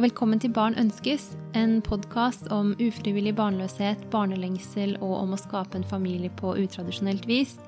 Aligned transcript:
velkommen 0.00 0.40
til 0.40 0.52
Barn 0.56 0.76
ønskes, 0.80 1.34
en 1.58 1.80
podkast 1.84 2.46
om 2.54 2.70
ufrivillig 2.80 3.34
barnløshet, 3.36 4.06
barnelengsel 4.12 4.94
og 5.02 5.12
om 5.18 5.34
å 5.34 5.38
skape 5.40 5.76
en 5.76 5.84
familie 5.84 6.32
på 6.38 6.54
utradisjonelt 6.62 7.26
vis. 7.28 7.58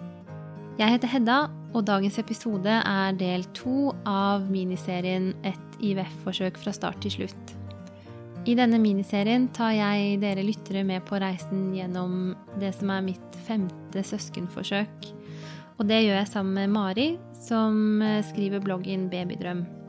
Jeg 0.79 0.95
heter 0.95 1.11
Hedda, 1.13 1.37
og 1.77 1.85
dagens 1.89 2.17
episode 2.23 2.79
er 2.79 3.19
del 3.21 3.45
to 3.57 3.93
av 4.09 4.47
miniserien 4.49 5.33
Et 5.45 5.77
IVF-forsøk 5.85 6.57
fra 6.63 6.73
start 6.73 7.03
til 7.05 7.17
slutt. 7.19 7.53
I 8.49 8.57
denne 8.57 8.81
miniserien 8.81 9.51
tar 9.53 9.75
jeg 9.77 10.17
dere 10.25 10.47
lyttere 10.47 10.87
med 10.89 11.05
på 11.05 11.21
reisen 11.21 11.69
gjennom 11.77 12.33
det 12.63 12.73
som 12.79 12.95
er 12.97 13.05
mitt 13.11 13.39
femte 13.45 14.07
søskenforsøk. 14.09 15.13
Og 15.77 15.85
det 15.91 16.01
gjør 16.07 16.23
jeg 16.23 16.33
sammen 16.33 16.57
med 16.57 16.73
Mari, 16.73 17.09
som 17.45 18.01
skriver 18.33 18.65
bloggen 18.65 19.11
Babydrøm. 19.13 19.82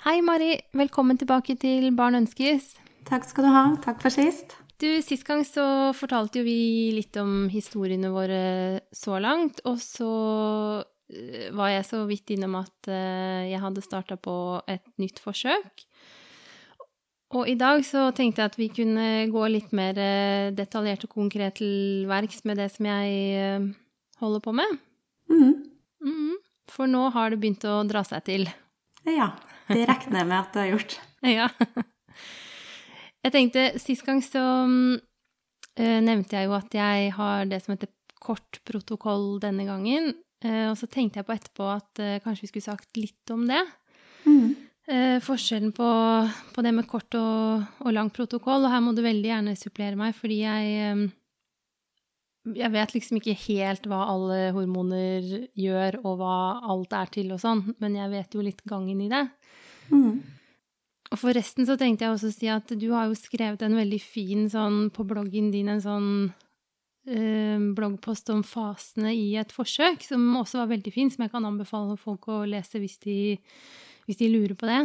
Hei, 0.10 0.24
Mari. 0.26 0.56
Velkommen 0.74 1.20
tilbake 1.22 1.54
til 1.62 1.92
Barn 1.94 2.18
ønskes. 2.18 2.72
Takk 3.06 3.28
skal 3.30 3.46
du 3.46 3.50
ha. 3.54 3.60
Takk 3.84 4.00
for 4.02 4.10
sist. 4.10 4.56
Du, 4.82 4.88
Sist 5.06 5.22
gang 5.28 5.44
så 5.46 5.94
fortalte 5.94 6.40
jo 6.40 6.48
vi 6.48 6.90
litt 6.96 7.14
om 7.22 7.44
historiene 7.54 8.10
våre 8.10 8.40
så 8.90 9.20
langt, 9.22 9.60
og 9.70 9.76
så 9.78 10.08
eh, 11.14 11.52
var 11.54 11.70
jeg 11.76 11.86
så 11.86 12.00
vidt 12.10 12.34
innom 12.34 12.56
at 12.58 12.90
eh, 12.90 13.52
jeg 13.52 13.62
hadde 13.62 13.84
starta 13.86 14.18
på 14.18 14.34
et 14.66 14.88
nytt 14.98 15.22
forsøk. 15.22 15.86
Og 17.38 17.52
i 17.52 17.54
dag 17.60 17.86
så 17.86 18.08
tenkte 18.18 18.42
jeg 18.42 18.50
at 18.50 18.58
vi 18.58 18.72
kunne 18.80 19.06
gå 19.30 19.44
litt 19.54 19.78
mer 19.78 20.00
eh, 20.02 20.48
detaljert 20.58 21.06
og 21.06 21.14
konkret 21.20 21.60
til 21.62 22.10
verks 22.10 22.42
med 22.50 22.58
det 22.58 22.72
som 22.74 22.90
jeg 22.90 23.62
holder 24.26 24.42
på 24.42 24.58
med. 24.58 24.74
Mm. 25.30 25.54
Mm, 26.02 26.34
for 26.74 26.90
nå 26.90 27.12
har 27.14 27.30
det 27.30 27.40
begynt 27.46 27.70
å 27.70 27.84
dra 27.86 28.02
seg 28.10 28.26
til. 28.26 28.50
Ja. 29.06 29.36
Det 29.70 29.86
regner 29.86 30.24
jeg 30.24 30.30
med 30.30 30.38
at 30.40 30.52
du 30.54 30.60
har 30.64 30.74
gjort. 30.74 31.00
Ja. 31.40 31.50
Jeg 33.20 33.34
tenkte, 33.36 33.64
Sist 33.82 34.06
gang 34.08 34.22
så 34.24 34.42
uh, 34.64 36.00
nevnte 36.06 36.38
jeg 36.38 36.48
jo 36.48 36.56
at 36.56 36.76
jeg 36.78 37.10
har 37.18 37.50
det 37.50 37.60
som 37.66 37.74
heter 37.76 37.92
kort 38.24 38.62
protokoll 38.68 39.34
denne 39.44 39.66
gangen. 39.68 40.14
Uh, 40.46 40.72
og 40.72 40.78
så 40.80 40.88
tenkte 40.88 41.20
jeg 41.20 41.28
på 41.28 41.36
etterpå 41.36 41.68
at 41.74 42.00
uh, 42.00 42.16
kanskje 42.24 42.46
vi 42.48 42.52
skulle 42.54 42.70
sagt 42.70 43.00
litt 43.00 43.36
om 43.36 43.46
det. 43.50 43.62
Mm. 44.24 44.56
forskjellen 45.24 45.70
på, 45.76 45.88
på, 46.56 46.62
det 46.66 46.72
med 46.74 46.88
kort 46.90 47.14
og, 47.16 47.68
og, 47.84 47.92
lang 47.94 48.10
protokoll. 48.10 48.64
Og 48.66 48.72
her 48.74 48.82
må 48.82 48.96
du 48.96 49.04
veldig 49.06 49.30
gjerne 49.30 49.60
supplere 49.60 50.00
meg, 50.00 50.16
fordi 50.18 50.40
jeg 50.42 51.10
jeg 52.56 52.72
vet 52.74 52.94
liksom 52.96 53.20
ikke 53.20 53.36
helt 53.46 53.88
hva 53.90 54.00
alle 54.14 54.38
hormoner 54.56 55.26
gjør, 55.58 56.00
og 56.04 56.22
hva 56.22 56.38
alt 56.72 56.96
er 56.96 57.12
til 57.14 57.34
og 57.36 57.42
sånn, 57.42 57.64
men 57.84 57.98
jeg 58.00 58.12
vet 58.14 58.36
jo 58.36 58.46
litt 58.46 58.64
gangen 58.68 59.02
i 59.04 59.10
det. 59.12 59.26
Mm. 59.92 60.20
Og 61.10 61.18
forresten 61.18 61.66
så 61.66 61.76
tenkte 61.80 62.06
jeg 62.06 62.14
også 62.14 62.30
å 62.30 62.36
si 62.36 62.50
at 62.54 62.70
du 62.78 62.92
har 62.94 63.10
jo 63.10 63.18
skrevet 63.18 63.64
en 63.66 63.78
veldig 63.78 64.00
fin 64.04 64.46
sånn 64.52 64.92
på 64.94 65.06
bloggen 65.10 65.50
din, 65.54 65.72
en 65.72 65.82
sånn 65.82 66.10
eh, 67.10 67.58
bloggpost 67.58 68.30
om 68.34 68.44
fasene 68.46 69.16
i 69.18 69.34
et 69.42 69.54
forsøk, 69.54 70.06
som 70.06 70.28
også 70.38 70.62
var 70.62 70.72
veldig 70.76 70.94
fin, 70.94 71.10
som 71.10 71.26
jeg 71.26 71.34
kan 71.34 71.48
anbefale 71.50 71.98
folk 71.98 72.30
å 72.30 72.44
lese 72.50 72.82
hvis 72.82 73.00
de, 73.08 73.18
hvis 74.06 74.22
de 74.22 74.30
lurer 74.30 74.54
på 74.60 74.70
det. 74.70 74.84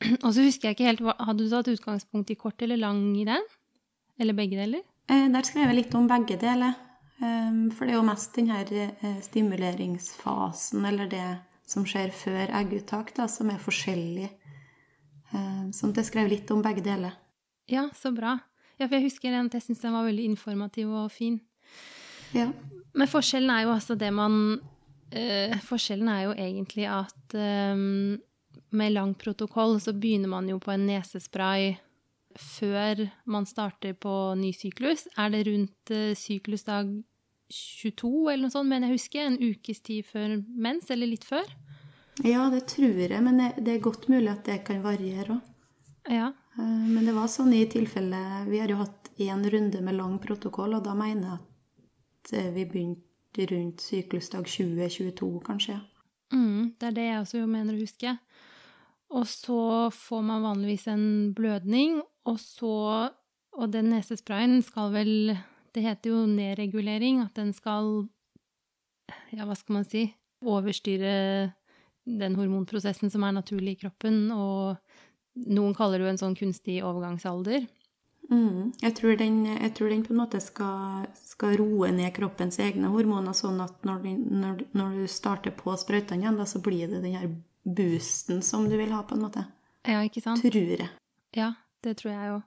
Og 0.24 0.32
så 0.34 0.42
husker 0.42 0.70
jeg 0.70 0.78
ikke 0.78 0.90
helt, 0.90 1.06
Hadde 1.20 1.44
du 1.44 1.52
tatt 1.52 1.70
utgangspunkt 1.70 2.34
i 2.34 2.38
kort 2.40 2.66
eller 2.66 2.80
lang 2.80 3.04
i 3.20 3.28
den? 3.28 3.46
Eller 4.20 4.34
begge 4.34 4.58
deler? 4.58 4.82
Eh, 5.06 5.28
der 5.30 5.46
skrev 5.46 5.70
jeg 5.70 5.84
litt 5.84 5.94
om 5.94 6.10
begge 6.10 6.40
deler. 6.40 6.74
Um, 7.20 7.68
for 7.76 7.84
det 7.84 7.92
er 7.92 7.98
jo 7.98 8.08
mest 8.08 8.34
den 8.34 8.48
her 8.48 8.68
eh, 8.74 9.16
stimuleringsfasen, 9.22 10.82
eller 10.88 11.06
det 11.12 11.24
som 11.68 11.84
skjer 11.86 12.10
før 12.16 12.50
egguttak, 12.58 13.12
da, 13.14 13.26
som 13.30 13.52
er 13.52 13.60
forskjellig 13.60 14.30
Eh, 14.30 14.39
sånn 15.30 15.92
at 15.92 16.00
jeg 16.00 16.08
skrev 16.10 16.30
litt 16.32 16.50
om 16.50 16.62
begge 16.64 16.82
deler. 16.84 17.14
Ja, 17.70 17.88
så 17.94 18.10
bra. 18.14 18.38
Ja, 18.80 18.88
for 18.88 18.96
jeg 18.96 19.10
husker 19.10 19.30
den, 19.30 19.50
at 19.50 19.58
jeg 19.58 19.66
syns 19.68 19.82
den 19.84 19.94
var 19.94 20.06
veldig 20.08 20.24
informativ 20.32 20.90
og 20.90 21.10
fin. 21.12 21.38
Ja. 22.34 22.48
Men 22.96 23.10
forskjellen 23.10 23.52
er 23.52 23.66
jo 23.66 23.74
altså 23.74 23.96
det 23.98 24.10
man 24.14 24.34
uh, 24.58 25.60
Forskjellen 25.66 26.10
er 26.10 26.24
jo 26.24 26.32
egentlig 26.34 26.88
at 26.90 27.36
um, 27.36 28.16
med 28.74 28.94
lang 28.94 29.14
protokoll 29.18 29.78
så 29.82 29.94
begynner 29.94 30.30
man 30.30 30.48
jo 30.50 30.58
på 30.62 30.72
en 30.74 30.86
nesespray 30.88 31.74
før 32.38 33.08
man 33.26 33.46
starter 33.50 33.96
på 33.98 34.14
ny 34.38 34.52
syklus. 34.54 35.06
Er 35.18 35.34
det 35.34 35.44
rundt 35.50 35.94
uh, 35.94 36.14
syklusdag 36.18 36.90
22 37.50 38.30
eller 38.30 38.46
noe 38.46 38.54
sånt, 38.54 38.70
mener 38.70 38.88
jeg 38.88 39.00
husker? 39.00 39.26
En 39.26 39.40
ukes 39.42 39.82
tid 39.82 40.06
før 40.06 40.38
mens, 40.38 40.90
eller 40.94 41.10
litt 41.10 41.26
før? 41.26 41.46
Ja, 42.24 42.50
det 42.52 42.66
tror 42.68 42.98
jeg, 43.00 43.22
men 43.24 43.40
det 43.56 43.74
er 43.74 43.84
godt 43.84 44.08
mulig 44.12 44.28
at 44.32 44.44
det 44.48 44.60
kan 44.66 44.82
variere 44.84 45.38
òg. 45.38 45.46
Ja. 46.10 46.32
Eh, 46.58 46.86
men 46.88 47.04
det 47.06 47.14
var 47.14 47.28
sånn 47.30 47.52
i 47.54 47.66
tilfelle 47.70 48.18
Vi 48.48 48.58
har 48.60 48.70
jo 48.72 48.80
hatt 48.80 49.10
én 49.20 49.44
runde 49.52 49.82
med 49.84 49.96
lang 49.98 50.18
protokoll, 50.22 50.74
og 50.78 50.84
da 50.84 50.94
mener 50.96 51.28
jeg 51.28 51.38
at 51.40 52.32
eh, 52.38 52.50
vi 52.56 52.66
begynte 52.68 53.46
rundt 53.50 53.84
syklusdag 53.84 54.48
2022, 54.48 55.28
kanskje. 55.46 55.78
Mm, 56.32 56.72
det 56.78 56.88
er 56.88 56.96
det 56.96 57.06
jeg 57.06 57.20
også 57.20 57.44
mener 57.46 57.76
å 57.76 57.82
huske. 57.82 58.16
Og 59.10 59.26
så 59.26 59.62
får 59.94 60.22
man 60.22 60.44
vanligvis 60.46 60.86
en 60.90 61.06
blødning, 61.34 62.00
og 62.28 62.38
så 62.40 63.10
Og 63.58 63.72
den 63.72 63.88
nesesprayen 63.90 64.60
skal 64.62 64.92
vel 64.94 65.36
Det 65.74 65.82
heter 65.82 66.10
jo 66.12 66.26
nedregulering, 66.26 67.18
at 67.20 67.34
den 67.34 67.52
skal 67.52 68.06
Ja, 69.34 69.42
hva 69.44 69.56
skal 69.58 69.80
man 69.80 69.84
si 69.84 70.04
Overstyre 70.46 71.50
den 72.04 72.36
hormonprosessen 72.38 73.12
som 73.12 73.24
er 73.26 73.36
naturlig 73.36 73.76
i 73.76 73.82
kroppen, 73.84 74.30
og 74.32 74.78
noen 75.50 75.76
kaller 75.76 76.00
det 76.00 76.06
jo 76.06 76.14
en 76.14 76.22
sånn 76.24 76.38
kunstig 76.38 76.80
overgangsalder. 76.86 77.66
Mm. 78.30 78.70
Jeg, 78.78 78.94
tror 78.94 79.16
den, 79.18 79.38
jeg, 79.48 79.72
tror 79.74 79.90
den, 79.90 80.02
på 80.06 80.12
en 80.14 80.20
måte 80.20 80.38
skal, 80.42 81.06
skal, 81.18 81.56
roe 81.58 81.90
ned 81.94 82.12
kroppens 82.14 82.60
egne 82.62 82.92
hormoner, 82.92 83.34
sånn 83.34 83.58
at 83.64 83.80
når, 83.86 84.06
når, 84.30 84.60
når 84.76 85.00
du 85.00 85.06
starter 85.10 85.54
på 85.56 85.74
sprøytene 85.78 86.26
igjen, 86.26 86.38
da, 86.38 86.46
så 86.46 86.62
blir 86.62 86.86
det 86.90 87.02
den 87.02 87.16
her 87.18 87.32
boosten 87.64 88.44
som 88.46 88.68
du 88.70 88.76
vil 88.78 88.94
ha, 88.94 89.02
på 89.06 89.18
en 89.18 89.26
måte. 89.26 89.44
Ja, 89.88 90.04
ikke 90.06 90.22
sant? 90.22 90.44
Tror 90.44 90.76
jeg. 90.76 90.88
Ja, 91.36 91.54
det 91.82 91.96
tror 92.00 92.14
jeg 92.14 92.30
jo. 92.30 92.38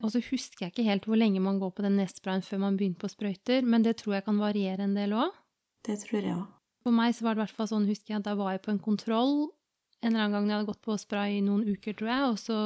Og 0.00 0.14
så 0.14 0.22
husker 0.24 0.64
jeg 0.64 0.72
ikke 0.72 0.86
helt 0.86 1.06
hvor 1.08 1.18
lenge 1.20 1.42
man 1.44 1.58
går 1.60 1.74
på 1.76 1.84
den 1.84 1.98
nesesprayen 2.00 2.44
før 2.44 2.62
man 2.62 2.78
begynner 2.80 3.02
på 3.02 3.10
sprøyter, 3.12 3.66
men 3.66 3.84
det 3.84 3.98
tror 4.00 4.16
jeg 4.16 4.26
kan 4.30 4.40
variere 4.40 4.86
en 4.86 4.96
del 4.96 5.12
òg. 5.12 5.36
Det 5.84 5.98
tror 6.06 6.20
jeg 6.20 6.38
òg. 6.38 6.48
For 6.80 6.94
meg 6.94 7.14
så 7.16 7.26
var 7.26 7.34
det 7.34 7.42
i 7.42 7.44
hvert 7.44 7.56
fall 7.58 7.68
sånn, 7.70 7.88
husker 7.90 8.14
jeg, 8.14 8.22
at 8.22 8.28
da 8.28 8.36
var 8.38 8.54
jeg 8.54 8.64
på 8.64 8.72
en 8.74 8.82
kontroll 8.82 9.50
en 10.00 10.14
eller 10.14 10.24
annen 10.24 10.36
gang 10.36 10.48
jeg 10.48 10.56
hadde 10.56 10.70
gått 10.70 10.84
på 10.84 10.96
spray 11.00 11.36
i 11.36 11.44
noen 11.44 11.64
uker, 11.68 11.96
tror 11.96 12.10
jeg, 12.10 12.28
og 12.30 12.38
så 12.40 12.58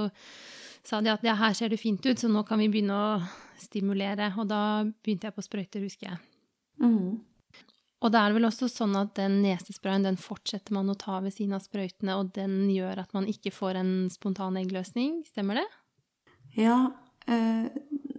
sa 0.86 1.00
de 1.02 1.10
at 1.10 1.24
ja, 1.26 1.34
her 1.38 1.54
ser 1.56 1.72
det 1.72 1.80
fint 1.82 2.04
ut, 2.06 2.18
så 2.20 2.30
nå 2.30 2.44
kan 2.46 2.60
vi 2.62 2.70
begynne 2.70 2.94
å 2.94 3.06
stimulere. 3.58 4.30
Og 4.38 4.46
da 4.50 4.84
begynte 4.84 5.30
jeg 5.30 5.36
på 5.36 5.44
sprøyter, 5.46 5.84
husker 5.84 6.12
jeg. 6.12 6.20
Mm. 6.84 7.22
Og 8.04 8.12
da 8.12 8.20
er 8.20 8.30
det 8.30 8.38
vel 8.38 8.50
også 8.50 8.68
sånn 8.68 8.94
at 9.00 9.14
den 9.16 9.38
nesesprayen 9.42 10.04
den 10.04 10.18
fortsetter 10.20 10.76
man 10.76 10.92
å 10.92 10.98
ta 11.00 11.18
ved 11.24 11.34
siden 11.34 11.56
av 11.56 11.64
sprøytene, 11.64 12.18
og 12.20 12.34
den 12.36 12.68
gjør 12.70 13.00
at 13.02 13.16
man 13.16 13.26
ikke 13.30 13.54
får 13.54 13.80
en 13.80 13.94
spontan 14.12 14.60
eggløsning. 14.60 15.22
Stemmer 15.32 15.62
det? 15.62 15.66
Ja, 16.60 16.78
eh, 17.26 17.66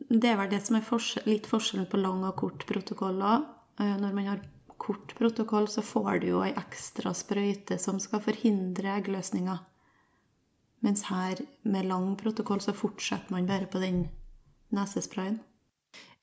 det 0.09 0.31
er 0.31 0.41
vel 0.41 0.51
det 0.51 0.63
som 0.65 0.79
er 0.79 1.29
litt 1.29 1.47
forskjellen 1.47 1.87
på 1.91 2.01
lang 2.01 2.25
og 2.25 2.35
kort 2.41 2.67
protokoller. 2.67 3.45
òg. 3.77 3.99
når 3.99 4.13
man 4.15 4.27
har 4.27 4.39
kort 4.77 5.15
protokoll, 5.17 5.67
så 5.67 5.81
får 5.85 6.21
du 6.23 6.27
jo 6.33 6.43
ei 6.45 6.53
ekstra 6.57 7.13
sprøyte 7.15 7.77
som 7.81 7.99
skal 8.03 8.23
forhindre 8.23 8.95
eggløsninga. 8.97 9.59
Mens 10.85 11.05
her 11.09 11.41
med 11.63 11.87
lang 11.89 12.13
protokoll 12.19 12.61
så 12.61 12.75
fortsetter 12.75 13.33
man 13.33 13.47
bare 13.49 13.69
på 13.71 13.81
den 13.81 14.05
nesesprayen. 14.75 15.39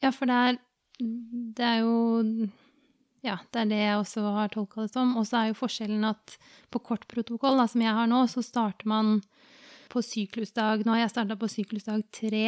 Ja, 0.02 0.12
for 0.14 0.30
det 0.30 0.36
er, 0.36 0.60
det 1.00 1.66
er 1.66 1.80
jo 1.82 2.50
Ja, 3.22 3.36
det 3.54 3.60
er 3.60 3.68
det 3.70 3.78
jeg 3.78 3.98
også 4.00 4.22
har 4.34 4.50
tolka 4.50 4.82
det 4.82 4.90
som. 4.90 5.16
Og 5.16 5.26
så 5.28 5.38
er 5.38 5.50
jo 5.52 5.58
forskjellen 5.60 6.04
at 6.08 6.36
på 6.74 6.80
kort 6.82 7.06
protokoll, 7.06 7.58
da, 7.58 7.68
som 7.70 7.84
jeg 7.84 7.94
har 7.94 8.08
nå, 8.10 8.24
så 8.26 8.42
starter 8.42 8.88
man 8.90 9.20
på 9.92 10.02
syklusdag 10.02 10.82
Nå 10.86 10.96
har 10.96 11.04
jeg 11.04 11.12
starta 11.12 11.36
på 11.38 11.50
syklusdag 11.52 12.02
tre 12.14 12.46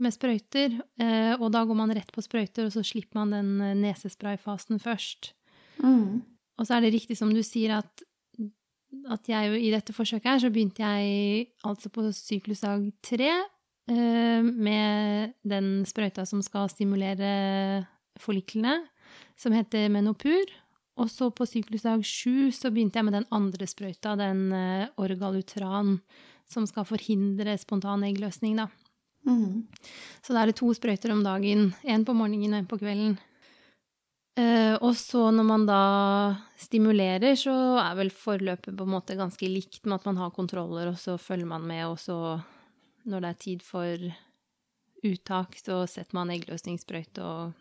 med 0.00 0.14
sprøyter. 0.14 0.78
Eh, 1.00 1.34
og 1.38 1.50
da 1.54 1.64
går 1.66 1.78
man 1.78 1.92
rett 1.94 2.12
på 2.14 2.24
sprøyter, 2.24 2.68
og 2.68 2.74
så 2.74 2.84
slipper 2.86 3.20
man 3.20 3.34
den 3.34 3.52
eh, 3.60 3.76
nesesprayfasen 3.82 4.80
først. 4.82 5.32
Mm. 5.82 6.22
Og 6.58 6.68
så 6.68 6.76
er 6.76 6.84
det 6.84 6.94
riktig 6.96 7.18
som 7.18 7.32
du 7.32 7.42
sier, 7.46 7.78
at, 7.80 8.04
at 9.10 9.30
jeg 9.30 9.58
i 9.58 9.72
dette 9.74 9.94
forsøket 9.96 10.30
her, 10.30 10.42
så 10.42 10.52
begynte 10.52 10.84
jeg 10.84 11.52
altså 11.66 11.92
på 11.92 12.06
syklusdag 12.16 12.90
tre 13.04 13.30
eh, 13.32 14.42
med 14.42 15.36
den 15.48 15.74
sprøyta 15.88 16.26
som 16.28 16.42
skal 16.44 16.70
stimulere 16.72 17.86
folliklene, 18.20 18.82
som 19.40 19.54
heter 19.56 19.88
Menopur. 19.92 20.58
Og 21.00 21.08
så 21.08 21.30
på 21.32 21.46
syklusdag 21.48 22.04
sju 22.04 22.52
så 22.52 22.68
begynte 22.68 23.00
jeg 23.00 23.08
med 23.08 23.16
den 23.16 23.30
andre 23.32 23.66
sprøyta, 23.66 24.12
den 24.20 24.52
Orgalutran, 25.00 25.96
som 26.52 26.66
skal 26.68 26.84
forhindre 26.84 27.56
spontan 27.56 28.04
eggløsning, 28.04 28.58
da. 28.60 28.68
Mm. 29.26 29.66
Så 30.22 30.34
da 30.34 30.42
er 30.42 30.50
det 30.50 30.58
to 30.58 30.70
sprøyter 30.74 31.12
om 31.14 31.22
dagen. 31.24 31.70
En 31.82 32.06
på 32.06 32.14
morgenen 32.16 32.56
og 32.56 32.62
en 32.62 32.70
på 32.70 32.80
kvelden. 32.80 33.18
Eh, 34.38 34.74
og 34.80 34.96
så 34.96 35.26
når 35.34 35.44
man 35.44 35.64
da 35.68 35.82
stimulerer, 36.56 37.36
så 37.36 37.54
er 37.82 37.96
vel 37.98 38.12
forløpet 38.14 38.72
på 38.72 38.86
en 38.86 38.94
måte 38.94 39.18
ganske 39.18 39.48
likt 39.48 39.84
med 39.84 39.98
at 39.98 40.06
man 40.08 40.20
har 40.22 40.32
kontroller, 40.32 40.88
og 40.88 41.00
så 41.00 41.18
følger 41.20 41.50
man 41.50 41.66
med, 41.68 41.84
og 41.90 41.98
så 42.00 42.16
når 43.04 43.24
det 43.24 43.32
er 43.32 43.42
tid 43.44 43.66
for 43.66 44.06
uttak, 45.02 45.58
så 45.60 45.82
setter 45.90 46.16
man 46.16 46.32
eggløsningssprøyte, 46.32 47.26
og, 47.26 47.52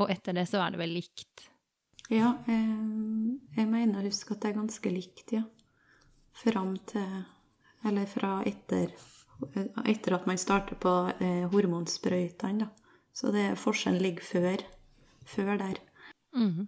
og 0.00 0.10
etter 0.10 0.34
det 0.34 0.48
så 0.50 0.64
er 0.64 0.74
det 0.74 0.82
vel 0.82 0.96
likt. 0.96 1.46
Ja, 2.10 2.32
jeg, 2.46 2.66
jeg 3.56 3.70
mener 3.70 4.00
å 4.00 4.06
huske 4.06 4.34
at 4.34 4.42
det 4.42 4.50
er 4.50 4.58
ganske 4.58 4.92
likt, 4.94 5.36
ja. 5.38 5.44
Fram 6.36 6.74
til 6.84 7.22
Eller 7.86 8.08
fra 8.10 8.40
etter, 8.44 8.90
etter 9.84 10.16
at 10.16 10.26
man 10.28 10.40
starter 10.40 10.78
på 10.80 10.94
eh, 11.20 11.44
hormonsprøytene, 11.52 12.66
da. 12.66 12.70
Så 13.16 13.32
det, 13.32 13.54
forskjellen 13.56 14.02
ligger 14.02 14.24
før, 14.28 14.64
før 15.24 15.54
der. 15.60 15.78
Mm. 16.36 16.66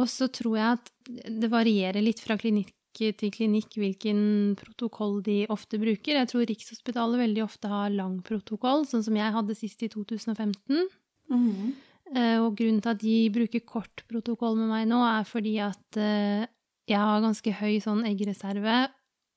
Og 0.00 0.06
så 0.08 0.30
tror 0.32 0.56
jeg 0.56 0.78
at 0.78 0.92
det 1.28 1.50
varierer 1.52 2.00
litt 2.00 2.22
fra 2.24 2.38
klinikk 2.40 2.72
til 2.92 3.32
klinikk 3.32 3.76
hvilken 3.80 4.18
protokoll 4.60 5.20
de 5.24 5.42
ofte 5.52 5.78
bruker. 5.80 6.18
Jeg 6.18 6.28
tror 6.28 6.44
Rikshospitalet 6.48 7.22
veldig 7.22 7.44
ofte 7.44 7.70
har 7.72 7.92
lang 7.92 8.18
protokoll, 8.24 8.84
sånn 8.88 9.04
som 9.04 9.16
jeg 9.16 9.32
hadde 9.32 9.56
sist 9.56 9.84
i 9.84 9.88
2015. 9.92 10.88
Mhm. 11.32 11.72
Eh, 12.12 12.38
Og 12.42 12.56
grunnen 12.56 12.82
til 12.82 12.90
at 12.92 13.00
de 13.00 13.30
bruker 13.32 13.60
kort 13.64 14.02
protokoll 14.08 14.56
med 14.56 14.68
meg 14.68 14.88
nå, 14.88 15.00
er 15.00 15.24
fordi 15.24 15.56
at 15.64 15.96
eh, 15.96 16.44
jeg 16.86 16.98
har 16.98 17.22
ganske 17.24 17.52
høy 17.56 17.80
sånn 17.80 18.04
eggreserve 18.04 18.90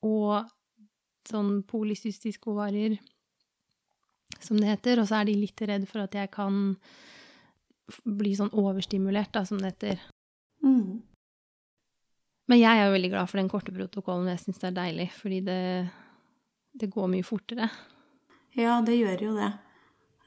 og 0.04 0.44
sånn 1.30 1.60
polycystiske 1.68 2.50
ovarier, 2.52 2.96
som 4.38 4.60
det 4.60 4.70
heter. 4.70 5.02
Og 5.02 5.10
så 5.10 5.20
er 5.20 5.28
de 5.28 5.36
litt 5.38 5.62
redd 5.66 5.86
for 5.90 6.04
at 6.04 6.16
jeg 6.18 6.32
kan 6.34 6.76
bli 8.04 8.32
sånn 8.38 8.54
overstimulert, 8.56 9.32
da, 9.34 9.44
som 9.46 9.60
det 9.62 9.74
heter. 9.74 10.00
Mm. 10.64 11.02
Men 12.46 12.60
jeg 12.62 12.78
er 12.78 12.86
jo 12.86 12.94
veldig 12.94 13.12
glad 13.12 13.30
for 13.30 13.40
den 13.40 13.50
korte 13.50 13.74
protokollen. 13.74 14.30
Jeg 14.30 14.42
syns 14.44 14.62
det 14.62 14.70
er 14.70 14.80
deilig, 14.80 15.10
fordi 15.18 15.42
det, 15.46 15.60
det 16.78 16.90
går 16.94 17.10
mye 17.10 17.26
fortere. 17.26 17.70
Ja, 18.56 18.80
det 18.86 18.96
gjør 18.98 19.24
jo 19.28 19.36
det. 19.36 19.52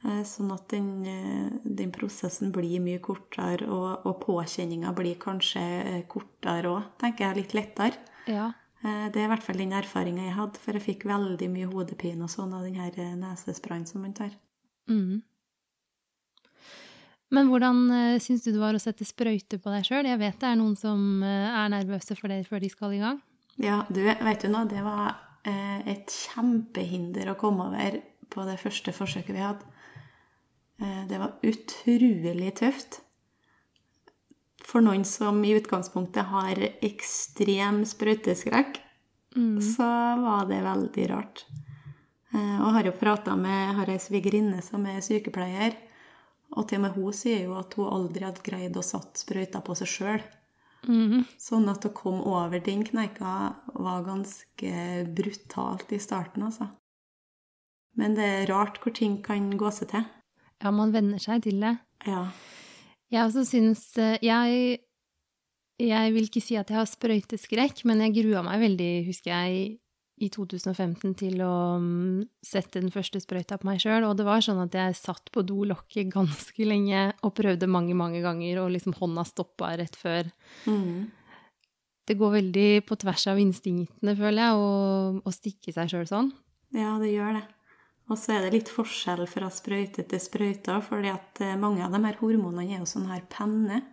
Eh, 0.04 0.22
Sånn 0.28 0.52
at 0.54 0.68
den, 0.72 0.90
eh, 1.08 1.48
den 1.64 1.92
prosessen 1.92 2.52
blir 2.54 2.80
mye 2.84 3.00
kortere, 3.04 3.68
og, 3.68 4.06
og 4.08 4.20
påkjenninga 4.22 4.92
blir 4.96 5.18
kanskje 5.20 5.64
eh, 5.80 6.02
kortere 6.08 6.72
òg, 6.72 6.92
tenker 7.00 7.26
jeg. 7.26 7.40
Litt 7.40 7.56
lettere. 7.56 8.04
Ja. 8.30 8.50
Eh, 8.84 9.08
Det 9.12 9.20
er 9.20 9.26
i 9.26 9.32
hvert 9.32 9.44
fall 9.44 9.60
den 9.60 9.72
erfaringa 9.76 10.28
jeg 10.28 10.36
hadde, 10.36 10.60
for 10.62 10.76
jeg 10.76 10.86
fikk 10.86 11.08
veldig 11.08 11.50
mye 11.52 11.70
hodepine 11.72 12.24
og 12.24 12.32
sånn 12.32 12.54
av 12.56 12.64
den 12.64 12.78
her 12.80 12.94
eh, 12.96 13.16
nesesprayen 13.18 13.86
som 13.86 14.02
man 14.02 14.14
tar. 14.16 14.32
Mm. 14.90 15.22
Men 17.30 17.46
hvordan 17.46 17.84
uh, 17.90 18.18
syns 18.22 18.42
du 18.42 18.50
det 18.50 18.60
var 18.60 18.74
å 18.74 18.82
sette 18.82 19.06
sprøyter 19.06 19.60
på 19.62 19.70
deg 19.70 19.86
sjøl? 19.86 20.08
Jeg 20.08 20.18
vet 20.18 20.38
det 20.42 20.48
er 20.48 20.56
noen 20.58 20.76
som 20.78 21.22
eh, 21.22 21.50
er 21.54 21.70
nervøse 21.70 22.16
for 22.18 22.32
det 22.32 22.42
før 22.48 22.62
de 22.64 22.70
skal 22.72 22.96
i 22.96 23.02
gang. 23.02 23.20
Ja, 23.60 23.84
du, 23.90 24.00
vet 24.02 24.42
du 24.42 24.48
nå, 24.50 24.64
det 24.70 24.82
var 24.82 25.12
eh, 25.46 25.78
et 25.94 26.10
kjempehinder 26.10 27.30
å 27.30 27.38
komme 27.38 27.68
over 27.68 28.00
på 28.30 28.46
det 28.48 28.58
første 28.62 28.94
forsøket 28.96 29.36
vi 29.36 29.44
hadde. 29.44 29.68
Eh, 30.80 31.04
det 31.10 31.20
var 31.22 31.38
utrolig 31.46 32.50
tøft. 32.58 33.02
For 34.70 34.84
noen 34.84 35.02
som 35.08 35.40
i 35.44 35.56
utgangspunktet 35.58 36.30
har 36.30 36.60
ekstrem 36.86 37.82
sprøyteskrekk, 37.88 38.78
Mm. 39.36 39.60
så 39.62 39.86
var 40.18 40.46
det 40.48 40.56
veldig 40.64 41.04
rart. 41.10 41.44
Eh, 42.34 42.56
og 42.62 42.72
har 42.74 42.84
jo 42.88 42.92
prata 42.98 43.36
med 43.38 43.76
har 43.76 43.86
ei 43.92 43.98
svigerinne 44.02 44.58
som 44.62 44.84
er 44.86 44.98
sykepleier, 45.00 45.76
og 46.56 46.66
til 46.66 46.78
og 46.78 46.82
med 46.82 46.96
hun 46.96 47.12
sier 47.14 47.44
jo 47.44 47.54
at 47.58 47.74
hun 47.78 47.86
aldri 47.86 48.24
hadde 48.26 48.42
greid 48.42 48.74
å 48.74 48.82
satt 48.82 49.14
sprøyta 49.22 49.62
på 49.62 49.76
seg 49.78 49.86
sjøl. 49.86 50.22
Mm. 50.88 51.26
Sånn 51.38 51.68
at 51.70 51.84
å 51.86 51.92
komme 51.94 52.24
over 52.26 52.58
den 52.58 52.82
kneika 52.82 53.54
var 53.74 54.02
ganske 54.02 54.74
brutalt 55.14 55.92
i 55.92 55.98
starten, 56.02 56.42
altså. 56.48 56.70
Men 57.96 58.14
det 58.14 58.24
er 58.24 58.46
rart 58.50 58.80
hvor 58.82 58.94
ting 58.94 59.20
kan 59.22 59.50
gå 59.58 59.70
seg 59.70 59.92
til. 59.94 60.06
Ja, 60.62 60.70
man 60.70 60.90
venner 60.92 61.18
seg 61.22 61.42
til 61.42 61.60
det. 61.60 61.78
Ja. 62.06 62.26
Jeg 63.10 63.26
også 63.26 63.42
syns 63.48 63.82
eh, 63.98 64.18
Jeg 64.22 64.78
jeg 65.80 66.12
vil 66.12 66.26
ikke 66.28 66.42
si 66.44 66.58
at 66.60 66.68
jeg 66.68 66.76
har 66.76 66.88
sprøyteskrekk, 66.88 67.84
men 67.88 68.02
jeg 68.04 68.18
grua 68.18 68.42
meg 68.44 68.60
veldig, 68.60 68.90
husker 69.06 69.32
jeg, 69.32 69.78
i 70.20 70.28
2015 70.28 71.14
til 71.16 71.40
å 71.40 71.78
mm, 71.80 72.26
sette 72.44 72.82
den 72.82 72.92
første 72.92 73.22
sprøyta 73.22 73.56
på 73.60 73.68
meg 73.70 73.80
sjøl. 73.80 74.04
Og 74.04 74.18
det 74.18 74.26
var 74.28 74.44
sånn 74.44 74.60
at 74.60 74.76
jeg 74.76 74.98
satt 74.98 75.32
på 75.32 75.44
dolokket 75.48 76.10
ganske 76.12 76.66
lenge 76.68 77.06
og 77.24 77.32
prøvde 77.38 77.70
mange, 77.70 77.96
mange 77.96 78.20
ganger, 78.24 78.60
og 78.60 78.74
liksom 78.74 78.98
hånda 78.98 79.24
stoppa 79.28 79.72
rett 79.80 79.96
før. 79.96 80.28
Mm. 80.68 81.08
Det 82.10 82.18
går 82.20 82.36
veldig 82.36 82.68
på 82.84 82.98
tvers 83.00 83.24
av 83.30 83.40
instinktene, 83.40 84.16
føler 84.18 84.44
jeg, 84.44 84.60
å, 84.60 85.24
å 85.24 85.32
stikke 85.32 85.72
seg 85.72 85.92
sjøl 85.92 86.08
sånn. 86.10 86.30
ja, 86.76 86.98
det 87.00 87.14
gjør 87.14 87.38
det. 87.38 87.46
Og 88.10 88.18
så 88.18 88.34
er 88.34 88.42
det 88.44 88.54
litt 88.56 88.70
forskjell 88.74 89.22
fra 89.30 89.48
sprøyte 89.54 90.02
til 90.10 90.20
sprøyte, 90.22 90.80
fordi 90.82 91.12
at 91.12 91.40
eh, 91.44 91.56
mange 91.60 91.84
av 91.86 91.94
de 91.94 92.00
her 92.02 92.18
hormonene 92.18 92.66
er 92.66 92.80
jo 92.82 92.88
sånn 92.90 93.06
her 93.10 93.22
penne. 93.30 93.84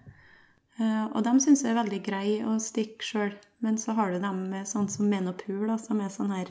Eh, 0.80 1.06
Og 1.14 1.22
de 1.26 1.36
syns 1.44 1.62
jeg 1.64 1.76
er 1.76 1.78
veldig 1.84 2.02
greie 2.06 2.48
å 2.50 2.56
stikke 2.62 3.06
sjøl. 3.06 3.36
Men 3.62 3.78
så 3.82 3.94
har 3.98 4.12
du 4.14 4.20
dem 4.22 4.44
med 4.52 4.68
sånn 4.70 4.90
som 4.90 5.10
menopul, 5.10 5.70
som 5.82 6.02
er 6.02 6.10
sånn 6.14 6.34
her 6.34 6.50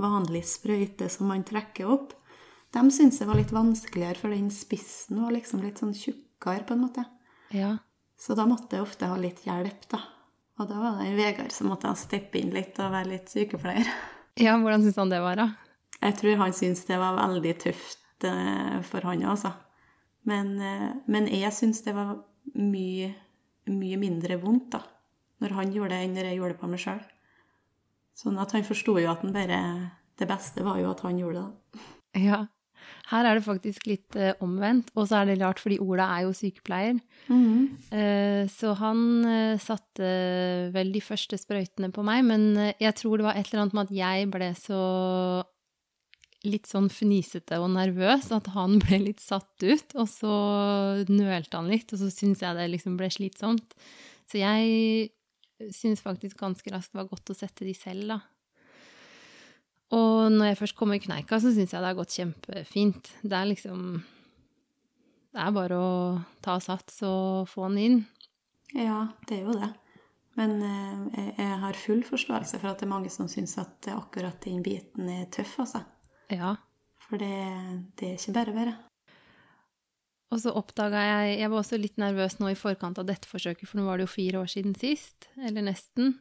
vanlig 0.00 0.44
sprøyte 0.48 1.08
som 1.12 1.28
man 1.32 1.44
trekker 1.44 1.88
opp. 1.88 2.12
De 2.72 2.84
syns 2.92 3.20
jeg 3.20 3.28
var 3.28 3.40
litt 3.40 3.52
vanskeligere, 3.54 4.20
for 4.20 4.32
den 4.32 4.50
spissen 4.52 5.22
var 5.22 5.32
liksom 5.32 5.62
litt 5.64 5.80
sånn 5.80 5.96
tjukkere, 5.96 6.64
på 6.68 6.76
en 6.76 6.84
måte. 6.84 7.04
Ja. 7.56 7.78
Så 8.20 8.36
da 8.36 8.44
måtte 8.48 8.76
jeg 8.76 8.84
ofte 8.84 9.08
ha 9.08 9.16
litt 9.20 9.44
hjelp, 9.46 9.88
da. 9.92 10.02
Og 10.56 10.68
da 10.68 10.80
var 10.80 11.00
det 11.00 11.12
Vegard 11.16 11.52
som 11.52 11.68
måtte 11.68 11.92
steppe 12.00 12.40
inn 12.40 12.52
litt 12.52 12.76
og 12.80 12.92
være 12.92 13.12
litt 13.12 13.32
sykepleier. 13.32 13.88
ja, 14.40 14.56
hvordan 14.56 14.84
syns 14.84 15.00
han 15.00 15.12
det 15.12 15.20
var, 15.24 15.36
da? 15.40 15.50
Jeg 16.02 16.16
tror 16.20 16.42
han 16.42 16.54
syntes 16.56 16.84
det 16.88 16.98
var 17.00 17.16
veldig 17.18 17.54
tøft 17.62 18.26
eh, 18.28 18.80
for 18.86 19.06
han, 19.08 19.24
altså. 19.24 19.52
Men, 20.28 20.56
eh, 20.60 20.88
men 21.06 21.28
jeg 21.30 21.54
syns 21.54 21.82
det 21.86 21.94
var 21.96 22.16
mye, 22.54 23.12
mye 23.70 24.00
mindre 24.00 24.38
vondt, 24.42 24.72
da. 24.76 24.82
Når 25.42 25.54
han 25.58 25.72
gjorde 25.74 25.92
det, 25.94 26.02
enn 26.04 26.16
når 26.16 26.30
jeg 26.30 26.40
gjorde 26.40 26.54
det 26.54 26.60
på 26.62 26.72
meg 26.72 26.82
sjøl. 26.82 27.00
Sånn 28.16 28.40
at 28.40 28.54
han 28.56 28.64
forsto 28.64 28.96
jo 28.96 29.10
at 29.10 29.20
han 29.20 29.34
bare 29.34 29.60
Det 30.16 30.24
beste 30.24 30.64
var 30.64 30.78
jo 30.80 30.88
at 30.88 31.02
han 31.04 31.18
gjorde 31.20 31.42
det. 31.42 31.80
Ja. 32.24 32.46
Her 33.10 33.26
er 33.28 33.38
det 33.38 33.44
faktisk 33.44 33.86
litt 33.86 34.16
eh, 34.18 34.32
omvendt, 34.42 34.88
og 34.96 35.06
så 35.06 35.20
er 35.20 35.28
det 35.28 35.36
rart, 35.42 35.60
fordi 35.62 35.76
Ola 35.82 36.06
er 36.16 36.24
jo 36.24 36.32
sykepleier. 36.34 36.96
Eh, 37.28 38.46
så 38.50 38.72
han 38.80 39.02
eh, 39.28 39.60
satte 39.62 40.08
vel 40.74 40.90
de 40.94 41.02
første 41.04 41.38
sprøytene 41.38 41.92
på 41.94 42.02
meg, 42.06 42.24
men 42.26 42.48
eh, 42.56 42.72
jeg 42.82 42.96
tror 42.98 43.20
det 43.20 43.28
var 43.28 43.38
et 43.38 43.50
eller 43.50 43.66
annet 43.66 43.76
med 43.76 43.90
at 43.90 43.94
jeg 43.98 44.30
ble 44.32 44.50
så 44.58 44.80
litt 46.46 46.68
sånn 46.70 46.88
fnisete 46.92 47.58
og 47.62 47.70
nervøs 47.74 48.30
at 48.34 48.50
han 48.54 48.78
ble 48.84 49.02
litt 49.08 49.22
satt 49.24 49.64
ut, 49.64 49.96
og 49.98 50.08
så 50.10 50.36
nølte 51.10 51.58
han 51.58 51.70
litt, 51.72 51.92
og 51.92 52.02
så 52.02 52.10
syntes 52.12 52.44
jeg 52.46 52.58
det 52.58 52.70
liksom 52.72 52.96
ble 53.00 53.10
slitsomt. 53.12 53.76
Så 54.26 54.40
jeg 54.42 55.70
syns 55.72 56.02
faktisk 56.04 56.38
ganske 56.40 56.72
raskt 56.72 56.92
det 56.92 57.00
var 57.00 57.12
godt 57.12 57.32
å 57.32 57.38
sette 57.38 57.66
de 57.66 57.74
selv, 57.76 58.10
da. 58.14 58.20
Og 59.94 60.32
når 60.34 60.50
jeg 60.50 60.60
først 60.64 60.76
kom 60.78 60.92
i 60.96 61.02
kneika, 61.02 61.38
så 61.38 61.52
syns 61.54 61.72
jeg 61.72 61.78
det 61.78 61.90
har 61.92 61.98
gått 61.98 62.16
kjempefint. 62.16 63.10
Det 63.22 63.36
er 63.38 63.50
liksom 63.52 64.02
Det 65.36 65.42
er 65.44 65.52
bare 65.52 65.78
å 65.78 65.96
ta 66.42 66.56
sats 66.64 67.02
og 67.04 67.46
få 67.50 67.68
den 67.68 67.78
inn. 67.78 67.98
Ja, 68.72 69.12
det 69.28 69.36
er 69.36 69.42
jo 69.44 69.54
det. 69.54 69.68
Men 70.36 70.56
eh, 70.64 71.28
jeg 71.36 71.58
har 71.62 71.78
full 71.80 72.02
forståelse 72.04 72.58
for 72.60 72.72
at 72.72 72.80
det 72.80 72.86
er 72.88 72.92
mange 72.92 73.12
som 73.12 73.28
syns 73.28 73.56
at 73.60 73.88
akkurat 73.92 74.40
den 74.44 74.62
biten 74.64 75.08
er 75.12 75.28
tøff, 75.32 75.54
altså. 75.64 75.84
Ja. 76.32 76.56
For 77.06 77.22
det, 77.22 77.32
det 77.98 78.08
er 78.08 78.18
ikke 78.18 78.34
bare 78.34 78.54
bare. 78.56 78.74
Og 80.34 80.40
så 80.42 80.50
oppdaga 80.58 81.02
jeg 81.06 81.38
Jeg 81.38 81.50
var 81.52 81.60
også 81.62 81.78
litt 81.78 82.00
nervøs 82.02 82.40
nå 82.40 82.50
i 82.50 82.58
forkant 82.58 82.98
av 82.98 83.06
dette 83.06 83.30
forsøket, 83.30 83.68
for 83.68 83.78
nå 83.78 83.86
var 83.86 83.98
det 83.98 84.08
jo 84.08 84.14
fire 84.16 84.42
år 84.42 84.50
siden 84.50 84.74
sist. 84.78 85.28
Eller 85.38 85.62
nesten. 85.68 86.16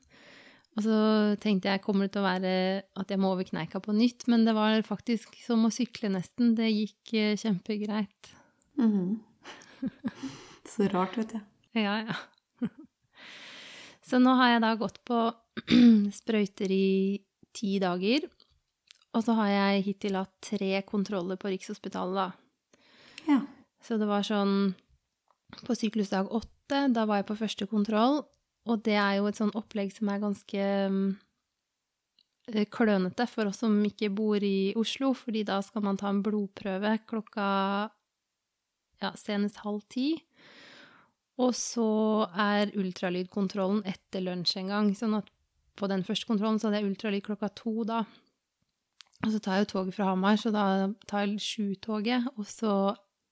Og 0.75 0.83
så 0.83 0.97
tenkte 1.41 1.71
jeg 1.71 1.81
kommer 1.85 2.05
det 2.05 2.13
til 2.13 2.21
å 2.21 2.27
være 2.27 2.53
at 2.99 3.11
jeg 3.11 3.21
må 3.21 3.31
over 3.31 3.47
kneika 3.47 3.79
på 3.79 3.95
nytt, 3.95 4.27
men 4.31 4.43
det 4.45 4.53
var 4.57 4.75
faktisk 4.85 5.37
som 5.45 5.63
å 5.65 5.71
sykle 5.73 6.11
nesten. 6.11 6.53
Det 6.57 6.67
gikk 6.67 7.13
eh, 7.15 7.37
kjempegreit. 7.39 8.33
Mhm. 8.81 9.21
Så 10.71 10.87
rart, 10.89 11.15
vet 11.17 11.35
du. 11.35 11.39
Ja, 11.77 11.99
ja. 12.09 12.15
Så 14.05 14.19
nå 14.21 14.33
har 14.37 14.55
jeg 14.55 14.63
da 14.65 14.73
gått 14.79 14.99
på 15.07 15.19
sprøyter 16.19 16.71
i 16.73 17.21
ti 17.55 17.77
dager. 17.79 18.27
Og 19.15 19.23
så 19.23 19.35
har 19.37 19.51
jeg 19.51 19.85
hittil 19.87 20.17
hatt 20.19 20.33
tre 20.43 20.81
kontroller 20.87 21.39
på 21.39 21.51
Rikshospitalet, 21.53 22.15
da. 22.19 22.85
Ja. 23.29 23.39
Så 23.81 23.97
det 24.01 24.07
var 24.09 24.25
sånn 24.25 24.75
På 25.65 25.75
syklusdag 25.77 26.31
åtte, 26.33 26.87
da 26.91 27.05
var 27.07 27.21
jeg 27.21 27.27
på 27.29 27.37
første 27.39 27.67
kontroll, 27.69 28.23
og 28.65 28.81
det 28.83 28.97
er 28.97 29.19
jo 29.19 29.27
et 29.29 29.37
sånn 29.37 29.53
opplegg 29.55 29.91
som 29.93 30.09
er 30.09 30.23
ganske 30.23 30.63
eh, 32.49 32.65
klønete 32.73 33.27
for 33.29 33.51
oss 33.51 33.61
som 33.61 33.77
ikke 33.85 34.09
bor 34.11 34.43
i 34.43 34.73
Oslo, 34.75 35.13
fordi 35.15 35.45
da 35.47 35.61
skal 35.63 35.85
man 35.85 36.01
ta 36.01 36.09
en 36.09 36.23
blodprøve 36.25 36.97
klokka 37.07 37.45
ja, 39.05 39.13
senest 39.15 39.61
halv 39.63 39.85
ti. 39.93 40.17
Og 41.37 41.53
så 41.55 41.87
er 42.31 42.73
ultralydkontrollen 42.79 43.83
etter 43.87 44.23
lunsj 44.25 44.57
en 44.63 44.73
gang. 44.73 44.91
Sånn 44.97 45.17
at 45.17 45.29
på 45.75 45.89
den 45.91 46.03
første 46.07 46.27
kontrollen 46.29 46.59
så 46.59 46.69
hadde 46.69 46.81
jeg 46.81 46.91
ultralyd 46.93 47.25
klokka 47.29 47.53
to 47.61 47.83
da. 47.87 48.03
Og 49.25 49.33
så 49.33 49.41
tar 49.41 49.57
jeg 49.57 49.65
jo 49.65 49.71
toget 49.73 49.95
fra 49.97 50.11
Hamar, 50.11 50.37
så 50.37 50.51
da 50.53 50.63
tar 51.09 51.25
jeg 51.25 51.41
sju-toget, 51.41 52.27
og 52.37 52.45
så 52.45 52.73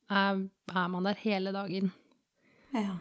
er, 0.09 0.39
er 0.73 0.87
man 0.89 1.05
der 1.05 1.19
hele 1.21 1.53
dagen. 1.53 1.91
Ja. 2.73 2.97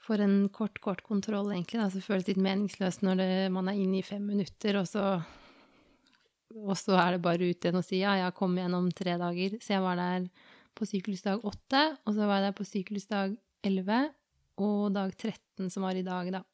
For 0.00 0.22
en 0.22 0.44
kort, 0.54 0.78
kort 0.82 1.02
kontroll, 1.06 1.50
egentlig. 1.50 1.80
Da, 1.80 1.88
så 1.90 2.02
føles 2.04 2.28
litt 2.28 2.40
meningsløst 2.40 3.02
når 3.06 3.18
det, 3.18 3.30
man 3.54 3.70
er 3.70 3.80
inne 3.82 3.98
i 3.98 4.06
fem 4.06 4.22
minutter, 4.30 4.78
og 4.78 4.86
så, 4.86 5.04
og 6.54 6.78
så 6.78 6.96
er 7.02 7.16
det 7.16 7.24
bare 7.26 7.50
ut 7.50 7.66
igjen 7.66 7.80
og 7.80 7.86
si 7.86 8.04
ja, 8.04 8.14
jeg 8.22 8.36
kom 8.38 8.54
igjen 8.58 8.78
om 8.78 8.88
tre 8.94 9.18
dager. 9.20 9.58
Så 9.58 9.74
jeg 9.74 9.84
var 9.84 9.98
der 9.98 10.30
på 10.78 10.86
syklusdag 10.86 11.42
åtte, 11.50 11.82
og 12.06 12.14
så 12.14 12.30
var 12.30 12.38
jeg 12.38 12.48
der 12.48 12.56
på 12.56 12.68
syklusdag 12.68 13.36
elleve, 13.66 14.04
og 14.60 14.94
dag 14.94 15.12
13, 15.16 15.70
som 15.72 15.84
var 15.86 15.98
i 15.98 16.06
dag, 16.06 16.30
da. 16.38 16.44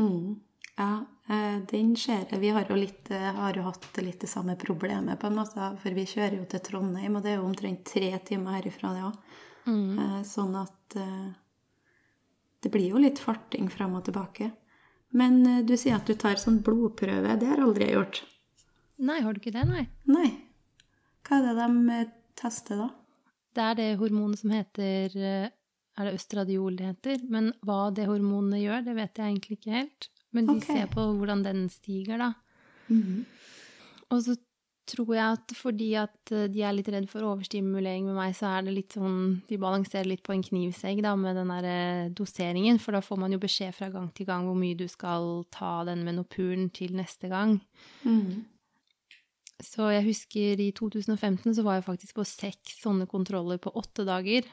Mm. 0.00 0.40
Ja, 0.80 1.04
eh, 1.28 1.60
den 1.70 1.94
ser 1.96 2.24
jeg. 2.24 2.40
Vi 2.42 2.50
har 2.56 2.66
jo, 2.68 2.78
litt, 2.78 3.10
eh, 3.14 3.30
har 3.36 3.54
jo 3.54 3.68
hatt 3.68 4.02
litt 4.02 4.24
det 4.24 4.30
samme 4.30 4.56
problemet, 4.58 5.20
på 5.20 5.30
en 5.30 5.38
måte. 5.38 5.70
For 5.82 5.94
vi 5.96 6.06
kjører 6.10 6.40
jo 6.40 6.48
til 6.50 6.64
Trondheim, 6.66 7.16
og 7.16 7.22
det 7.24 7.34
er 7.34 7.40
jo 7.40 7.48
omtrent 7.48 7.84
tre 7.86 8.10
timer 8.26 8.58
herifra, 8.58 8.92
det 8.96 9.06
òg. 9.06 9.40
Mm. 9.64 10.24
Sånn 10.28 10.58
at 10.60 10.98
eh, 11.00 11.32
det 12.64 12.72
blir 12.72 12.90
jo 12.94 13.00
litt 13.00 13.20
farting 13.20 13.70
fram 13.72 13.96
og 13.98 14.06
tilbake. 14.06 14.50
Men 15.14 15.42
eh, 15.46 15.62
du 15.66 15.76
sier 15.78 15.98
at 15.98 16.08
du 16.08 16.16
tar 16.18 16.40
sånn 16.40 16.62
blodprøve. 16.64 17.36
Det 17.40 17.50
har 17.50 17.62
aldri 17.62 17.88
jeg 17.88 17.98
gjort. 17.98 18.20
Nei, 19.04 19.20
har 19.22 19.34
du 19.34 19.40
ikke 19.42 19.54
det, 19.54 19.66
nei? 19.68 19.84
Nei. 20.10 20.30
Hva 21.26 21.40
er 21.40 21.46
det 21.46 21.54
de 21.60 21.98
eh, 21.98 22.14
tester, 22.40 22.80
da? 22.82 22.88
Det 23.54 23.66
er 23.68 23.78
det 23.78 23.90
hormonet 24.00 24.40
som 24.40 24.50
heter 24.50 25.12
eh, 25.14 25.52
Er 25.94 26.08
det 26.08 26.16
østradiol 26.16 26.78
det 26.78 26.88
heter? 26.88 27.22
Men 27.30 27.52
hva 27.62 27.86
det 27.94 28.08
hormonet 28.10 28.64
gjør, 28.64 28.82
det 28.88 28.96
vet 28.98 29.20
jeg 29.20 29.30
egentlig 29.30 29.60
ikke 29.60 29.76
helt. 29.76 30.08
Men 30.34 30.48
de 30.50 30.58
okay. 30.58 30.80
ser 30.80 30.90
på 30.92 31.06
hvordan 31.18 31.44
den 31.46 31.68
stiger, 31.72 32.18
da. 32.20 32.32
Og 34.12 34.22
så 34.26 34.36
tror 34.84 35.14
jeg 35.16 35.24
at 35.38 35.52
fordi 35.56 35.90
at 35.96 36.32
eh, 36.34 36.46
de 36.52 36.62
er 36.64 36.74
litt 36.76 36.88
redd 36.92 37.06
for 37.08 37.24
overstimulering 37.24 38.04
med 38.08 38.18
meg, 38.18 38.34
så 38.36 38.50
er 38.52 38.66
det 38.66 38.74
litt 38.76 38.96
sånn 38.96 39.38
De 39.48 39.58
balanserer 39.60 40.10
litt 40.10 40.24
på 40.26 40.34
en 40.34 40.44
knivsegg 40.44 41.00
da, 41.04 41.14
med 41.16 41.38
den 41.40 41.52
der 41.54 41.68
eh, 41.68 42.10
doseringen, 42.12 42.80
for 42.82 42.96
da 42.96 43.00
får 43.04 43.22
man 43.22 43.32
jo 43.32 43.40
beskjed 43.42 43.76
fra 43.76 43.88
gang 43.94 44.10
til 44.12 44.28
gang 44.28 44.48
hvor 44.48 44.58
mye 44.58 44.76
du 44.78 44.86
skal 44.90 45.46
ta 45.54 45.78
den 45.88 46.04
menopuren 46.06 46.68
til 46.74 46.96
neste 46.98 47.32
gang. 47.32 47.60
Mhm. 48.04 48.50
Så 49.62 49.86
jeg 49.94 50.02
husker 50.08 50.60
i 50.60 50.72
2015 50.74 51.54
så 51.54 51.62
var 51.64 51.78
jeg 51.78 51.86
faktisk 51.86 52.18
på 52.18 52.24
seks 52.26 52.80
sånne 52.82 53.06
kontroller 53.08 53.60
på 53.62 53.70
åtte 53.78 54.04
dager. 54.04 54.44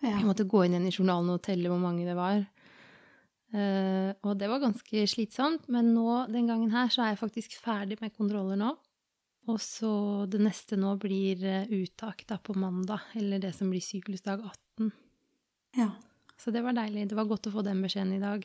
Ja. 0.00 0.16
Jeg 0.16 0.24
måtte 0.26 0.46
gå 0.48 0.64
inn 0.64 0.74
igjen 0.74 0.88
i 0.88 0.94
journalen 0.94 1.34
og 1.34 1.42
telle 1.44 1.70
hvor 1.70 1.80
mange 1.80 2.06
det 2.08 2.16
var. 2.16 2.40
Eh, 3.56 4.10
og 4.26 4.36
det 4.36 4.50
var 4.50 4.60
ganske 4.60 5.06
slitsomt, 5.08 5.68
men 5.72 5.94
nå, 5.94 6.26
den 6.32 6.50
gangen 6.50 6.72
her, 6.74 6.90
så 6.92 7.04
er 7.04 7.14
jeg 7.14 7.22
faktisk 7.22 7.56
ferdig 7.62 7.96
med 8.02 8.14
kontroller 8.16 8.58
nå. 8.60 8.74
Og 9.46 9.60
så 9.62 9.90
det 10.28 10.42
neste 10.42 10.76
nå 10.78 10.96
blir 11.00 11.44
eh, 11.46 11.70
uttak 11.78 12.26
da 12.28 12.36
på 12.42 12.56
mandag, 12.58 13.06
eller 13.16 13.40
det 13.40 13.54
som 13.56 13.70
blir 13.72 13.84
syklusdag 13.84 14.44
18. 14.44 14.92
ja. 15.82 15.94
Så 16.36 16.52
det 16.52 16.60
var 16.60 16.74
deilig. 16.76 17.06
Det 17.08 17.16
var 17.16 17.24
godt 17.30 17.46
å 17.48 17.50
få 17.54 17.62
den 17.64 17.78
beskjeden 17.80 18.10
i 18.12 18.20
dag. 18.20 18.42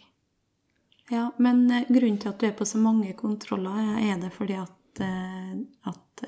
Ja, 1.11 1.25
men 1.43 1.65
eh, 1.67 1.89
grunnen 1.89 2.21
til 2.23 2.31
at 2.31 2.39
du 2.39 2.45
er 2.47 2.55
på 2.55 2.67
så 2.69 2.79
mange 2.79 3.11
kontroller, 3.19 3.97
er 3.99 4.15
det 4.21 4.29
fordi 4.31 4.55
at, 4.61 5.01
at 5.91 6.23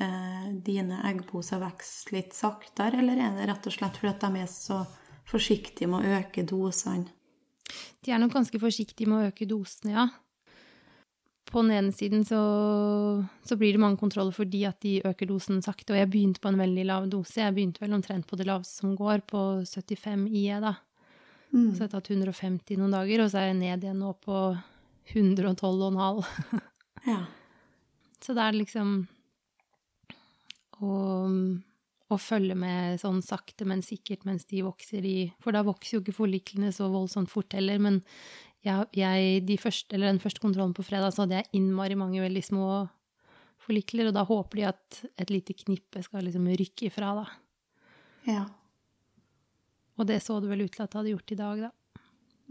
dine 0.66 1.00
eggposer 1.08 1.62
vokser 1.64 2.18
litt 2.18 2.36
saktere, 2.36 3.00
eller 3.00 3.22
er 3.22 3.38
det 3.38 3.48
rett 3.48 3.70
og 3.70 3.78
slett 3.78 3.96
fordi 4.02 4.12
at 4.12 4.26
de 4.26 4.44
er 4.44 4.52
så 4.52 4.82
forsiktige 5.30 5.88
med 5.88 6.04
å 6.04 6.20
øke 6.20 6.44
dosene? 6.52 7.14
De 8.04 8.12
er 8.12 8.22
nok 8.22 8.36
ganske 8.36 8.60
forsiktige 8.60 9.10
med 9.10 9.20
å 9.20 9.32
øke 9.32 9.48
dosene, 9.50 9.96
ja. 9.96 10.08
På 11.54 11.62
den 11.62 11.74
ene 11.76 11.92
siden 11.94 12.24
så, 12.26 12.40
så 13.46 13.58
blir 13.60 13.76
det 13.76 13.82
mange 13.84 14.00
kontroller 14.02 14.34
fordi 14.34 14.64
at 14.66 14.80
de 14.82 14.96
øker 15.06 15.30
dosen 15.30 15.62
sakte, 15.62 15.94
og 15.94 16.00
jeg 16.00 16.10
begynte 16.10 16.42
på 16.42 16.50
en 16.50 16.58
veldig 16.58 16.86
lav 16.90 17.06
dose. 17.12 17.44
Jeg 17.44 17.54
begynte 17.54 17.84
vel 17.84 17.94
omtrent 17.94 18.26
på 18.30 18.40
det 18.40 18.48
laveste 18.50 18.82
som 18.82 18.96
går, 18.98 19.22
på 19.30 19.44
75 19.70 20.26
IE, 20.32 20.60
da. 20.64 20.76
Mm. 21.54 21.70
Så 21.76 21.84
jeg 21.84 21.86
har 21.86 21.94
tatt 21.94 22.10
150 22.10 22.80
noen 22.82 22.96
dager, 22.96 23.22
og 23.22 23.30
så 23.30 23.44
er 23.44 23.52
jeg 23.52 23.60
ned 23.60 23.86
igjen 23.86 24.02
nå 24.02 24.16
på 24.24 24.40
112,5. 25.14 26.24
Ja. 27.10 27.24
Så 28.24 28.32
det 28.32 28.40
er 28.40 28.56
liksom 28.56 28.92
å, 30.80 30.94
å 32.14 32.22
følge 32.22 32.56
med 32.58 33.02
sånn 33.02 33.22
sakte, 33.26 33.68
men 33.70 33.84
sikkert 33.86 34.26
mens 34.28 34.48
de 34.50 34.64
vokser 34.66 35.06
i 35.06 35.18
For 35.44 35.56
da 35.56 35.64
vokser 35.66 35.98
jo 35.98 36.04
ikke 36.04 36.18
forliklene 36.22 36.72
så 36.76 36.90
voldsomt 36.94 37.32
fort 37.32 37.54
heller, 37.58 37.82
men 37.84 38.02
jeg, 38.64 38.88
jeg, 38.96 39.44
de 39.48 39.58
første, 39.60 39.92
eller 39.96 40.14
den 40.14 40.22
første 40.24 40.44
kontrollen 40.44 40.76
på 40.76 40.86
fredag 40.88 41.12
så 41.14 41.26
hadde 41.26 41.42
jeg 41.42 41.60
innmari 41.60 41.98
mange 42.00 42.24
veldig 42.24 42.44
små 42.46 42.68
forlikler, 43.64 44.10
og 44.10 44.16
da 44.16 44.24
håper 44.28 44.60
de 44.60 44.66
at 44.70 45.00
et 45.20 45.32
lite 45.32 45.56
knippe 45.58 46.04
skal 46.04 46.26
liksom 46.28 46.48
rykke 46.48 46.90
ifra, 46.90 47.14
da. 47.20 47.26
ja. 48.32 48.44
Og 49.94 50.08
det 50.10 50.24
så 50.26 50.40
det 50.42 50.50
vel 50.50 50.64
ut 50.66 50.74
til 50.74 50.84
at 50.84 50.92
det 50.92 51.00
hadde 51.00 51.14
gjort 51.14 51.34
i 51.36 51.40
dag, 51.40 51.68
da. 51.68 52.02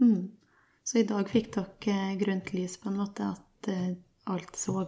Mm. 0.03 0.21
Så 0.83 0.99
i 0.99 1.07
dag 1.07 1.29
fikk 1.31 1.49
dere 1.55 1.95
eh, 1.95 2.15
grønt 2.19 2.53
lys 2.55 2.77
på 2.79 2.91
en 2.91 2.99
måte, 2.99 3.27
at 3.35 3.69
eh, 3.71 3.93
alt 4.31 4.55
så 4.59 4.85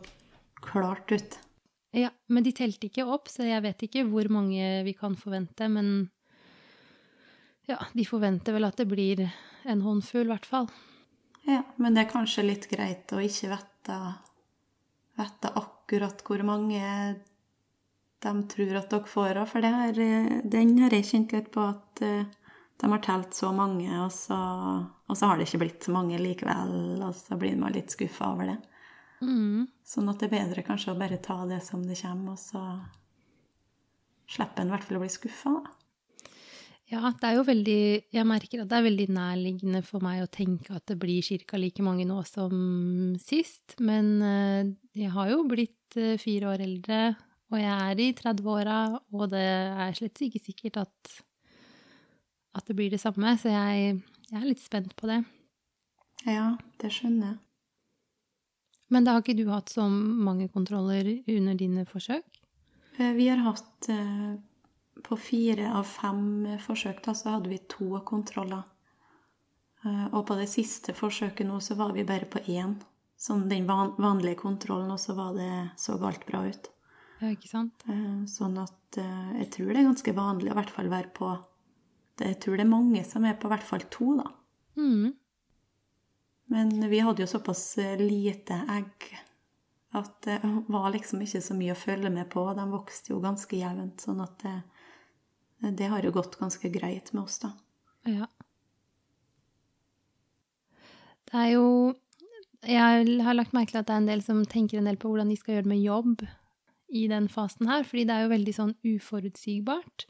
klart 0.64 1.12
ut. 1.12 1.38
Ja, 1.96 2.10
men 2.28 2.44
de 2.44 2.52
telte 2.52 2.90
ikke 2.90 3.06
opp, 3.08 3.30
så 3.32 3.46
jeg 3.48 3.64
vet 3.64 3.86
ikke 3.88 4.04
hvor 4.10 4.28
mange 4.34 4.82
vi 4.84 4.94
kan 4.98 5.16
forvente, 5.16 5.70
men 5.72 6.10
ja, 7.70 7.78
de 7.96 8.04
forventer 8.06 8.56
vel 8.56 8.68
at 8.68 8.82
det 8.82 8.88
blir 8.90 9.24
en 9.64 9.82
håndfull, 9.86 10.28
i 10.28 10.34
hvert 10.34 10.50
fall. 10.50 10.68
Ja, 11.48 11.62
men 11.80 11.96
det 11.96 12.04
er 12.04 12.12
kanskje 12.12 12.44
litt 12.44 12.68
greit 12.68 13.14
å 13.16 13.22
ikke 13.24 13.54
vite, 13.54 14.00
vite 15.16 15.54
akkurat 15.62 16.22
hvor 16.26 16.44
mange 16.46 16.84
de 18.26 18.34
tror 18.52 18.80
at 18.82 18.92
dere 18.92 19.10
får 19.10 19.40
av, 19.40 19.50
for 19.52 19.64
det 19.64 19.72
eh, 20.02 20.38
den 20.44 20.76
har 20.82 20.94
jeg 20.96 21.08
kjent 21.14 21.36
litt 21.36 21.52
på 21.54 21.64
at 21.64 22.04
eh, 22.04 22.28
de 22.82 22.92
har 22.92 23.04
telt 23.06 23.38
så 23.38 23.52
mange, 23.56 23.88
og 24.04 24.12
så, 24.12 24.38
og 25.08 25.16
så 25.16 25.30
har 25.30 25.40
det 25.40 25.48
ikke 25.48 25.64
blitt 25.64 25.86
så 25.86 25.94
mange 25.96 26.20
likevel, 26.20 27.04
og 27.06 27.14
så 27.16 27.38
blir 27.40 27.56
man 27.60 27.76
litt 27.76 27.94
skuffa 27.94 28.34
over 28.34 28.52
det. 28.52 28.58
Mm. 29.24 29.66
Sånn 29.86 30.12
at 30.12 30.20
det 30.20 30.30
er 30.30 30.36
bedre 30.36 30.66
kanskje 30.66 30.94
å 30.94 31.00
bare 31.00 31.22
ta 31.24 31.38
det 31.50 31.62
som 31.64 31.84
det 31.86 31.98
kommer, 32.02 32.36
og 32.36 32.42
så 32.42 32.62
slipper 34.32 34.64
en 34.64 34.72
i 34.72 34.76
hvert 34.76 34.88
fall 34.88 35.00
å 35.00 35.04
bli 35.04 35.12
skuffa, 35.14 35.58
da. 35.62 35.76
Ja, 36.86 37.10
det 37.18 37.26
er 37.26 37.40
jo 37.40 37.46
veldig 37.48 37.82
Jeg 38.14 38.26
merker 38.30 38.62
at 38.62 38.70
det 38.70 38.78
er 38.78 38.86
veldig 38.86 39.08
nærliggende 39.16 39.80
for 39.86 40.06
meg 40.06 40.20
å 40.22 40.30
tenke 40.30 40.76
at 40.76 40.86
det 40.92 41.00
blir 41.02 41.26
ca. 41.50 41.58
like 41.58 41.82
mange 41.82 42.06
nå 42.06 42.20
som 42.30 43.16
sist. 43.18 43.74
Men 43.82 44.12
eh, 44.22 44.74
jeg 45.02 45.10
har 45.16 45.32
jo 45.32 45.40
blitt 45.50 45.98
eh, 45.98 46.20
fire 46.22 46.52
år 46.54 46.62
eldre, 46.68 47.00
og 47.50 47.58
jeg 47.58 47.74
er 47.74 48.04
i 48.04 48.12
30-åra, 48.14 48.80
og 49.18 49.26
det 49.34 49.48
er 49.48 49.98
slett 49.98 50.22
ikke 50.28 50.44
sikkert 50.46 50.84
at, 50.84 51.16
at 52.54 52.70
det 52.70 52.78
blir 52.78 52.94
det 52.94 53.02
samme. 53.02 53.34
Så 53.42 53.50
jeg, 53.50 53.98
jeg 54.30 54.38
er 54.38 54.46
litt 54.46 54.62
spent 54.62 54.94
på 55.00 55.10
det. 55.10 55.24
Ja, 56.30 56.52
det 56.82 56.94
skjønner 56.94 57.34
jeg. 57.34 57.42
Men 58.94 59.06
da 59.06 59.16
har 59.16 59.24
ikke 59.24 59.38
du 59.38 59.48
hatt 59.50 59.72
så 59.74 59.88
mange 59.90 60.48
kontroller 60.54 61.08
under 61.32 61.58
dine 61.58 61.86
forsøk? 61.90 62.26
Eh, 63.00 63.14
Vi 63.18 63.28
har 63.28 63.42
hatt 63.46 63.90
eh, 63.90 64.36
På 65.04 65.18
fire 65.20 65.72
av 65.76 65.84
fem 65.84 66.58
forsøk 66.64 67.02
da, 67.04 67.14
så 67.14 67.36
hadde 67.36 67.50
vi 67.52 67.58
to 67.70 68.00
kontroller. 68.06 68.64
Eh, 69.84 70.06
Og 70.14 70.26
på 70.28 70.38
det 70.40 70.48
siste 70.50 70.94
forsøket 70.94 71.48
nå 71.48 71.60
så 71.62 71.76
var 71.76 71.94
vi 71.94 72.06
bare 72.08 72.26
på 72.30 72.40
én. 72.48 72.78
Sånn 73.18 73.48
den 73.50 73.66
vanlige 73.68 74.36
kontrollen, 74.36 74.92
og 74.92 75.00
så 75.00 75.16
var 75.16 75.34
det, 75.34 75.52
så 75.80 75.96
alt 76.04 76.26
bra 76.28 76.44
ut. 76.46 76.70
Ja, 77.22 77.30
ikke 77.32 77.48
sant? 77.48 77.84
Sånn 78.28 78.58
at 78.60 78.98
jeg 79.00 79.48
tror 79.54 79.70
det 79.72 79.80
er 79.80 79.88
ganske 79.88 80.14
vanlig 80.14 80.50
å 80.52 80.52
i 80.52 80.58
hvert 80.60 80.74
fall 80.76 80.90
være 80.92 81.14
på 81.16 81.30
Jeg 82.20 82.40
tror 82.44 82.58
det 82.58 82.66
er 82.66 82.70
mange 82.74 83.04
som 83.08 83.24
er 83.26 83.38
på 83.40 83.48
i 83.48 83.54
hvert 83.54 83.64
fall 83.64 83.86
to, 83.90 84.18
da. 84.20 84.28
Mm. 84.76 85.14
Men 86.56 86.90
vi 86.90 87.02
hadde 87.04 87.26
jo 87.26 87.28
såpass 87.28 87.78
eh, 87.84 87.98
lite 88.00 88.62
egg 88.72 89.10
at 89.96 90.22
det 90.22 90.40
var 90.72 90.90
liksom 90.94 91.20
ikke 91.24 91.42
så 91.44 91.56
mye 91.56 91.74
å 91.74 91.80
følge 91.80 92.12
med 92.12 92.30
på. 92.32 92.46
De 92.56 92.64
vokste 92.72 93.12
jo 93.12 93.20
ganske 93.24 93.58
jevnt, 93.60 94.04
sånn 94.04 94.22
at 94.24 94.40
det, 94.44 94.56
det 95.82 95.90
har 95.92 96.04
jo 96.04 96.14
gått 96.16 96.38
ganske 96.40 96.72
greit 96.72 97.12
med 97.16 97.26
oss, 97.26 97.42
da. 97.44 97.52
Ja. 98.08 98.28
Det 101.26 101.42
er 101.42 101.52
jo 101.56 101.68
Jeg 102.66 103.22
har 103.26 103.38
lagt 103.38 103.54
merke 103.54 103.74
til 103.74 103.82
at 103.82 103.88
det 103.90 103.94
er 103.94 104.02
en 104.02 104.10
del 104.10 104.24
som 104.26 104.44
tenker 104.50 104.80
en 104.80 104.88
del 104.90 104.98
på 104.98 105.12
hvordan 105.12 105.30
de 105.30 105.38
skal 105.38 105.56
gjøre 105.56 105.68
det 105.68 105.74
med 105.76 105.84
jobb 105.84 106.24
i 106.96 107.08
den 107.12 107.28
fasen 107.30 107.68
her, 107.70 107.84
fordi 107.84 108.08
det 108.08 108.16
er 108.16 108.26
jo 108.26 108.32
veldig 108.32 108.54
sånn 108.56 108.74
uforutsigbart. 108.96 110.08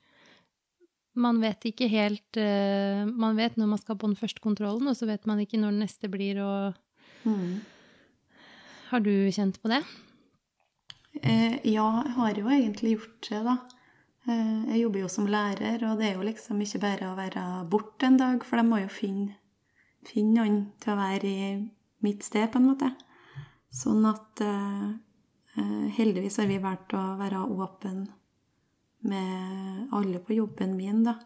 Man 1.16 1.40
vet 1.40 1.64
ikke 1.70 1.88
helt 1.88 2.38
uh, 2.38 3.06
Man 3.08 3.38
vet 3.40 3.56
når 3.56 3.70
man 3.72 3.80
skal 3.80 3.96
på 4.00 4.10
den 4.10 4.18
første 4.20 4.44
kontrollen, 4.44 4.88
og 4.92 4.98
så 5.00 5.08
vet 5.08 5.26
man 5.30 5.40
ikke 5.44 5.60
når 5.62 5.72
den 5.72 5.86
neste 5.86 6.12
blir, 6.12 6.42
og 6.44 6.76
mm. 7.24 7.64
Har 8.92 9.02
du 9.02 9.14
kjent 9.34 9.58
på 9.64 9.72
det? 9.72 9.82
Eh, 11.22 11.56
ja, 11.72 11.88
jeg 12.06 12.14
har 12.18 12.38
jo 12.40 12.52
egentlig 12.52 12.92
gjort 12.98 13.30
det, 13.30 13.40
da. 13.48 13.56
Eh, 14.28 14.60
jeg 14.74 14.82
jobber 14.84 15.02
jo 15.02 15.10
som 15.12 15.30
lærer, 15.30 15.82
og 15.90 16.00
det 16.00 16.10
er 16.10 16.20
jo 16.20 16.28
liksom 16.28 16.62
ikke 16.62 16.82
bare 16.84 17.10
å 17.10 17.18
være 17.18 17.46
borte 17.72 18.10
en 18.10 18.20
dag, 18.20 18.46
for 18.46 18.62
de 18.62 18.68
må 18.68 18.82
jo 18.84 18.92
finne, 18.92 19.38
finne 20.06 20.38
noen 20.38 20.60
til 20.84 20.94
å 20.94 21.00
være 21.00 21.32
i 21.32 21.50
mitt 22.06 22.26
sted, 22.26 22.48
på 22.52 22.62
en 22.62 22.70
måte. 22.70 22.92
Sånn 23.74 24.06
at 24.10 24.44
eh, 24.46 24.86
eh, 25.58 25.88
heldigvis 25.98 26.40
har 26.42 26.50
vi 26.52 26.62
valgt 26.64 26.96
å 26.98 27.04
være 27.20 27.42
åpen 27.56 28.06
med 29.08 29.94
alle 29.96 30.20
på 30.24 30.36
jobben 30.38 30.76
min, 30.78 31.04
da. 31.08 31.18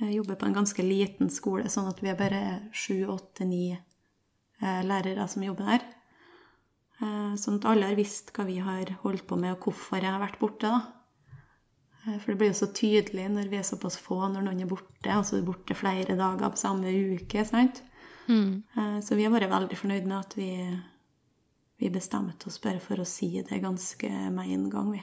Jeg 0.00 0.18
jobber 0.18 0.38
på 0.40 0.48
en 0.48 0.56
ganske 0.56 0.84
liten 0.84 1.30
skole, 1.30 1.68
sånn 1.70 1.90
at 1.90 2.00
vi 2.02 2.10
er 2.10 2.18
bare 2.18 2.42
sju, 2.74 3.04
åtte, 3.12 3.46
ni 3.46 3.70
lærere 4.62 5.26
som 5.30 5.44
jobber 5.44 5.68
der. 5.68 5.84
Sånn 7.38 7.60
at 7.60 7.68
alle 7.70 7.90
har 7.90 7.98
visst 7.98 8.32
hva 8.34 8.46
vi 8.48 8.56
har 8.62 8.90
holdt 9.04 9.26
på 9.28 9.38
med, 9.38 9.54
og 9.54 9.68
hvorfor 9.68 10.02
jeg 10.02 10.10
har 10.10 10.22
vært 10.22 10.40
borte. 10.42 10.70
da. 10.72 11.02
For 12.02 12.32
det 12.32 12.38
blir 12.40 12.50
jo 12.50 12.58
så 12.58 12.68
tydelig 12.74 13.28
når 13.30 13.50
vi 13.52 13.60
er 13.60 13.66
såpass 13.66 13.98
få, 14.02 14.18
når 14.26 14.42
noen 14.48 14.64
er 14.64 14.70
borte, 14.70 15.06
altså 15.06 15.38
er 15.38 15.46
borte 15.46 15.76
flere 15.78 16.16
dager 16.18 16.50
på 16.50 16.58
samme 16.58 16.90
uke. 16.90 17.44
sant? 17.46 17.82
Mm. 18.26 18.62
Eh, 18.76 18.98
så 19.00 19.14
vi 19.14 19.26
har 19.26 19.34
vært 19.34 19.50
veldig 19.52 19.78
fornøyd 19.78 20.08
med 20.08 20.18
at 20.18 20.36
vi, 20.38 20.50
vi 21.78 21.90
bestemte 21.94 22.50
oss 22.50 22.58
bare 22.62 22.82
for 22.82 23.02
å 23.02 23.08
si 23.08 23.30
det 23.38 23.62
ganske 23.62 24.10
med 24.34 24.50
en 24.56 24.68
gang, 24.72 24.90
vi. 24.94 25.02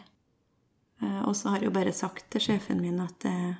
Eh, 1.02 1.22
og 1.24 1.36
så 1.38 1.54
har 1.54 1.64
jeg 1.64 1.70
jo 1.70 1.78
bare 1.80 1.96
sagt 1.96 2.28
til 2.34 2.44
sjefen 2.50 2.82
min 2.84 3.00
at 3.04 3.26
eh, 3.28 3.58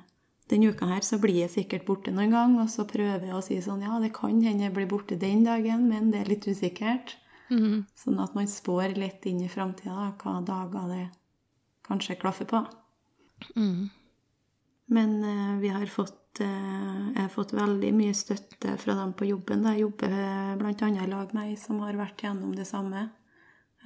denne 0.50 0.72
uka 0.74 0.88
her 0.90 1.04
så 1.06 1.20
blir 1.22 1.44
jeg 1.44 1.54
sikkert 1.54 1.86
borte 1.86 2.12
noen 2.14 2.34
gang, 2.34 2.56
og 2.60 2.68
så 2.72 2.86
prøver 2.88 3.28
jeg 3.28 3.36
å 3.36 3.44
si 3.44 3.60
sånn 3.62 3.84
ja, 3.86 3.96
det 4.02 4.12
kan 4.16 4.40
hende 4.42 4.66
jeg 4.66 4.74
blir 4.76 4.90
borte 4.90 5.18
den 5.20 5.44
dagen, 5.46 5.86
men 5.88 6.10
det 6.12 6.24
er 6.24 6.32
litt 6.32 6.48
usikkert. 6.50 7.16
Mm. 7.50 7.84
Sånn 7.98 8.20
at 8.22 8.34
man 8.38 8.50
spår 8.50 8.94
litt 8.98 9.26
inn 9.26 9.40
i 9.42 9.50
framtida 9.50 10.12
hva 10.20 10.36
dager 10.46 10.90
det 10.90 11.04
kanskje 11.86 12.18
klaffer 12.20 12.46
på. 12.50 12.62
Mm. 13.56 13.88
Men 14.90 15.16
uh, 15.24 15.54
vi 15.62 15.70
har 15.70 15.86
fått 15.90 16.42
uh, 16.42 17.06
Jeg 17.14 17.22
har 17.22 17.30
fått 17.32 17.54
veldig 17.56 17.90
mye 17.96 18.14
støtte 18.14 18.76
fra 18.78 18.94
dem 18.98 19.14
på 19.18 19.26
jobben. 19.30 19.64
Jeg 19.70 19.84
jobber 19.84 20.14
bl.a. 20.60 20.90
i 20.90 21.08
lag 21.10 21.34
med 21.34 21.50
ei 21.50 21.56
som 21.58 21.80
har 21.82 21.98
vært 21.98 22.22
gjennom 22.26 22.52
det 22.58 22.66
samme 22.68 23.06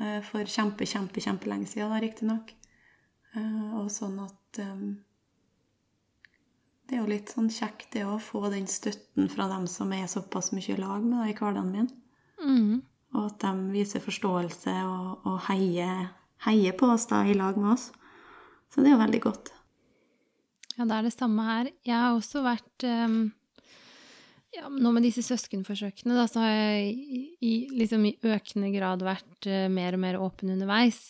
uh, 0.01 0.21
for 0.27 0.45
kjempe, 0.45 0.89
kjempe, 0.89 1.25
kjempelenge 1.25 1.71
siden, 1.71 1.93
da, 1.93 2.03
riktignok. 2.05 2.53
Uh, 3.35 3.81
og 3.81 3.91
sånn 3.91 4.15
at 4.23 4.59
um, 4.63 4.95
Det 6.87 6.95
er 6.95 7.01
jo 7.01 7.11
litt 7.11 7.33
sånn 7.35 7.49
kjekt 7.51 7.89
det 7.97 8.05
å 8.07 8.21
få 8.23 8.45
den 8.53 8.69
støtten 8.71 9.27
fra 9.33 9.49
dem 9.51 9.67
som 9.71 9.91
er 9.97 10.07
såpass 10.11 10.53
mye 10.55 10.71
i 10.71 10.79
lag 10.79 11.03
med 11.03 11.25
deg 11.25 11.33
i 11.33 11.39
hverdagen 11.41 11.73
min. 11.73 11.89
Mm. 12.39 12.85
Og 13.15 13.27
at 13.31 13.41
de 13.43 13.73
viser 13.75 14.05
forståelse 14.05 14.75
og, 14.87 15.27
og 15.27 15.41
heier, 15.49 16.11
heier, 16.47 16.77
på 16.79 16.93
oss 16.95 17.09
da 17.11 17.25
i 17.27 17.35
lag 17.39 17.59
med 17.59 17.73
oss. 17.75 17.89
Så 18.71 18.83
det 18.83 18.91
er 18.91 18.97
jo 18.97 19.03
veldig 19.03 19.23
godt. 19.25 19.51
Ja, 20.75 20.85
det 20.85 20.95
er 20.97 21.07
det 21.07 21.15
samme 21.15 21.47
her. 21.47 21.71
Jeg 21.87 21.95
har 21.95 22.15
også 22.17 22.43
vært 22.45 22.87
um, 22.87 23.19
ja, 24.55 24.69
Nå 24.71 24.91
med 24.95 25.07
disse 25.07 25.23
søskenforsøkene, 25.27 26.17
da, 26.19 26.27
så 26.31 26.43
har 26.43 26.55
jeg 26.55 26.95
i, 27.43 27.55
liksom 27.75 28.07
i 28.11 28.17
økende 28.27 28.71
grad 28.75 29.03
vært 29.07 29.49
uh, 29.51 29.67
mer 29.71 29.97
og 29.97 30.03
mer 30.03 30.19
åpen 30.23 30.55
underveis. 30.55 31.01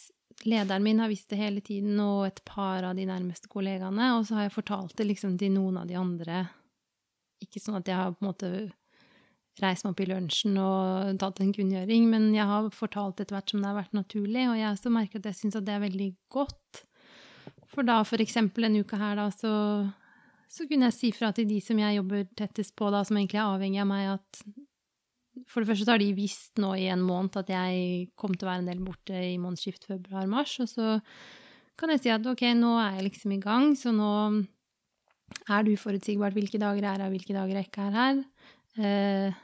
Lederen 0.44 0.84
min 0.84 1.00
har 1.00 1.08
visst 1.08 1.30
det 1.32 1.40
hele 1.40 1.62
tiden, 1.64 1.96
og 2.02 2.26
et 2.26 2.42
par 2.44 2.84
av 2.84 2.96
de 2.98 3.06
nærmeste 3.08 3.48
kollegaene. 3.48 4.10
Og 4.18 4.26
så 4.28 4.38
har 4.38 4.48
jeg 4.48 4.56
fortalt 4.58 4.96
det 4.98 5.08
liksom 5.08 5.38
til 5.40 5.54
noen 5.56 5.80
av 5.80 5.88
de 5.88 5.96
andre. 5.96 6.42
Ikke 7.44 7.62
sånn 7.62 7.78
at 7.80 7.88
jeg 7.88 7.96
har 7.96 8.12
på 8.12 8.24
en 8.24 8.28
måte 8.28 8.50
reist 9.62 9.86
meg 9.86 9.92
opp 9.94 10.02
i 10.02 10.08
lunsjen 10.10 10.56
og 10.58 11.18
tatt 11.22 11.40
en 11.42 11.52
kunngjøring, 11.54 12.08
men 12.10 12.32
jeg 12.34 12.46
har 12.48 12.70
fortalt 12.74 13.20
etter 13.22 13.36
hvert 13.36 13.52
som 13.52 13.62
det 13.62 13.70
har 13.70 13.78
vært 13.78 13.94
naturlig, 13.94 14.48
og 14.48 14.56
jeg 14.58 14.66
har 14.66 14.74
også 14.74 14.92
merket 14.94 15.20
at 15.22 15.30
jeg 15.30 15.40
syns 15.40 15.58
at 15.60 15.68
det 15.68 15.76
er 15.76 15.84
veldig 15.84 16.08
godt. 16.34 16.80
For 17.70 17.86
da 17.86 18.00
for 18.06 18.22
eksempel 18.22 18.66
en 18.66 18.80
uke 18.82 18.98
her, 18.98 19.14
da, 19.20 19.28
så, 19.34 19.54
så 20.50 20.66
kunne 20.70 20.90
jeg 20.90 20.98
si 20.98 21.12
fra 21.14 21.30
til 21.34 21.46
de 21.50 21.60
som 21.62 21.78
jeg 21.78 22.00
jobber 22.00 22.26
tettest 22.38 22.74
på, 22.78 22.90
da, 22.94 23.04
som 23.06 23.18
egentlig 23.20 23.40
er 23.40 23.52
avhengig 23.52 23.82
av 23.84 23.90
meg, 23.90 24.10
at 24.16 24.42
for 25.50 25.62
det 25.62 25.70
første 25.72 25.90
har 25.90 26.00
de 26.02 26.10
visst 26.16 26.60
nå 26.62 26.74
i 26.78 26.88
en 26.92 27.02
måned 27.04 27.36
at 27.40 27.50
jeg 27.50 28.10
kom 28.18 28.34
til 28.34 28.46
å 28.46 28.52
være 28.52 28.62
en 28.64 28.70
del 28.70 28.82
borte 28.84 29.18
i 29.18 29.38
månedsskift 29.40 29.88
februar-mars, 29.90 30.56
og 30.62 30.70
så 30.70 30.98
kan 31.78 31.90
jeg 31.90 32.04
si 32.04 32.12
at 32.14 32.26
ok, 32.30 32.44
nå 32.58 32.74
er 32.78 32.98
jeg 32.98 33.08
liksom 33.08 33.34
i 33.34 33.40
gang, 33.42 33.72
så 33.78 33.90
nå 33.94 34.10
er 35.50 35.64
det 35.64 35.74
uforutsigbart 35.74 36.36
hvilke 36.36 36.60
dager 36.62 36.84
jeg 36.84 36.90
er 36.92 37.02
her, 37.02 37.12
hvilke 37.12 37.34
dager 37.34 37.58
jeg 37.58 37.68
ikke 37.68 37.88
er 37.88 37.96
her. 37.98 38.20
Eh, 38.78 39.40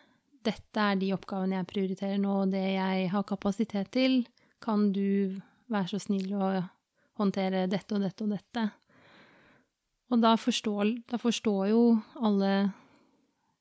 dette 0.47 0.85
er 0.93 1.01
de 1.01 1.13
oppgavene 1.17 1.59
jeg 1.59 1.71
prioriterer 1.73 2.21
nå, 2.21 2.37
og 2.45 2.53
det 2.55 2.67
jeg 2.77 3.09
har 3.13 3.27
kapasitet 3.29 3.91
til. 3.97 4.21
Kan 4.63 4.91
du 4.95 5.41
være 5.71 5.91
så 5.93 6.01
snill 6.03 6.33
å 6.37 6.53
håndtere 7.21 7.67
dette 7.71 7.97
og 7.97 8.07
dette 8.07 8.25
og 8.25 8.37
dette? 8.37 8.69
Og 10.11 10.23
da 10.23 10.35
forstår, 10.41 10.95
da 11.11 11.21
forstår 11.23 11.69
jo 11.71 11.83
alle 12.19 12.53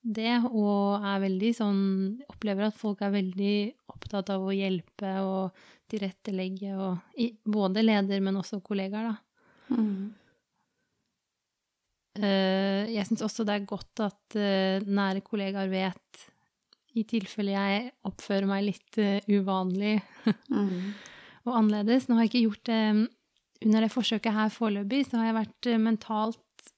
det, 0.02 0.38
og 0.48 1.04
er 1.04 1.20
veldig 1.26 1.50
sånn 1.58 1.82
Opplever 2.32 2.70
at 2.70 2.78
folk 2.80 3.02
er 3.04 3.12
veldig 3.12 3.56
opptatt 3.92 4.32
av 4.32 4.46
å 4.48 4.56
hjelpe 4.56 5.12
og 5.26 5.66
tilrettelegge, 5.90 6.76
og 6.78 7.44
både 7.50 7.84
leder, 7.84 8.22
men 8.24 8.38
også 8.40 8.62
kollegaer, 8.64 9.10
da. 9.10 9.76
Mm. 9.76 10.10
Eh, 12.20 12.90
jeg 12.94 13.06
syns 13.08 13.24
også 13.26 13.46
det 13.48 13.56
er 13.56 13.70
godt 13.70 14.02
at 14.06 14.38
eh, 14.40 14.86
nære 14.86 15.22
kollegaer 15.26 15.70
vet 15.72 16.26
i 16.98 17.06
tilfelle 17.08 17.54
jeg 17.54 17.92
oppfører 18.08 18.48
meg 18.50 18.64
litt 18.66 18.98
uh, 18.98 19.20
uvanlig 19.30 20.00
mm. 20.26 20.72
og 21.46 21.52
annerledes. 21.54 22.08
Nå 22.08 22.18
har 22.18 22.26
jeg 22.26 22.32
ikke 22.32 22.46
gjort 22.48 22.64
det 22.72 22.80
um, 22.96 23.04
under 23.68 23.86
det 23.86 23.92
forsøket 23.94 24.36
her 24.36 24.50
foreløpig, 24.52 25.04
så 25.06 25.20
har 25.20 25.30
jeg 25.30 25.38
vært 25.38 25.70
mentalt 25.84 26.72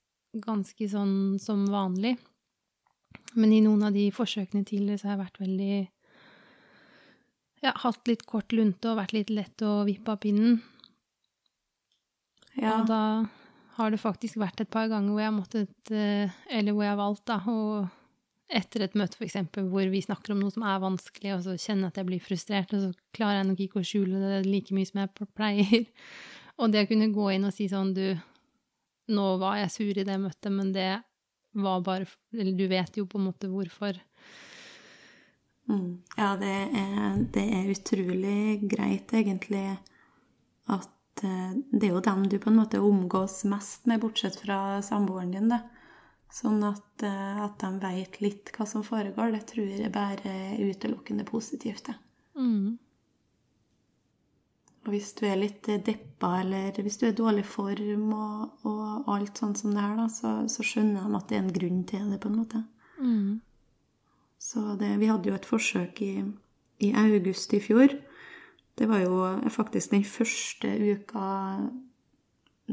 ganske 0.44 0.88
sånn 0.92 1.16
som 1.42 1.64
vanlig. 1.72 2.18
Men 3.38 3.54
i 3.56 3.62
noen 3.64 3.86
av 3.88 3.96
de 3.96 4.10
forsøkene 4.14 4.68
tidligere 4.68 5.00
så 5.00 5.10
har 5.10 5.16
jeg 5.16 5.24
vært 5.26 5.42
veldig 5.44 5.76
Ja, 7.62 7.76
hatt 7.84 8.10
litt 8.10 8.26
kort 8.28 8.52
lunte 8.56 8.92
og 8.92 9.00
vært 9.00 9.14
litt 9.16 9.30
lett 9.32 9.62
å 9.64 9.84
vippe 9.88 10.16
av 10.16 10.20
pinnen. 10.24 10.60
Ja. 12.58 12.80
Og 12.80 12.90
da 12.90 13.04
har 13.78 13.94
det 13.94 14.02
faktisk 14.02 14.40
vært 14.42 14.64
et 14.64 14.72
par 14.74 14.90
ganger 14.92 15.14
hvor 15.14 15.22
jeg 15.22 15.30
har 15.30 15.38
måttet 15.38 15.92
uh, 15.94 16.40
Eller 16.52 16.76
hvor 16.76 16.84
jeg 16.84 16.92
har 16.92 17.00
valgt, 17.00 17.26
da, 17.30 17.38
og 17.48 17.88
etter 18.52 18.84
et 18.84 18.98
møte 19.00 19.16
f.eks. 19.16 19.38
hvor 19.56 19.92
vi 19.94 20.02
snakker 20.04 20.34
om 20.34 20.42
noe 20.44 20.52
som 20.52 20.66
er 20.68 20.82
vanskelig, 20.84 21.38
og 21.38 21.46
så 21.46 21.56
kjenner 21.56 21.88
jeg 21.88 21.94
at 21.94 22.00
jeg 22.02 22.08
blir 22.10 22.24
frustrert, 22.26 22.74
og 22.76 22.82
så 22.84 23.16
klarer 23.16 23.40
jeg 23.40 23.48
nok 23.48 23.62
ikke 23.64 23.80
å 23.80 23.88
skjule 23.88 24.20
det 24.20 24.42
like 24.50 24.76
mye 24.76 24.90
som 24.90 25.00
jeg 25.04 25.30
pleier. 25.38 25.86
Og 26.62 26.70
det 26.70 26.84
å 26.84 26.88
kunne 26.90 27.08
gå 27.16 27.30
inn 27.34 27.48
og 27.48 27.54
si 27.56 27.66
sånn 27.72 27.94
Du, 27.96 28.04
nå 29.16 29.28
var 29.42 29.56
jeg 29.58 29.72
sur 29.74 29.98
i 29.98 30.04
det 30.06 30.18
møtet, 30.22 30.52
men 30.54 30.74
det 30.76 30.90
var 31.52 31.82
bare 31.82 32.06
Eller 32.32 32.56
du 32.58 32.68
vet 32.68 32.98
jo 32.98 33.06
på 33.06 33.20
en 33.20 33.28
måte 33.30 33.50
hvorfor. 33.52 34.00
Mm. 35.70 36.02
Ja, 36.18 36.36
det 36.40 36.52
er, 36.52 37.20
det 37.34 37.44
er 37.56 37.70
utrolig 37.72 38.70
greit, 38.72 39.14
egentlig, 39.14 39.78
at 40.72 41.24
eh, 41.24 41.54
det 41.72 41.88
er 41.88 41.94
jo 41.94 42.04
dem 42.04 42.26
du 42.28 42.38
på 42.42 42.52
en 42.52 42.60
måte 42.60 42.82
omgås 42.84 43.44
mest 43.48 43.88
med, 43.88 44.02
bortsett 44.04 44.40
fra 44.42 44.82
samboeren 44.86 45.32
din, 45.36 45.52
da. 45.54 45.62
Sånn 46.32 46.62
at, 46.64 47.04
eh, 47.04 47.42
at, 47.46 47.60
de 47.62 47.72
vet 47.84 48.22
litt 48.24 48.52
hva 48.56 48.68
som 48.68 48.84
foregår, 48.88 49.36
det 49.36 49.46
tror 49.52 49.68
jeg 49.68 49.94
bare 49.94 50.32
er 50.32 50.64
utelukkende 50.64 51.28
positivt. 51.28 51.92
Det. 51.92 51.98
Mm. 52.40 52.80
Og 54.82 54.96
hvis 54.96 55.12
du 55.18 55.28
er 55.30 55.38
litt 55.38 55.68
deppa, 55.86 56.40
eller 56.42 56.78
hvis 56.82 56.98
du 56.98 57.06
er 57.06 57.12
i 57.14 57.18
dårlig 57.18 57.44
form 57.46 58.08
og, 58.18 58.66
og 58.66 59.12
alt 59.14 59.38
sånt 59.38 59.62
som 59.62 59.76
det 59.76 59.84
her, 59.84 59.94
da, 60.00 60.08
så, 60.10 60.32
så, 60.50 60.66
skjønner 60.66 61.06
de 61.06 61.20
at 61.20 61.28
det 61.30 61.38
er 61.38 61.44
en 61.44 61.54
grunn 61.58 61.84
til 61.90 62.08
det, 62.10 62.18
på 62.24 62.32
en 62.32 62.40
måte. 62.40 62.64
Mm. 62.98 63.42
Så 64.42 64.64
det, 64.80 64.96
vi 64.98 65.12
hadde 65.12 65.30
jo 65.30 65.38
et 65.38 65.46
forsøk 65.46 66.02
i, 66.02 66.16
i, 66.82 66.90
august 66.98 67.54
i 67.54 67.62
fjor. 67.62 67.94
Det 68.80 68.90
var 68.90 69.04
jo 69.04 69.22
faktisk 69.54 69.94
den 69.94 70.08
første 70.08 70.72
uka 70.74 71.28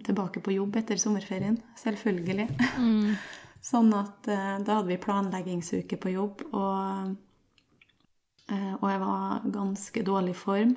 tilbake 0.07 0.41
på 0.41 0.55
jobb 0.57 0.81
etter 0.81 1.01
sommerferien. 1.01 1.61
Selvfølgelig. 1.77 2.49
Mm. 2.81 3.15
Sånn 3.69 3.93
at 3.93 4.29
eh, 4.31 4.61
da 4.65 4.79
hadde 4.79 4.89
vi 4.95 5.03
planleggingsuke 5.03 5.99
på 6.01 6.15
jobb, 6.15 6.45
og 6.57 7.17
Eh, 8.49 8.75
og 8.81 8.91
jeg 8.91 9.01
var 9.01 9.43
ganske 9.53 10.03
dårlig 10.03 10.37
form. 10.37 10.77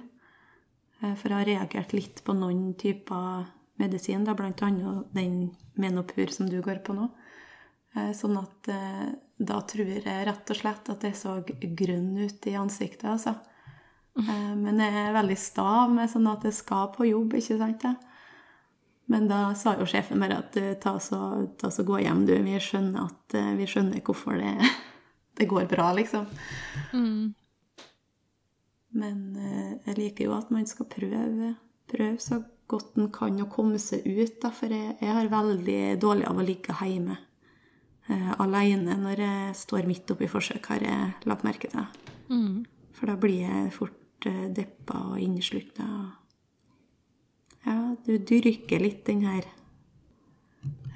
Eh, 1.02 1.16
for 1.16 1.32
jeg 1.32 1.40
har 1.40 1.50
reagert 1.50 1.96
litt 1.98 2.22
på 2.26 2.36
noen 2.38 2.74
typer 2.80 3.48
medisin, 3.82 4.26
da, 4.26 4.36
annet 4.38 5.16
den 5.16 5.52
Menopur 5.80 6.30
som 6.34 6.50
du 6.50 6.60
går 6.62 6.84
på 6.86 6.96
nå. 6.98 7.10
Eh, 7.96 8.12
sånn 8.16 8.38
at 8.40 8.70
da 9.42 9.62
tror 9.68 9.90
jeg 9.90 10.04
rett 10.06 10.52
og 10.54 10.58
slett 10.58 10.92
at 10.94 11.04
jeg 11.04 11.18
så 11.18 11.40
grønn 11.48 12.14
ut 12.22 12.48
i 12.48 12.58
ansiktet, 12.60 13.10
altså. 13.10 13.36
Men 14.14 14.78
jeg 14.84 14.92
er 14.92 15.14
veldig 15.16 15.38
sta 15.40 15.88
med 15.88 16.10
sånn 16.12 16.28
at 16.28 16.44
jeg 16.44 16.54
skal 16.54 16.90
på 16.92 17.08
jobb, 17.08 17.38
ikke 17.40 17.56
sant? 17.58 17.86
Men 19.08 19.30
da 19.30 19.40
sa 19.58 19.74
jo 19.80 19.88
sjefen 19.88 20.20
mer 20.20 20.36
at 20.36 20.58
ta 20.84 20.98
så, 21.00 21.48
ta 21.58 21.72
så 21.72 21.86
gå 21.88 22.02
hjem, 22.04 22.26
du. 22.28 22.36
Vi 22.44 22.60
skjønner, 22.60 23.08
at, 23.08 23.38
vi 23.58 23.68
skjønner 23.72 24.04
hvorfor 24.04 24.36
det, 24.38 24.52
det 25.40 25.48
går 25.50 25.66
bra, 25.72 25.90
liksom. 25.96 26.28
Mm. 26.92 27.32
Men 28.98 29.20
eh, 29.40 29.74
jeg 29.88 29.98
liker 29.98 30.28
jo 30.28 30.36
at 30.36 30.52
man 30.52 30.68
skal 30.70 30.90
prøve, 30.92 31.54
prøve 31.92 32.18
så 32.24 32.42
godt 32.72 32.98
en 33.00 33.12
kan 33.14 33.40
å 33.44 33.50
komme 33.52 33.80
seg 33.82 34.06
ut. 34.08 34.40
Da, 34.44 34.52
for 34.56 34.72
jeg, 34.72 34.96
jeg 35.02 35.16
har 35.18 35.32
veldig 35.32 35.82
dårlig 36.02 36.28
av 36.30 36.40
å 36.40 36.46
ligge 36.46 36.76
hjemme 36.80 37.18
eh, 38.12 38.32
alene 38.42 38.98
når 39.00 39.24
jeg 39.26 39.56
står 39.62 39.90
midt 39.90 40.14
oppi 40.14 40.30
forsøk, 40.32 40.72
har 40.74 40.86
jeg 40.86 41.30
lagt 41.30 41.48
merke 41.48 41.72
til. 41.72 41.88
Mm. 42.32 42.64
For 42.98 43.12
da 43.12 43.18
blir 43.20 43.46
jeg 43.46 43.72
fort 43.76 44.30
eh, 44.30 44.48
deppa 44.56 45.00
og 45.14 45.22
inneslutta. 45.22 45.88
Ja, 47.66 47.78
du 48.06 48.14
dyrker 48.18 48.82
litt 48.82 49.04
den 49.06 49.26
her 49.28 49.46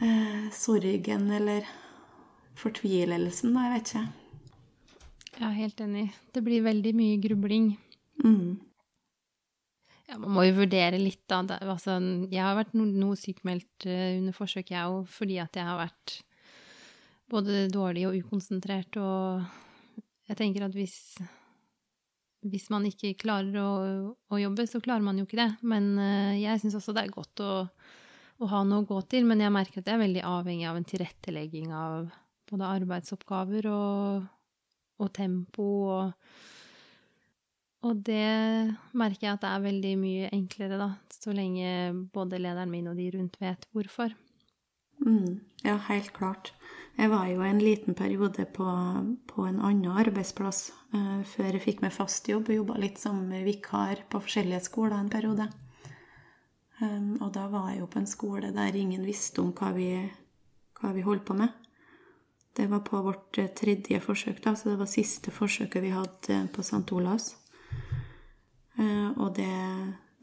eh, 0.02 0.48
sorgen 0.56 1.30
eller 1.32 1.68
fortvilelsen, 2.58 3.54
da, 3.56 3.68
jeg 3.68 3.76
vet 3.76 3.92
ikke. 3.92 4.06
Er 5.36 5.52
helt 5.52 5.82
enig. 5.84 6.06
Det 6.32 6.42
blir 6.46 6.64
veldig 6.64 6.94
mye 6.96 7.16
grubling. 7.20 7.74
Mm. 8.24 8.56
Ja, 10.06 10.20
man 10.22 10.36
må 10.36 10.44
jo 10.46 10.60
vurdere 10.60 11.00
litt, 11.02 11.24
da. 11.32 11.42
Altså, 11.66 11.98
jeg 12.30 12.42
har 12.42 12.58
vært 12.60 12.76
no 12.78 12.86
noe 12.86 13.18
sykemeldt 13.18 13.88
uh, 13.90 14.18
under 14.20 14.36
forsøk, 14.38 14.72
jeg 14.76 14.92
òg, 14.92 15.08
fordi 15.10 15.40
at 15.42 15.58
jeg 15.58 15.66
har 15.66 15.80
vært 15.82 16.20
både 17.32 17.66
dårlig 17.74 18.06
og 18.10 18.20
ukonsentrert. 18.22 19.00
Og 19.02 20.04
jeg 20.30 20.38
tenker 20.38 20.68
at 20.68 20.78
hvis, 20.78 21.00
hvis 22.46 22.70
man 22.74 22.86
ikke 22.90 23.16
klarer 23.26 23.58
å, 23.62 23.72
å, 24.14 24.42
jobbe, 24.42 24.68
så 24.70 24.84
klarer 24.84 25.06
man 25.06 25.18
jo 25.18 25.26
ikke 25.26 25.42
det. 25.42 25.52
Men 25.66 25.96
uh, 25.98 26.34
jeg 26.38 26.62
syns 26.62 26.78
også 26.78 26.94
det 26.94 27.08
er 27.08 27.16
godt 27.16 27.42
å, 27.42 27.54
å, 27.66 28.52
ha 28.54 28.62
noe 28.68 28.86
å 28.86 28.90
gå 28.92 29.02
til. 29.10 29.26
Men 29.26 29.42
jeg 29.42 29.56
merker 29.58 29.82
at 29.82 29.90
jeg 29.90 29.98
er 29.98 30.06
veldig 30.06 30.26
avhengig 30.30 30.70
av 30.70 30.78
en 30.78 30.90
tilrettelegging 30.94 31.74
av 31.74 32.12
både 32.46 32.76
arbeidsoppgaver 32.78 33.72
og, 33.74 34.30
og 35.02 35.16
tempo 35.18 35.72
og 35.96 36.36
og 37.86 38.02
det 38.08 38.76
merker 38.98 39.28
jeg 39.28 39.38
at 39.38 39.44
det 39.44 39.52
er 39.52 39.66
veldig 39.66 39.96
mye 40.02 40.30
enklere, 40.34 40.80
da, 40.82 40.90
så 41.14 41.34
lenge 41.36 41.68
både 42.14 42.40
lederen 42.42 42.72
min 42.72 42.90
og 42.90 42.98
de 42.98 43.12
rundt 43.14 43.38
vet 43.42 43.68
hvorfor. 43.76 44.16
Mm, 45.06 45.42
ja, 45.64 45.76
helt 45.90 46.14
klart. 46.16 46.54
Jeg 46.96 47.12
var 47.12 47.28
jo 47.28 47.44
en 47.44 47.60
liten 47.60 47.94
periode 47.94 48.46
på, 48.56 48.66
på 49.28 49.46
en 49.46 49.60
annen 49.60 49.92
arbeidsplass 49.92 50.70
uh, 50.96 51.22
før 51.28 51.52
jeg 51.52 51.64
fikk 51.66 51.84
meg 51.84 51.94
fast 51.94 52.30
jobb. 52.32 52.50
Jeg 52.50 52.62
jobba 52.62 52.80
litt 52.80 53.02
som 53.02 53.20
vikar 53.30 54.06
på 54.10 54.24
forskjellige 54.24 54.64
skoler 54.70 54.98
en 54.98 55.12
periode. 55.12 55.50
Um, 56.80 57.18
og 57.20 57.34
da 57.36 57.46
var 57.52 57.70
jeg 57.72 57.84
jo 57.84 57.92
på 57.92 58.02
en 58.02 58.10
skole 58.10 58.54
der 58.56 58.80
ingen 58.80 59.06
visste 59.08 59.44
om 59.44 59.52
hva 59.56 59.74
vi, 59.76 59.92
hva 60.80 60.96
vi 60.96 61.04
holdt 61.06 61.28
på 61.28 61.38
med. 61.38 61.52
Det 62.56 62.70
var 62.72 62.86
på 62.88 63.02
vårt 63.04 63.36
tredje 63.60 64.00
forsøk, 64.00 64.40
da, 64.44 64.56
så 64.56 64.72
det 64.72 64.80
var 64.80 64.88
siste 64.88 65.32
forsøket 65.36 65.84
vi 65.84 65.92
hadde 65.92 66.46
på 66.56 66.64
St. 66.64 66.88
Olavs. 66.96 67.34
Eh, 68.76 69.10
og 69.16 69.36
det, 69.38 69.52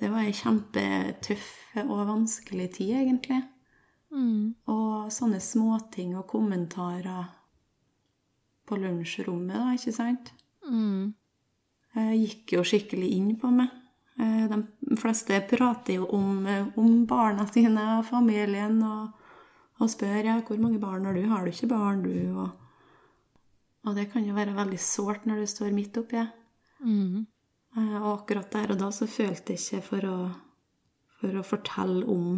det 0.00 0.10
var 0.12 0.26
ei 0.26 0.34
kjempetøff 0.36 1.48
og 1.86 2.06
vanskelig 2.10 2.68
tid, 2.76 2.94
egentlig. 3.00 3.40
Mm. 4.12 4.54
Og 4.68 5.12
sånne 5.12 5.40
småting 5.40 6.16
og 6.18 6.28
kommentarer 6.30 7.30
på 8.68 8.78
lunsjrommet, 8.80 9.56
da, 9.56 9.72
ikke 9.76 9.94
sant? 9.96 10.32
Mm. 10.68 11.14
Eh, 11.96 12.12
gikk 12.20 12.56
jo 12.58 12.66
skikkelig 12.66 13.08
inn 13.16 13.32
på 13.40 13.50
meg. 13.54 13.72
Eh, 14.20 14.44
de 14.50 14.98
fleste 15.00 15.40
prater 15.48 16.00
jo 16.00 16.10
om, 16.12 16.44
om 16.76 17.02
barna 17.08 17.48
sine 17.48 17.86
og 17.98 18.06
familien 18.10 18.78
og, 18.84 19.16
og 19.80 19.90
spør 19.90 20.28
ja, 20.28 20.38
hvor 20.44 20.60
mange 20.60 20.80
barn 20.82 21.08
har 21.08 21.16
du. 21.16 21.24
Har 21.30 21.46
du 21.46 21.54
ikke 21.54 21.72
barn, 21.72 22.04
du? 22.04 22.36
Og, 22.36 22.50
og 23.88 23.96
det 23.96 24.10
kan 24.12 24.28
jo 24.28 24.36
være 24.36 24.54
veldig 24.60 24.80
sårt 24.80 25.24
når 25.26 25.42
du 25.42 25.50
står 25.50 25.72
midt 25.74 25.96
oppi 26.04 26.20
det. 26.20 26.28
Mm. 26.82 27.24
Eh, 27.76 27.98
og 28.02 28.08
akkurat 28.20 28.50
der 28.52 28.74
og 28.74 28.80
da 28.80 28.90
så 28.92 29.08
følte 29.08 29.54
jeg 29.54 29.62
ikke 29.62 29.86
for 29.86 30.08
å, 30.08 30.16
for 31.20 31.38
å 31.40 31.44
fortelle 31.46 32.02
om, 32.10 32.36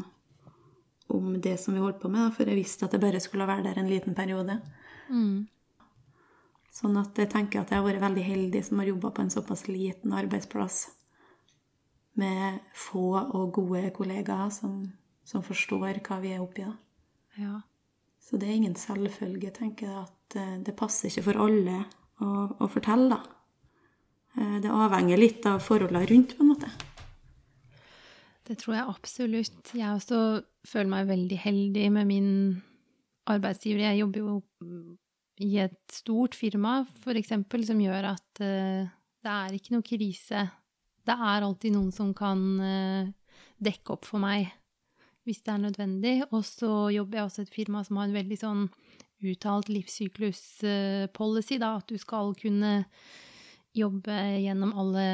om, 1.11 1.33
det 1.43 1.57
som 1.63 1.75
vi 1.75 1.83
holdt 1.83 2.01
på 2.03 2.11
med, 2.13 2.31
for 2.37 2.47
jeg 2.47 2.61
visste 2.61 2.87
at 2.87 2.95
jeg 2.95 3.03
bare 3.03 3.23
skulle 3.23 3.49
være 3.51 3.67
der 3.67 3.83
en 3.83 3.91
liten 3.91 4.15
periode. 4.15 4.61
Mm. 5.11 5.47
Sånn 6.75 6.99
at 6.99 7.19
jeg 7.19 7.31
tenker 7.31 7.63
at 7.63 7.71
jeg 7.71 7.81
har 7.81 7.87
vært 7.87 8.03
veldig 8.03 8.27
heldig 8.27 8.63
som 8.67 8.81
har 8.83 8.91
jobba 8.91 9.13
på 9.15 9.25
en 9.25 9.35
såpass 9.35 9.67
liten 9.71 10.15
arbeidsplass 10.17 10.89
med 12.19 12.63
få 12.79 13.11
og 13.19 13.53
gode 13.55 13.89
kollegaer 13.95 14.51
som, 14.55 14.83
som 15.27 15.43
forstår 15.43 16.01
hva 16.07 16.19
vi 16.23 16.35
er 16.35 16.43
oppi. 16.43 16.67
da. 16.67 16.75
Ja. 17.39 17.61
Så 18.23 18.39
det 18.39 18.49
er 18.49 18.57
ingen 18.57 18.77
selvfølge, 18.79 19.51
tenker 19.55 19.91
jeg, 19.91 20.03
at 20.07 20.37
eh, 20.41 20.59
det 20.65 20.77
passer 20.79 21.11
ikke 21.11 21.27
for 21.27 21.43
alle 21.45 21.81
å, 22.23 22.29
å 22.63 22.69
fortelle, 22.71 23.19
da. 23.19 23.44
Eh, 24.35 24.59
det 24.63 24.73
avhenger 24.73 25.21
litt 25.21 25.47
av 25.47 25.63
forholdene 25.63 26.07
rundt, 26.11 26.37
på 26.37 26.45
en 26.45 26.53
måte. 26.55 26.71
Det 28.45 28.59
tror 28.61 28.77
jeg 28.77 28.91
absolutt. 28.93 29.73
Jeg 29.73 29.89
også 29.89 30.19
føler 30.69 30.91
meg 30.91 31.09
veldig 31.09 31.39
heldig 31.47 31.87
med 31.95 32.11
min 32.11 32.33
arbeidsgiver. 33.31 33.87
Jeg 33.87 34.03
jobber 34.03 34.21
jo 34.21 34.35
i 35.45 35.55
et 35.65 35.81
stort 35.93 36.37
firma, 36.37 36.83
for 37.03 37.17
eksempel, 37.17 37.65
som 37.67 37.81
gjør 37.81 38.11
at 38.13 38.43
uh, 38.45 38.85
det 39.25 39.33
er 39.33 39.57
ikke 39.57 39.75
noe 39.75 39.87
krise. 39.87 40.45
Det 41.05 41.17
er 41.17 41.47
alltid 41.47 41.73
noen 41.75 41.89
som 41.95 42.13
kan 42.17 42.45
uh, 42.61 43.09
dekke 43.65 43.97
opp 43.97 44.07
for 44.09 44.23
meg 44.23 44.53
hvis 45.25 45.41
det 45.41 45.55
er 45.55 45.63
nødvendig. 45.63 46.15
Og 46.37 46.45
så 46.45 46.71
jobber 46.93 47.19
jeg 47.19 47.31
også 47.31 47.43
i 47.43 47.47
et 47.49 47.55
firma 47.55 47.85
som 47.85 47.97
har 47.97 48.11
en 48.11 48.19
veldig 48.19 48.39
sånn 48.41 48.67
uttalt 49.25 49.71
livssyklus-policy, 49.73 51.57
da, 51.63 51.79
at 51.81 51.89
du 51.89 51.97
skal 51.97 52.35
kunne 52.37 52.75
jobbe 53.75 54.17
gjennom 54.41 54.75
alle, 54.79 55.07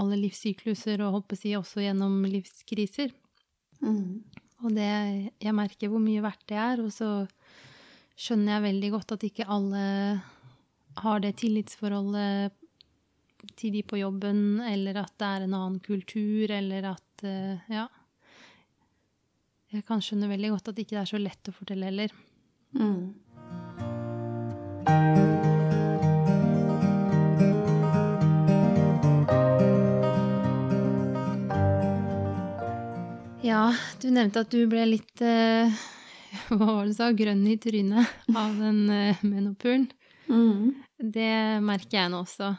alle 0.00 0.18
livssykluser, 0.20 1.00
og 1.04 1.16
holdt 1.16 1.28
på 1.30 1.38
å 1.38 1.40
si 1.42 1.56
også 1.58 1.84
gjennom 1.84 2.22
livskriser. 2.28 3.12
Mm. 3.80 4.22
Og 4.60 4.74
det 4.76 4.88
Jeg 5.40 5.56
merker 5.56 5.88
hvor 5.88 6.02
mye 6.04 6.24
verdt 6.24 6.46
det 6.52 6.58
er, 6.60 6.82
og 6.84 6.92
så 6.92 7.26
skjønner 8.20 8.58
jeg 8.58 8.66
veldig 8.68 8.90
godt 8.96 9.14
at 9.16 9.24
ikke 9.24 9.48
alle 9.48 9.84
har 11.00 11.22
det 11.24 11.38
tillitsforholdet 11.40 12.56
til 13.56 13.72
de 13.72 13.82
på 13.86 14.00
jobben, 14.00 14.60
eller 14.60 15.00
at 15.00 15.14
det 15.20 15.28
er 15.28 15.46
en 15.46 15.56
annen 15.56 15.80
kultur, 15.84 16.50
eller 16.50 16.92
at 16.92 17.24
eh, 17.24 17.72
Ja. 17.72 17.88
Jeg 19.70 19.84
kan 19.86 20.00
skjønne 20.02 20.26
veldig 20.26 20.48
godt 20.50 20.72
at 20.72 20.80
ikke 20.82 20.96
det 20.96 21.02
er 21.04 21.10
så 21.12 21.20
lett 21.20 21.46
å 21.46 21.54
fortelle 21.54 21.86
heller. 21.86 22.10
Mm. 22.74 23.14
Ja, 33.50 33.74
du 34.00 34.10
nevnte 34.14 34.44
at 34.44 34.52
du 34.52 34.62
ble 34.70 34.84
litt 34.86 35.22
uh, 35.24 35.70
Hva 36.52 36.58
var 36.60 36.84
det 36.84 36.92
du 36.92 36.98
sa? 36.98 37.08
Grønn 37.16 37.42
i 37.50 37.56
trynet 37.58 38.34
av 38.36 38.58
den 38.60 38.84
uh, 38.86 39.22
menopuren. 39.26 39.88
Mm. 40.30 40.76
Det 41.00 41.32
merker 41.64 41.96
jeg 41.98 42.12
nå 42.12 42.20
også. 42.22 42.52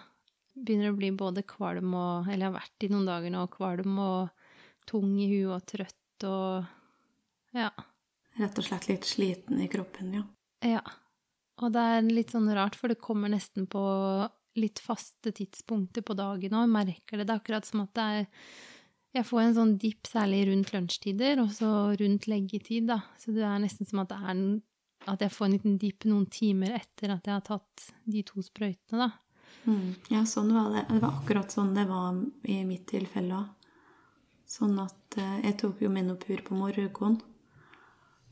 Begynner 0.58 0.92
å 0.92 0.98
bli 0.98 1.14
både 1.16 1.46
kvalm 1.48 1.94
og 1.96 2.28
Eller 2.28 2.44
jeg 2.44 2.50
har 2.50 2.58
vært 2.58 2.84
i 2.84 2.90
noen 2.92 3.08
dager 3.08 3.32
nå 3.32 3.46
kvalm 3.54 4.02
og 4.04 4.50
tung 4.90 5.14
i 5.16 5.30
huet 5.32 5.54
og 5.56 5.70
trøtt 5.70 6.28
og 6.28 7.56
Ja. 7.56 7.72
Rett 8.42 8.60
og 8.60 8.68
slett 8.68 8.90
litt 8.90 9.08
sliten 9.08 9.60
i 9.64 9.70
kroppen, 9.72 10.12
ja. 10.16 10.26
Ja. 10.66 10.84
Og 11.62 11.72
det 11.76 11.82
er 11.94 12.06
litt 12.08 12.32
sånn 12.34 12.48
rart, 12.56 12.78
for 12.80 12.92
det 12.92 13.00
kommer 13.04 13.32
nesten 13.32 13.68
på 13.70 13.82
litt 14.60 14.80
faste 14.84 15.32
tidspunkter 15.36 16.04
på 16.04 16.16
dagen 16.20 16.56
òg. 16.58 16.72
Merker 16.72 17.20
det. 17.20 17.28
Det 17.28 17.36
er 17.36 17.42
akkurat 17.42 17.68
som 17.68 17.84
at 17.84 17.92
det 17.96 18.06
er 18.16 18.30
jeg 19.12 19.28
får 19.28 19.42
en 19.44 19.56
sånn 19.58 19.72
dipp 19.82 20.08
særlig 20.08 20.46
rundt 20.48 20.72
lunsjtider, 20.74 21.42
og 21.44 21.52
så 21.56 21.70
rundt 22.00 22.28
leggetid, 22.32 22.88
da. 22.92 23.02
Så 23.20 23.34
det 23.36 23.44
er 23.48 23.60
nesten 23.64 23.90
som 23.90 24.04
at 24.04 24.12
det 24.14 24.20
er 24.22 24.44
at 25.10 25.24
jeg 25.26 25.34
får 25.34 25.48
en 25.48 25.56
liten 25.56 25.78
dipp 25.82 26.06
noen 26.06 26.28
timer 26.30 26.76
etter 26.78 27.16
at 27.16 27.26
jeg 27.26 27.34
har 27.34 27.46
tatt 27.46 27.88
de 28.06 28.22
to 28.26 28.44
sprøytene, 28.46 29.08
da. 29.08 29.10
Mm. 29.66 29.96
Ja, 30.14 30.22
sånn 30.26 30.52
var 30.54 30.70
det. 30.74 30.86
Det 30.90 31.02
var 31.02 31.18
akkurat 31.20 31.54
sånn 31.54 31.74
det 31.76 31.88
var 31.90 32.18
i 32.50 32.62
mitt 32.66 32.88
tilfelle 32.90 33.42
òg. 33.42 33.50
Sånn 34.52 34.76
at 34.84 35.18
eh, 35.22 35.38
jeg 35.46 35.58
tok 35.62 35.82
jo 35.84 35.90
Menopur 35.94 36.42
på 36.44 36.58
morgenen. 36.58 37.20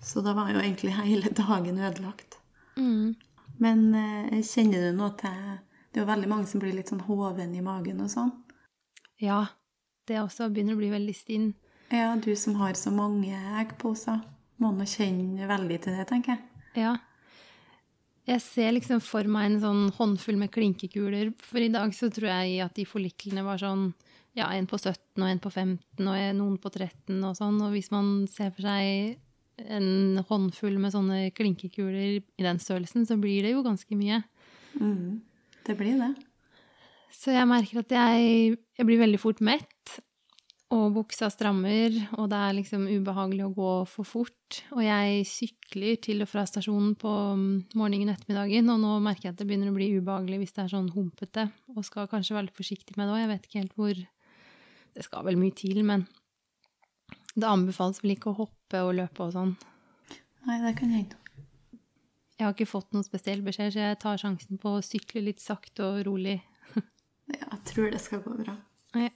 Så 0.03 0.23
da 0.23 0.33
var 0.35 0.51
jo 0.51 0.59
egentlig 0.59 0.95
hele 0.97 1.31
dagen 1.41 1.79
ødelagt. 1.79 2.39
Mm. 2.79 3.15
Men 3.59 3.85
eh, 3.95 4.39
kjenner 4.45 4.89
du 4.89 4.97
noe 4.97 5.11
til 5.19 5.39
Det 5.89 5.99
er 5.99 6.03
jo 6.03 6.09
veldig 6.11 6.29
mange 6.29 6.47
som 6.47 6.61
blir 6.61 6.75
litt 6.75 6.91
sånn 6.91 7.05
hoven 7.07 7.55
i 7.55 7.63
magen 7.65 8.03
og 8.03 8.11
sånn. 8.11 8.33
Ja, 9.19 9.41
det 10.09 10.19
også 10.21 10.49
begynner 10.49 10.75
å 10.75 10.81
bli 10.81 10.91
veldig 10.91 11.15
stinn. 11.15 11.51
Ja, 11.93 12.13
du 12.21 12.31
som 12.37 12.57
har 12.59 12.75
så 12.77 12.91
mange 12.93 13.37
eggposer, 13.61 14.19
må 14.61 14.73
nå 14.75 14.85
kjenne 14.89 15.47
veldig 15.49 15.79
til 15.85 15.95
det, 15.97 16.09
tenker 16.09 16.35
jeg. 16.35 16.83
Ja. 16.83 16.97
Jeg 18.29 18.43
ser 18.45 18.75
liksom 18.75 18.99
for 19.01 19.25
meg 19.31 19.47
en 19.47 19.61
sånn 19.63 19.85
håndfull 19.95 20.37
med 20.37 20.51
klinkekuler, 20.53 21.31
for 21.41 21.63
i 21.63 21.71
dag 21.73 21.95
så 21.97 22.11
tror 22.13 22.29
jeg 22.29 22.59
at 22.61 22.75
de 22.77 22.85
folliklene 22.85 23.45
var 23.45 23.61
sånn 23.61 23.89
ja, 24.37 24.51
en 24.53 24.67
på 24.69 24.77
17 24.77 25.23
og 25.23 25.25
en 25.25 25.41
på 25.41 25.49
15 25.49 26.05
og 26.05 26.19
noen 26.37 26.59
på 26.61 26.69
13 26.69 27.17
og 27.17 27.33
sånn. 27.37 27.57
Og 27.65 27.73
hvis 27.73 27.89
man 27.93 28.27
ser 28.29 28.53
for 28.53 28.67
seg 28.67 29.17
en 29.65 30.21
håndfull 30.29 30.77
med 30.79 30.93
sånne 30.93 31.31
klinkekuler 31.35 32.19
i 32.19 32.45
den 32.45 32.61
størrelsen, 32.61 33.07
så 33.09 33.17
blir 33.19 33.43
det 33.43 33.55
jo 33.55 33.65
ganske 33.65 33.97
mye. 33.97 34.21
Mm, 34.79 35.19
det 35.67 35.75
blir 35.79 35.97
det. 35.99 36.13
Så 37.15 37.33
jeg 37.33 37.49
merker 37.49 37.81
at 37.81 37.95
jeg, 37.97 38.59
jeg 38.79 38.87
blir 38.87 39.01
veldig 39.01 39.19
fort 39.19 39.41
mett, 39.43 39.99
og 40.69 40.93
buksa 40.93 41.31
strammer, 41.33 41.95
og 42.21 42.27
det 42.29 42.37
er 42.39 42.55
liksom 42.59 42.83
ubehagelig 42.85 43.47
å 43.47 43.53
gå 43.55 43.71
for 43.89 44.05
fort. 44.05 44.59
Og 44.75 44.83
jeg 44.85 45.23
sykler 45.25 45.97
til 46.05 46.21
og 46.21 46.29
fra 46.29 46.43
stasjonen 46.45 46.93
på 46.99 47.13
morgenen 47.79 48.11
og 48.11 48.19
ettermiddagen, 48.19 48.69
og 48.69 48.77
nå 48.83 48.93
merker 49.03 49.27
jeg 49.27 49.33
at 49.33 49.41
det 49.41 49.47
begynner 49.49 49.73
å 49.73 49.77
bli 49.77 49.89
ubehagelig 49.97 50.43
hvis 50.43 50.53
det 50.55 50.63
er 50.63 50.71
sånn 50.75 50.91
humpete, 50.93 51.47
og 51.73 51.87
skal 51.87 52.09
kanskje 52.11 52.37
være 52.37 52.47
litt 52.47 52.61
forsiktig 52.61 52.95
med 52.99 53.09
det 53.09 53.15
òg. 53.15 53.23
Jeg 53.23 53.31
vet 53.33 53.49
ikke 53.49 53.63
helt 53.63 53.77
hvor 53.79 54.05
Det 54.89 55.03
skal 55.05 55.21
vel 55.23 55.37
mye 55.37 55.53
til, 55.53 55.83
men 55.85 56.07
det 57.35 57.47
anbefales 57.47 58.01
vel 58.03 58.15
ikke 58.15 58.31
å 58.31 58.39
hoppe 58.39 58.79
og 58.83 58.95
løpe 58.97 59.27
og 59.27 59.35
sånn. 59.35 59.51
Nei, 60.47 60.57
det 60.63 60.73
kan 60.79 60.93
hende. 60.93 61.17
Jeg 62.39 62.47
har 62.47 62.55
ikke 62.55 62.71
fått 62.71 62.93
noen 62.95 63.05
spesiell 63.05 63.43
beskjed, 63.45 63.75
så 63.75 63.83
jeg 63.83 63.99
tar 64.01 64.19
sjansen 64.21 64.59
på 64.59 64.77
å 64.77 64.83
sykle 64.85 65.25
litt 65.27 65.43
sakte 65.43 65.85
og 65.87 66.01
rolig. 66.09 66.39
Ja, 67.29 67.45
jeg 67.51 67.59
tror 67.69 67.91
det 67.93 67.99
skal 68.01 68.23
gå 68.25 68.31
bra. 68.39 68.55
Ja. 68.95 69.09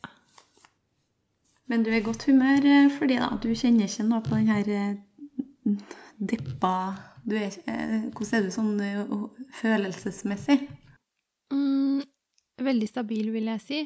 Men 1.71 1.83
du 1.83 1.89
er 1.89 2.01
i 2.01 2.05
godt 2.05 2.27
humør 2.29 2.65
eh, 2.67 2.91
fordi 2.93 3.17
da, 3.21 3.31
du 3.41 3.49
kjenner 3.55 3.89
ikke 3.89 4.05
noe 4.05 4.21
på 4.25 4.37
den 4.37 4.51
her 4.51 4.69
eh, 4.69 5.75
deppa 6.19 6.75
du 7.23 7.37
er, 7.39 7.55
eh, 7.71 8.09
Hvordan 8.11 8.35
er 8.37 8.45
du 8.45 8.51
sånn 8.51 9.29
følelsesmessig? 9.61 10.59
Mm, 11.55 12.01
veldig 12.61 12.89
stabil, 12.89 13.29
vil 13.31 13.47
jeg 13.53 13.63
si. 13.63 13.79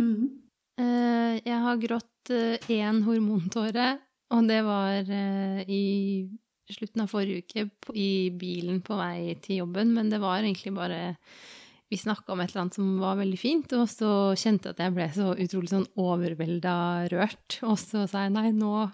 Eh, 0.00 1.34
jeg 1.36 1.58
har 1.66 1.82
grått 1.82 2.32
én 2.32 3.02
hormontåre, 3.04 3.90
og 4.32 4.48
det 4.48 4.60
var 4.64 5.10
i 5.68 5.82
slutten 6.72 7.02
av 7.04 7.10
forrige 7.12 7.42
uke 7.44 7.92
i 7.98 8.30
bilen 8.40 8.80
på 8.80 8.96
vei 8.96 9.34
til 9.44 9.64
jobben, 9.64 9.92
men 9.92 10.08
det 10.08 10.22
var 10.22 10.40
egentlig 10.40 10.72
bare 10.76 11.02
Vi 11.92 11.98
snakka 12.00 12.32
om 12.32 12.40
et 12.40 12.48
eller 12.50 12.62
annet 12.62 12.76
som 12.78 12.92
var 13.02 13.18
veldig 13.18 13.36
fint, 13.36 13.72
og 13.76 13.84
så 13.92 14.10
kjente 14.40 14.70
jeg 14.70 14.78
at 14.78 14.78
jeg 14.80 14.92
ble 14.96 15.06
så 15.12 15.26
utrolig 15.36 15.68
sånn 15.68 15.90
overvelda 16.00 16.76
rørt. 17.12 17.58
Og 17.68 17.76
så 17.76 18.06
sa 18.08 18.22
jeg 18.24 18.32
nei, 18.32 18.46
nå 18.56 18.86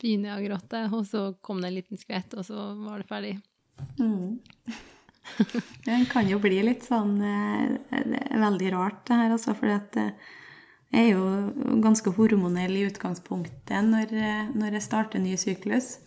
begynner 0.00 0.30
jeg 0.30 0.38
å 0.38 0.46
gråte, 0.46 0.80
og 0.96 1.02
så 1.10 1.24
kom 1.44 1.60
det 1.60 1.68
en 1.68 1.76
liten 1.76 2.00
skvett, 2.00 2.32
og 2.40 2.46
så 2.48 2.70
var 2.80 3.02
det 3.02 3.08
ferdig. 3.10 3.34
Mm. 4.00 4.38
Det 5.84 5.98
kan 6.08 6.24
jo 6.30 6.38
bli 6.40 6.62
litt 6.64 6.88
sånn 6.88 7.18
eh, 7.20 8.00
veldig 8.40 8.72
rart, 8.72 9.02
det 9.10 9.18
her, 9.20 9.34
altså. 9.34 9.52
For 9.52 9.68
jeg 9.68 10.14
er 10.96 11.08
jo 11.10 11.26
ganske 11.84 12.16
hormonell 12.16 12.78
i 12.80 12.86
utgangspunktet 12.88 13.90
når, 13.92 14.14
eh, 14.16 14.48
når 14.56 14.78
jeg 14.78 14.86
starter 14.88 15.20
ny 15.20 15.36
syklus. 15.36 15.98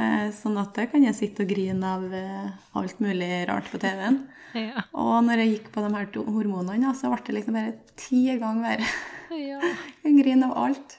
Eh, 0.00 0.28
Sånn 0.34 0.56
at 0.60 0.72
da 0.76 0.86
kan 0.90 1.04
jeg 1.04 1.16
sitte 1.18 1.44
og 1.44 1.50
grine 1.50 1.84
av 1.96 2.06
eh, 2.14 2.52
alt 2.78 3.00
mulig 3.04 3.28
rart 3.50 3.68
på 3.72 3.80
TV-en. 3.82 4.22
Ja. 4.56 4.86
Og 4.98 5.18
når 5.26 5.44
jeg 5.44 5.52
gikk 5.54 5.68
på 5.74 5.82
de 5.84 5.90
her 5.94 6.08
to 6.14 6.24
hormonene, 6.26 6.94
så 6.98 7.10
ble 7.12 7.20
det 7.26 7.36
liksom 7.36 7.58
bare 7.58 7.74
ti 8.00 8.24
ganger 8.40 8.64
verre. 8.66 8.90
ja. 9.36 9.60
Jeg 10.04 10.16
griner 10.16 10.50
av 10.50 10.56
alt. 10.64 10.96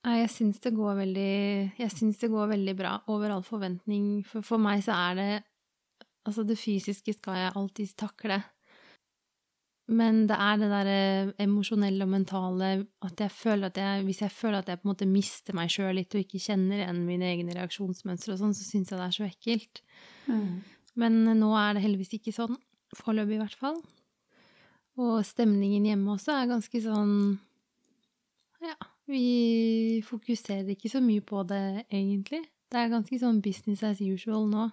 Nei, 0.00 0.14
jeg 0.22 0.30
syns 0.32 0.62
det 0.64 0.70
går 0.72 0.94
veldig 0.96 1.32
Jeg 1.76 1.92
syns 1.92 2.16
det 2.22 2.30
går 2.32 2.46
veldig 2.54 2.72
bra. 2.78 2.94
Over 3.12 3.34
all 3.34 3.42
forventning. 3.44 4.22
For, 4.24 4.40
for 4.46 4.62
meg 4.62 4.80
så 4.86 4.94
er 4.96 5.18
det 5.18 5.30
Altså, 6.24 6.44
det 6.44 6.56
fysiske 6.60 7.12
skal 7.16 7.36
jeg 7.36 7.52
alltid 7.56 7.92
takle. 8.00 8.38
Men 9.90 10.22
det 10.30 10.36
er 10.38 10.58
det 10.60 10.68
derre 10.70 10.98
emosjonelle 11.42 12.06
og 12.06 12.12
mentale 12.12 12.66
at 13.02 13.22
jeg 13.24 13.32
føler 13.34 13.72
at 13.72 13.78
jeg 13.80 14.04
Hvis 14.06 14.20
jeg 14.22 14.30
føler 14.30 14.60
at 14.60 14.68
jeg 14.70 14.78
på 14.78 14.86
en 14.86 14.92
måte 14.92 15.08
mister 15.10 15.56
meg 15.58 15.72
sjøl 15.72 15.96
litt 15.98 16.14
og 16.14 16.22
ikke 16.22 16.42
kjenner 16.42 16.84
igjen 16.84 17.00
mine 17.08 17.26
egne 17.26 17.56
reaksjonsmønstre 17.56 18.36
og 18.36 18.42
sånn, 18.42 18.54
så 18.54 18.66
syns 18.68 18.92
jeg 18.92 19.00
det 19.00 19.06
er 19.08 19.16
så 19.16 19.26
ekkelt. 19.26 19.82
Men 21.00 21.24
nå 21.40 21.50
er 21.58 21.74
det 21.74 21.82
heldigvis 21.82 22.14
ikke 22.20 22.34
sånn. 22.36 22.54
Foreløpig, 23.00 23.38
i 23.38 23.42
hvert 23.42 23.58
fall. 23.58 23.80
Og 25.00 25.20
stemningen 25.26 25.86
hjemme 25.88 26.14
også 26.14 26.34
er 26.36 26.50
ganske 26.50 26.82
sånn 26.84 27.14
Ja, 28.60 28.76
vi 29.10 30.02
fokuserer 30.06 30.68
ikke 30.74 30.90
så 30.92 31.00
mye 31.02 31.22
på 31.24 31.42
det, 31.48 31.86
egentlig. 31.88 32.44
Det 32.70 32.78
er 32.78 32.92
ganske 32.92 33.18
sånn 33.18 33.40
business 33.42 33.82
as 33.86 34.02
usual 34.04 34.46
nå. 34.50 34.68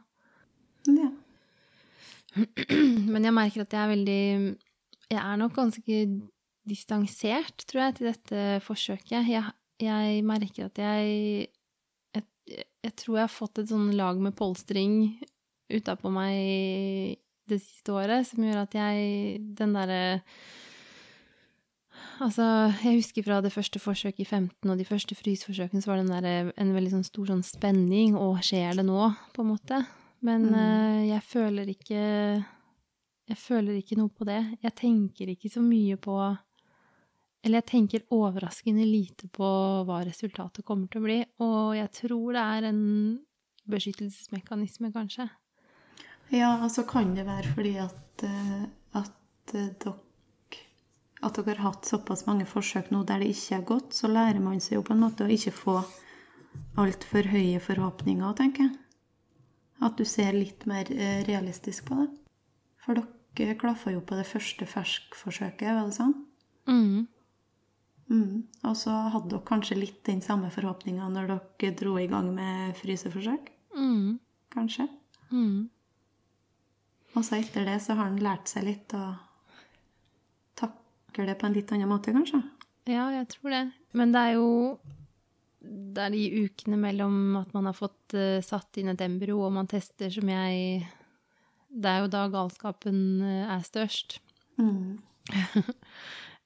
Ja. 0.91 1.09
Men 3.13 3.25
jeg 3.25 3.33
merker 3.33 3.63
at 3.63 3.73
jeg 3.73 3.81
er 3.81 3.93
veldig 3.95 4.23
Jeg 5.11 5.21
er 5.23 5.37
nok 5.39 5.53
ganske 5.55 5.99
distansert, 6.67 7.63
tror 7.69 7.85
jeg, 7.85 7.95
til 7.95 8.09
dette 8.11 8.41
forsøket. 8.65 9.29
Jeg, 9.31 9.43
jeg 9.79 10.23
merker 10.27 10.65
at 10.67 10.77
jeg, 10.83 11.47
jeg 12.15 12.23
Jeg 12.83 12.93
tror 12.95 13.17
jeg 13.17 13.23
har 13.27 13.31
fått 13.33 13.59
et 13.59 13.69
sånn 13.71 13.91
lag 13.95 14.19
med 14.19 14.35
polstring 14.35 15.17
utapå 15.71 16.11
meg 16.11 17.17
det 17.47 17.61
siste 17.63 17.91
året, 17.95 18.27
som 18.27 18.43
gjør 18.43 18.61
at 18.65 18.75
jeg 18.75 19.39
Den 19.55 19.73
derre 19.75 20.19
Altså, 22.21 22.43
jeg 22.83 22.97
husker 22.97 23.23
fra 23.25 23.39
det 23.45 23.51
første 23.53 23.79
forsøket 23.79 24.23
i 24.23 24.25
15 24.25 24.69
og 24.71 24.77
de 24.79 24.85
første 24.85 25.15
frysforsøkene, 25.17 25.81
så 25.81 25.91
var 25.91 26.01
det 26.01 26.09
der, 26.23 26.51
en 26.57 26.73
veldig 26.73 26.91
sånn 26.95 27.05
stor 27.05 27.29
sånn 27.29 27.43
spenning. 27.45 28.15
Og 28.17 28.39
skjer 28.45 28.73
det 28.79 28.85
nå, 28.87 29.11
på 29.35 29.43
en 29.43 29.51
måte? 29.51 29.79
Men 30.25 30.47
Mm. 30.49 30.55
uh, 30.57 31.01
jeg 31.05 31.21
føler 31.29 31.69
ikke 31.69 32.01
Jeg 33.27 33.39
føler 33.41 33.75
ikke 33.79 33.97
noe 33.99 34.11
på 34.13 34.27
det. 34.27 34.39
Jeg 34.63 34.75
tenker 34.77 35.31
ikke 35.33 35.51
så 35.51 35.63
mye 35.63 35.97
på 35.99 36.15
Eller 37.43 37.61
jeg 37.61 37.69
tenker 37.69 38.05
overraskende 38.11 38.83
lite 38.83 39.27
på 39.31 39.47
hva 39.87 40.01
resultatet 40.03 40.65
kommer 40.65 40.89
til 40.91 40.99
å 40.99 41.05
bli. 41.05 41.19
Og 41.45 41.75
jeg 41.77 41.91
tror 41.95 42.33
det 42.35 42.43
er 42.43 42.67
en 42.71 42.81
beskyttelsesmekanisme, 43.67 44.91
kanskje. 44.91 45.27
Ja, 46.33 46.57
altså 46.57 46.83
kan 46.87 47.13
det 47.15 47.27
være 47.27 47.53
fordi 47.53 47.77
at, 47.79 48.23
eh, 48.25 48.65
at 48.99 49.53
eh, 49.55 49.69
dere 49.79 49.95
at 51.21 51.37
dere 51.39 51.55
har 51.57 51.71
hatt 51.71 51.87
såpass 51.89 52.25
mange 52.27 52.45
forsøk 52.45 52.91
nå 52.93 53.03
der 53.07 53.23
det 53.23 53.31
ikke 53.33 53.55
er 53.57 53.63
gått, 53.65 53.95
så 53.97 54.09
lærer 54.11 54.41
man 54.43 54.59
seg 54.61 54.77
jo 54.77 54.83
på 54.85 54.93
en 54.93 55.01
måte 55.01 55.25
å 55.25 55.31
ikke 55.33 55.53
få 55.55 55.77
altfor 56.77 57.29
høye 57.31 57.61
forhåpninger, 57.63 58.35
tenker 58.37 58.67
jeg. 58.67 58.75
At 59.81 59.97
du 59.97 60.05
ser 60.05 60.37
litt 60.37 60.65
mer 60.69 60.89
eh, 60.93 61.23
realistisk 61.25 61.87
på 61.89 61.97
det. 62.01 62.09
For 62.85 62.97
dere 62.97 63.16
klaffa 63.59 63.93
jo 63.93 64.01
på 64.01 64.17
det 64.17 64.25
første 64.27 64.65
ferskforsøket, 64.69 65.69
var 65.69 65.85
det 65.85 65.97
sånn? 65.97 66.15
Mm. 66.67 67.07
Mm. 68.07 68.43
Og 68.63 68.75
så 68.79 68.93
hadde 69.13 69.31
dere 69.33 69.47
kanskje 69.47 69.79
litt 69.79 69.99
den 70.07 70.21
samme 70.23 70.49
forhåpninga 70.53 71.09
når 71.11 71.33
dere 71.33 71.73
dro 71.79 71.97
i 71.99 72.07
gang 72.11 72.29
med 72.35 72.75
fryseforsøk? 72.79 73.51
Mm. 73.75 74.19
Kanskje? 74.53 74.87
Mm. 75.31 75.67
Og 77.15 77.25
så 77.25 77.39
etter 77.39 77.65
det 77.67 77.79
så 77.83 77.95
har 77.97 78.09
han 78.09 78.21
lært 78.23 78.51
seg 78.51 78.67
litt 78.67 78.93
å 78.95 79.05
takle 80.59 81.27
det 81.29 81.37
på 81.39 81.47
en 81.47 81.57
litt 81.57 81.73
annen 81.73 81.89
måte, 81.91 82.13
kanskje? 82.15 82.41
Ja, 82.87 83.09
jeg 83.11 83.27
tror 83.33 83.51
det. 83.51 83.63
Men 83.97 84.13
det 84.15 84.21
er 84.21 84.37
jo 84.37 84.51
Det 85.67 85.99
er 85.99 86.13
de 86.13 86.45
ukene 86.45 86.77
mellom 86.79 87.35
at 87.41 87.49
man 87.51 87.65
har 87.67 87.75
fått 87.75 88.13
uh, 88.15 88.39
satt 88.45 88.77
inn 88.79 88.93
et 88.93 89.01
embryo 89.03 89.41
og 89.43 89.51
man 89.51 89.67
tester, 89.67 90.07
som 90.13 90.29
jeg 90.29 90.85
Det 91.67 91.91
er 91.91 92.03
jo 92.03 92.11
da 92.11 92.23
galskapen 92.31 92.99
eh, 93.25 93.43
er 93.57 93.67
størst. 93.67 94.19
Mm. 94.61 94.97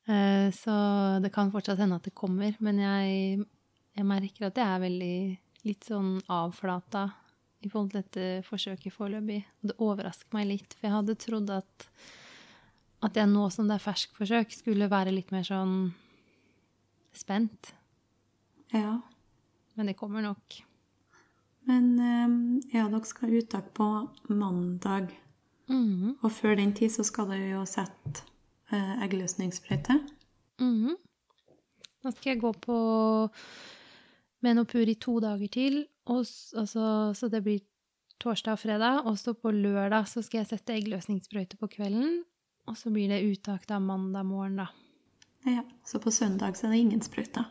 Eh, 0.10 0.48
så 0.50 0.74
det 1.22 1.30
kan 1.30 1.52
fortsatt 1.54 1.78
hende 1.78 2.00
at 2.00 2.08
det 2.08 2.16
kommer, 2.18 2.56
men 2.58 2.80
jeg, 2.82 3.44
jeg 3.94 4.06
merker 4.10 4.48
at 4.48 4.58
jeg 4.58 4.66
er 4.66 4.82
veldig 4.82 5.18
litt 5.70 5.86
sånn 5.86 6.16
avflata 6.26 7.04
i 7.62 7.70
forhold 7.70 7.92
til 7.94 8.02
dette 8.02 8.48
forsøket 8.48 8.96
foreløpig. 8.96 9.44
Og 9.62 9.70
det 9.70 9.78
overrasker 9.78 10.34
meg 10.34 10.50
litt, 10.50 10.74
for 10.74 10.88
jeg 10.90 10.96
hadde 10.96 11.18
trodd 11.22 11.54
at, 11.54 11.86
at 13.06 13.22
jeg 13.22 13.30
nå 13.30 13.46
som 13.54 13.70
det 13.70 13.78
er 13.78 13.86
ferskforsøk, 13.86 14.58
skulle 14.58 14.90
være 14.92 15.14
litt 15.14 15.30
mer 15.36 15.46
sånn 15.48 15.78
spent. 17.14 17.76
Ja. 18.74 18.98
Men 19.78 19.94
det 19.94 20.00
kommer 20.02 20.26
nok. 20.26 20.64
Men 21.70 21.92
eh, 22.00 22.78
ja, 22.78 22.88
dere 22.90 23.06
skal 23.06 23.30
ha 23.30 23.38
uttak 23.42 23.74
på 23.78 23.88
mandag. 24.30 25.12
Mm. 25.70 26.18
Og 26.22 26.32
før 26.34 26.56
den 26.60 26.74
tid 26.76 26.92
så 26.92 27.04
skal 27.08 27.30
dere 27.32 27.52
jo 27.54 27.62
sette 27.70 28.24
eh, 28.74 28.96
eggløsningssprøyte. 29.06 30.00
Mm. 30.62 30.96
Da 32.02 32.12
skal 32.12 32.32
jeg 32.34 32.42
gå 32.42 32.52
på 32.66 32.78
menopur 34.42 34.90
i 34.90 34.96
to 34.98 35.20
dager 35.22 35.52
til, 35.54 35.76
og, 36.10 36.24
s- 36.26 36.54
altså, 36.58 37.14
så 37.16 37.30
det 37.30 37.44
blir 37.46 37.62
torsdag 38.22 38.58
og 38.58 38.60
fredag. 38.64 39.06
Og 39.06 39.18
så 39.22 39.34
på 39.38 39.54
lørdag 39.54 40.08
så 40.10 40.24
skal 40.26 40.42
jeg 40.42 40.50
sette 40.56 40.74
eggløsningssprøyte 40.80 41.60
på 41.62 41.70
kvelden. 41.78 42.24
Og 42.70 42.78
så 42.78 42.92
blir 42.94 43.10
det 43.10 43.22
uttak 43.26 43.68
da 43.70 43.80
mandag 43.82 44.26
morgen, 44.26 44.58
da. 44.62 44.68
Ja, 45.46 45.64
Så 45.86 45.98
på 46.00 46.12
søndag 46.14 46.54
så 46.58 46.68
er 46.68 46.72
det 46.76 46.82
ingen 46.84 47.02
sprøyter. 47.02 47.46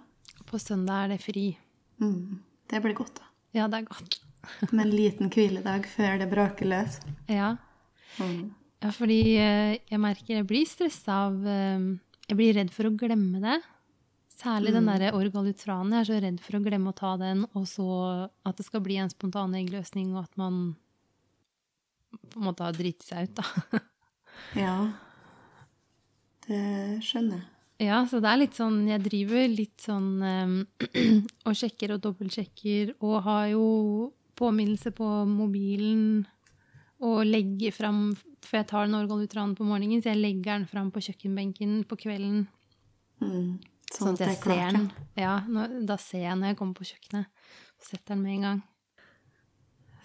På 0.47 0.59
søndag 0.59 1.05
er 1.05 1.09
det 1.15 1.23
fri. 1.23 1.47
Mm. 2.03 2.39
Det 2.71 2.83
blir 2.83 2.95
godt, 2.95 3.17
da. 3.19 3.30
Ja, 3.57 3.67
det 3.71 3.81
er 3.81 3.89
godt. 3.89 4.21
Med 4.75 4.87
en 4.87 4.95
liten 4.95 5.33
hviledag 5.33 5.89
før 5.91 6.21
det 6.21 6.31
braker 6.31 6.69
løs. 6.71 7.01
Ja. 7.31 7.57
Mm. 8.19 8.55
Ja, 8.81 8.93
fordi 8.97 9.21
eh, 9.37 9.75
jeg 9.91 10.01
merker 10.01 10.39
jeg 10.39 10.49
blir 10.49 10.69
stressa 10.69 11.27
av 11.27 11.37
eh, 11.47 11.91
Jeg 12.31 12.39
blir 12.39 12.57
redd 12.57 12.73
for 12.73 12.89
å 12.89 12.95
glemme 12.97 13.43
det. 13.43 13.59
Særlig 14.41 14.73
den 14.73 14.87
derre 14.89 15.11
orgalutranen. 15.13 15.93
Jeg 15.93 16.01
er 16.01 16.09
så 16.09 16.21
redd 16.25 16.39
for 16.41 16.57
å 16.57 16.63
glemme 16.65 16.93
å 16.93 16.97
ta 16.97 17.11
den, 17.21 17.43
og 17.53 17.67
så 17.69 17.89
at 18.49 18.57
det 18.57 18.65
skal 18.65 18.81
bli 18.85 18.97
en 19.03 19.11
spontan 19.13 19.57
eggløsning, 19.59 20.15
og 20.15 20.23
at 20.23 20.39
man 20.41 20.63
på 22.31 22.41
en 22.41 22.47
måte 22.49 22.65
har 22.65 22.77
driti 22.77 23.05
seg 23.11 23.29
ut, 23.29 23.43
da. 23.43 23.81
Ja. 24.57 24.75
Det 26.47 26.63
skjønner 27.05 27.43
jeg. 27.43 27.50
Ja, 27.81 28.03
så 28.05 28.21
det 28.21 28.29
er 28.29 28.41
litt 28.43 28.57
sånn 28.59 28.83
Jeg 28.91 29.01
driver 29.07 29.47
litt 29.49 29.81
sånn 29.81 30.09
um, 30.21 30.57
og 31.49 31.57
sjekker 31.57 31.95
og 31.95 32.03
dobbeltsjekker, 32.05 32.95
og 33.01 33.23
har 33.25 33.47
jo 33.55 33.65
påminnelse 34.41 34.93
på 34.97 35.09
mobilen 35.29 36.27
og 37.01 37.23
legger 37.25 37.73
fram 37.73 38.11
For 38.45 38.61
jeg 38.61 38.69
tar 38.73 38.91
Norgal 38.93 39.25
Utran 39.25 39.55
på 39.57 39.65
morgenen, 39.65 40.03
så 40.05 40.13
jeg 40.13 40.21
legger 40.21 40.59
den 40.59 40.69
fram 40.69 40.91
på 40.93 41.03
kjøkkenbenken 41.05 41.83
på 41.89 41.97
kvelden. 42.01 42.43
Mm. 43.21 43.61
Sånn 43.91 44.15
at 44.15 44.23
jeg 44.25 44.37
ser 44.39 44.75
den. 44.77 44.91
Ja, 45.19 45.41
når, 45.49 45.81
da 45.89 45.97
ser 46.01 46.27
jeg 46.29 46.37
når 46.39 46.53
jeg 46.53 46.59
kommer 46.61 46.79
på 46.79 46.89
kjøkkenet. 46.89 47.49
Og 47.81 47.89
setter 47.89 48.15
den 48.15 48.23
med 48.25 48.37
en 48.37 48.47
gang. 48.47 48.61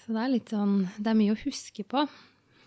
Så 0.04 0.16
det 0.16 0.22
er 0.22 0.32
litt 0.32 0.52
sånn 0.54 0.76
Det 0.96 1.12
er 1.12 1.20
mye 1.20 1.36
å 1.36 1.42
huske 1.44 1.86
på. 1.90 2.06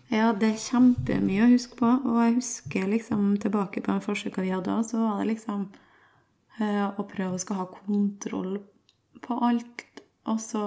Ja, 0.09 0.31
det 0.33 0.47
er 0.53 0.63
kjempemye 0.63 1.45
å 1.45 1.51
huske 1.51 1.77
på. 1.77 1.89
Og 2.09 2.17
jeg 2.23 2.37
husker 2.39 2.89
liksom 2.89 3.35
tilbake 3.41 3.83
på 3.85 3.93
en 3.93 4.01
forsøk 4.03 4.39
vi 4.41 4.49
hadde, 4.53 4.79
så 4.87 5.03
var 5.03 5.21
det 5.21 5.35
liksom 5.35 5.67
eh, 6.59 6.87
å 6.89 7.05
prøve 7.05 7.37
å 7.37 7.41
skal 7.41 7.61
ha 7.61 7.67
kontroll 7.69 8.57
på 9.21 9.37
alt. 9.45 9.85
Og 10.29 10.37
så, 10.41 10.61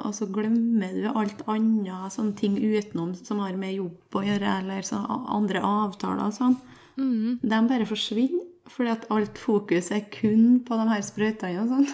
og 0.00 0.12
så 0.16 0.28
glemmer 0.32 0.92
du 0.96 1.08
alt 1.10 1.42
annet, 1.50 2.12
sånne 2.14 2.36
ting 2.38 2.54
utenom 2.60 3.12
som 3.18 3.40
har 3.42 3.56
med 3.60 3.74
jobb 3.76 4.16
å 4.16 4.22
gjøre, 4.24 4.54
eller 4.62 4.86
så 4.86 5.00
andre 5.10 5.60
avtaler 5.64 6.28
og 6.28 6.36
sånn. 6.36 6.54
Mm. 6.96 7.40
De 7.42 7.58
bare 7.68 7.88
forsvinner, 7.88 8.46
fordi 8.70 8.92
at 8.94 9.08
alt 9.12 9.40
fokus 9.40 9.90
er 9.92 10.06
kun 10.12 10.62
på 10.64 10.78
de 10.80 10.86
her 10.92 11.04
sprøytene 11.04 11.64
og 11.64 11.72
sånn. 11.72 11.90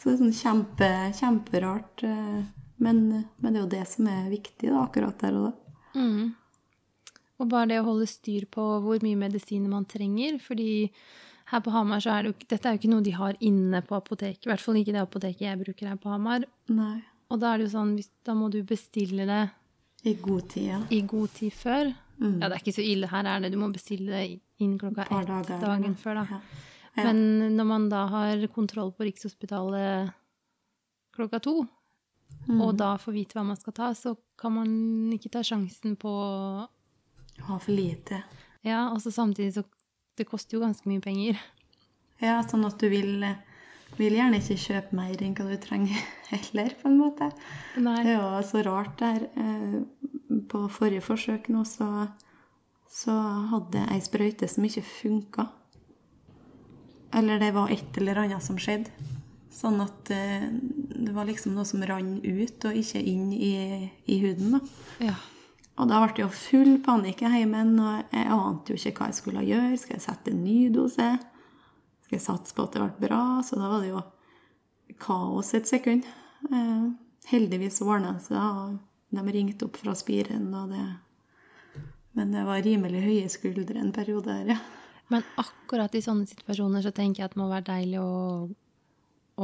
Så 0.00 0.06
det 0.08 0.12
er 0.12 0.20
sånn 0.20 0.36
kjempe, 0.36 0.90
kjemperart. 1.18 2.06
eh, 2.06 2.40
Men, 2.80 3.00
men 3.36 3.52
det 3.52 3.58
er 3.58 3.64
jo 3.64 3.72
det 3.74 3.82
som 3.90 4.06
er 4.08 4.30
viktig 4.32 4.70
da, 4.70 4.84
akkurat 4.86 5.18
der 5.20 5.34
og 5.36 5.42
da. 5.50 5.50
Mm. 5.94 6.32
Og 7.40 7.48
bare 7.48 7.70
det 7.70 7.80
å 7.80 7.86
holde 7.88 8.08
styr 8.10 8.46
på 8.52 8.64
hvor 8.84 9.00
mye 9.04 9.18
medisiner 9.18 9.70
man 9.72 9.86
trenger. 9.88 10.36
Fordi 10.44 10.90
her 11.50 11.62
på 11.64 11.72
Hamar 11.74 12.02
så 12.04 12.12
er 12.14 12.26
det 12.26 12.32
jo 12.32 12.50
Dette 12.52 12.68
er 12.68 12.76
jo 12.76 12.82
ikke 12.82 12.92
noe 12.92 13.06
de 13.06 13.14
har 13.16 13.38
inne 13.40 13.80
på 13.86 13.96
apoteket. 13.96 14.44
I 14.44 14.52
hvert 14.52 14.64
fall 14.64 14.80
ikke 14.80 14.94
det 14.96 15.02
apoteket 15.04 15.46
jeg 15.46 15.62
bruker 15.62 15.90
her 15.92 15.98
på 16.00 16.12
Hamar. 16.12 16.44
Nei. 16.72 16.98
Og 17.30 17.40
da 17.40 17.52
er 17.52 17.60
det 17.60 17.68
jo 17.68 17.74
sånn, 17.76 17.94
da 18.26 18.34
må 18.34 18.50
du 18.50 18.60
bestille 18.66 19.26
det 19.28 19.42
I 20.10 20.16
god 20.18 20.48
tid, 20.50 20.66
ja. 20.66 20.80
i 20.90 21.02
god 21.06 21.34
tid 21.36 21.54
før. 21.54 21.92
Mm. 22.20 22.40
Ja, 22.42 22.48
det 22.48 22.56
er 22.56 22.62
ikke 22.64 22.76
så 22.76 22.84
ille 22.84 23.08
her, 23.08 23.28
er 23.28 23.44
det. 23.44 23.52
Du 23.54 23.60
må 23.60 23.70
bestille 23.72 24.10
det 24.12 24.40
inn 24.60 24.74
klokka 24.80 25.06
ett 25.06 25.28
dager, 25.28 25.60
dagen 25.62 25.94
ja. 25.94 25.98
før, 26.02 26.20
da. 26.20 26.26
Ja. 26.36 26.66
Ja. 26.98 27.04
Men 27.06 27.54
når 27.54 27.66
man 27.68 27.84
da 27.88 28.04
har 28.10 28.42
kontroll 28.52 28.90
på 28.92 29.06
Rikshospitalet 29.06 30.10
klokka 31.14 31.38
to, 31.42 31.54
Mm. 32.48 32.60
og 32.64 32.76
da 32.80 32.94
får 32.98 33.12
vite 33.14 33.36
hva 33.36 33.44
man 33.46 33.56
skal 33.58 33.72
ta, 33.76 33.90
så 33.94 34.16
kan 34.40 34.54
man 34.56 34.70
ikke 35.14 35.30
ta 35.30 35.42
sjansen 35.44 35.96
på 36.00 36.10
Ha 37.46 37.58
for 37.58 37.72
lite. 37.72 38.22
Ja, 38.66 38.88
og 38.92 38.98
så 39.00 39.10
samtidig 39.14 39.54
så 39.54 39.62
Det 40.18 40.26
koster 40.28 40.56
jo 40.58 40.60
ganske 40.64 40.84
mye 40.90 41.00
penger. 41.00 41.38
Ja, 42.20 42.40
sånn 42.44 42.66
at 42.66 42.76
du 42.82 42.88
vil, 42.92 43.22
vil 43.96 44.16
gjerne 44.18 44.36
ikke 44.42 44.56
kjøpe 44.60 44.96
mer 44.98 45.22
enn 45.24 45.32
hva 45.38 45.46
du 45.48 45.56
trenger 45.62 45.96
heller, 46.32 46.74
på 46.82 46.88
en 46.90 46.98
måte. 46.98 47.30
Nei. 47.80 47.94
Det 48.04 48.12
er 48.12 48.18
jo 48.18 48.42
så 48.50 48.64
rart 48.66 48.98
der. 49.00 49.22
Eh, 49.36 49.78
På 50.50 50.66
forrige 50.68 51.00
forsøk 51.06 51.48
nå 51.48 51.62
så, 51.64 52.08
så 52.90 53.14
hadde 53.54 53.78
jeg 53.80 53.94
ei 53.94 54.00
sprøyte 54.04 54.48
som 54.50 54.64
ikke 54.68 54.82
funka. 54.84 55.46
Eller 57.16 57.38
det 57.42 57.54
var 57.54 57.70
et 57.72 57.96
eller 57.98 58.20
annet 58.26 58.42
som 58.44 58.58
skjedde. 58.60 58.90
Sånn 59.50 59.80
at 59.82 60.10
eh, 60.14 60.46
det 60.50 61.12
var 61.14 61.26
liksom 61.26 61.56
noe 61.56 61.66
som 61.66 61.82
rant 61.86 62.22
ut 62.22 62.66
og 62.68 62.76
ikke 62.78 63.02
inn 63.02 63.32
i, 63.34 63.54
i 64.06 64.18
huden. 64.22 64.56
da. 64.56 64.60
Ja. 65.10 65.16
Og 65.80 65.88
da 65.88 66.00
ble 66.02 66.12
det 66.12 66.22
jo 66.22 66.30
full 66.34 66.74
panikk 66.84 67.22
i 67.24 67.32
heimen, 67.32 67.72
og 67.80 68.12
jeg 68.12 68.30
ante 68.34 68.72
jo 68.72 68.78
ikke 68.78 69.00
hva 69.00 69.10
jeg 69.10 69.18
skulle 69.18 69.44
gjøre. 69.46 69.78
Skal 69.80 69.96
jeg 69.96 70.04
sette 70.04 70.32
en 70.34 70.42
ny 70.44 70.58
dose? 70.74 71.06
Skal 72.04 72.18
jeg 72.18 72.24
satse 72.26 72.56
på 72.56 72.66
at 72.66 72.76
det 72.76 72.82
ble 72.84 73.08
bra? 73.08 73.22
Så 73.46 73.56
da 73.56 73.70
var 73.70 73.84
det 73.84 73.94
jo 73.94 74.02
kaos 75.00 75.54
et 75.56 75.70
sekund. 75.70 76.04
Eh, 76.50 76.90
heldigvis 77.30 77.80
ordna 77.86 78.16
det 78.18 78.26
seg, 78.26 78.36
og 78.40 79.16
de 79.16 79.34
ringte 79.34 79.66
opp 79.66 79.78
fra 79.80 79.96
spiren, 79.98 80.52
og 80.54 80.74
det 80.74 80.84
Men 82.12 82.32
det 82.34 82.42
var 82.42 82.58
rimelig 82.58 83.00
høye 83.04 83.28
skuldre 83.30 83.78
en 83.78 83.92
periode 83.94 84.26
der, 84.26 84.56
ja. 84.56 84.56
Men 85.10 85.22
akkurat 85.38 85.94
i 85.94 86.02
sånne 86.02 86.26
situasjoner 86.26 86.82
så 86.82 86.90
tenker 86.90 87.22
jeg 87.22 87.30
at 87.30 87.36
det 87.36 87.40
må 87.40 87.46
være 87.50 87.68
deilig 87.68 88.00
å, 88.02 88.48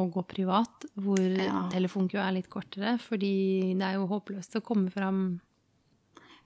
å 0.03 0.11
gå 0.13 0.23
privat, 0.29 0.87
hvor 0.97 1.19
Ja. 1.21 1.69
telefonkø 1.73 2.19
er 2.23 2.33
litt 2.37 2.49
kortere, 2.53 2.99
fordi 3.01 3.75
det 3.79 3.83
er 3.83 3.95
jo 3.99 4.07
håpløst 4.11 4.57
å 4.61 4.65
komme 4.65 4.91
fram 4.93 5.41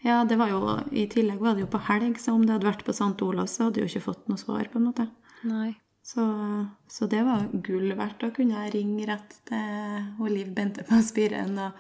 Ja, 0.03 0.23
det 0.25 0.39
var 0.41 0.49
jo, 0.49 0.61
I 0.97 1.07
tillegg 1.13 1.39
var 1.45 1.55
det 1.55 1.67
jo 1.67 1.71
på 1.75 1.81
helg, 1.85 2.17
så 2.17 2.33
om 2.33 2.47
det 2.47 2.55
hadde 2.55 2.71
vært 2.71 2.85
på 2.87 2.95
St. 2.97 3.21
Olavs, 3.21 3.59
så 3.59 3.65
hadde 3.67 3.81
jeg 3.83 3.89
jo 3.89 3.93
ikke 3.99 4.07
fått 4.07 4.29
noe 4.31 4.39
svar. 4.41 4.65
på 4.73 4.79
en 4.81 4.87
måte. 4.87 5.11
Nei. 5.45 5.75
Så, 6.03 6.25
så 6.89 7.07
det 7.07 7.21
var 7.27 7.45
gull 7.53 7.93
verdt 7.95 8.23
å 8.25 8.31
kunne 8.35 8.63
ringe 8.73 9.05
rett 9.07 9.37
til 9.45 10.31
Liv 10.33 10.55
Bente 10.57 10.83
på 10.89 11.03
spiren 11.05 11.53
og 11.59 11.73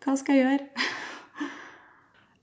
Hva 0.00 0.16
skal 0.16 0.34
jeg 0.38 0.46
gjøre? 0.46 0.88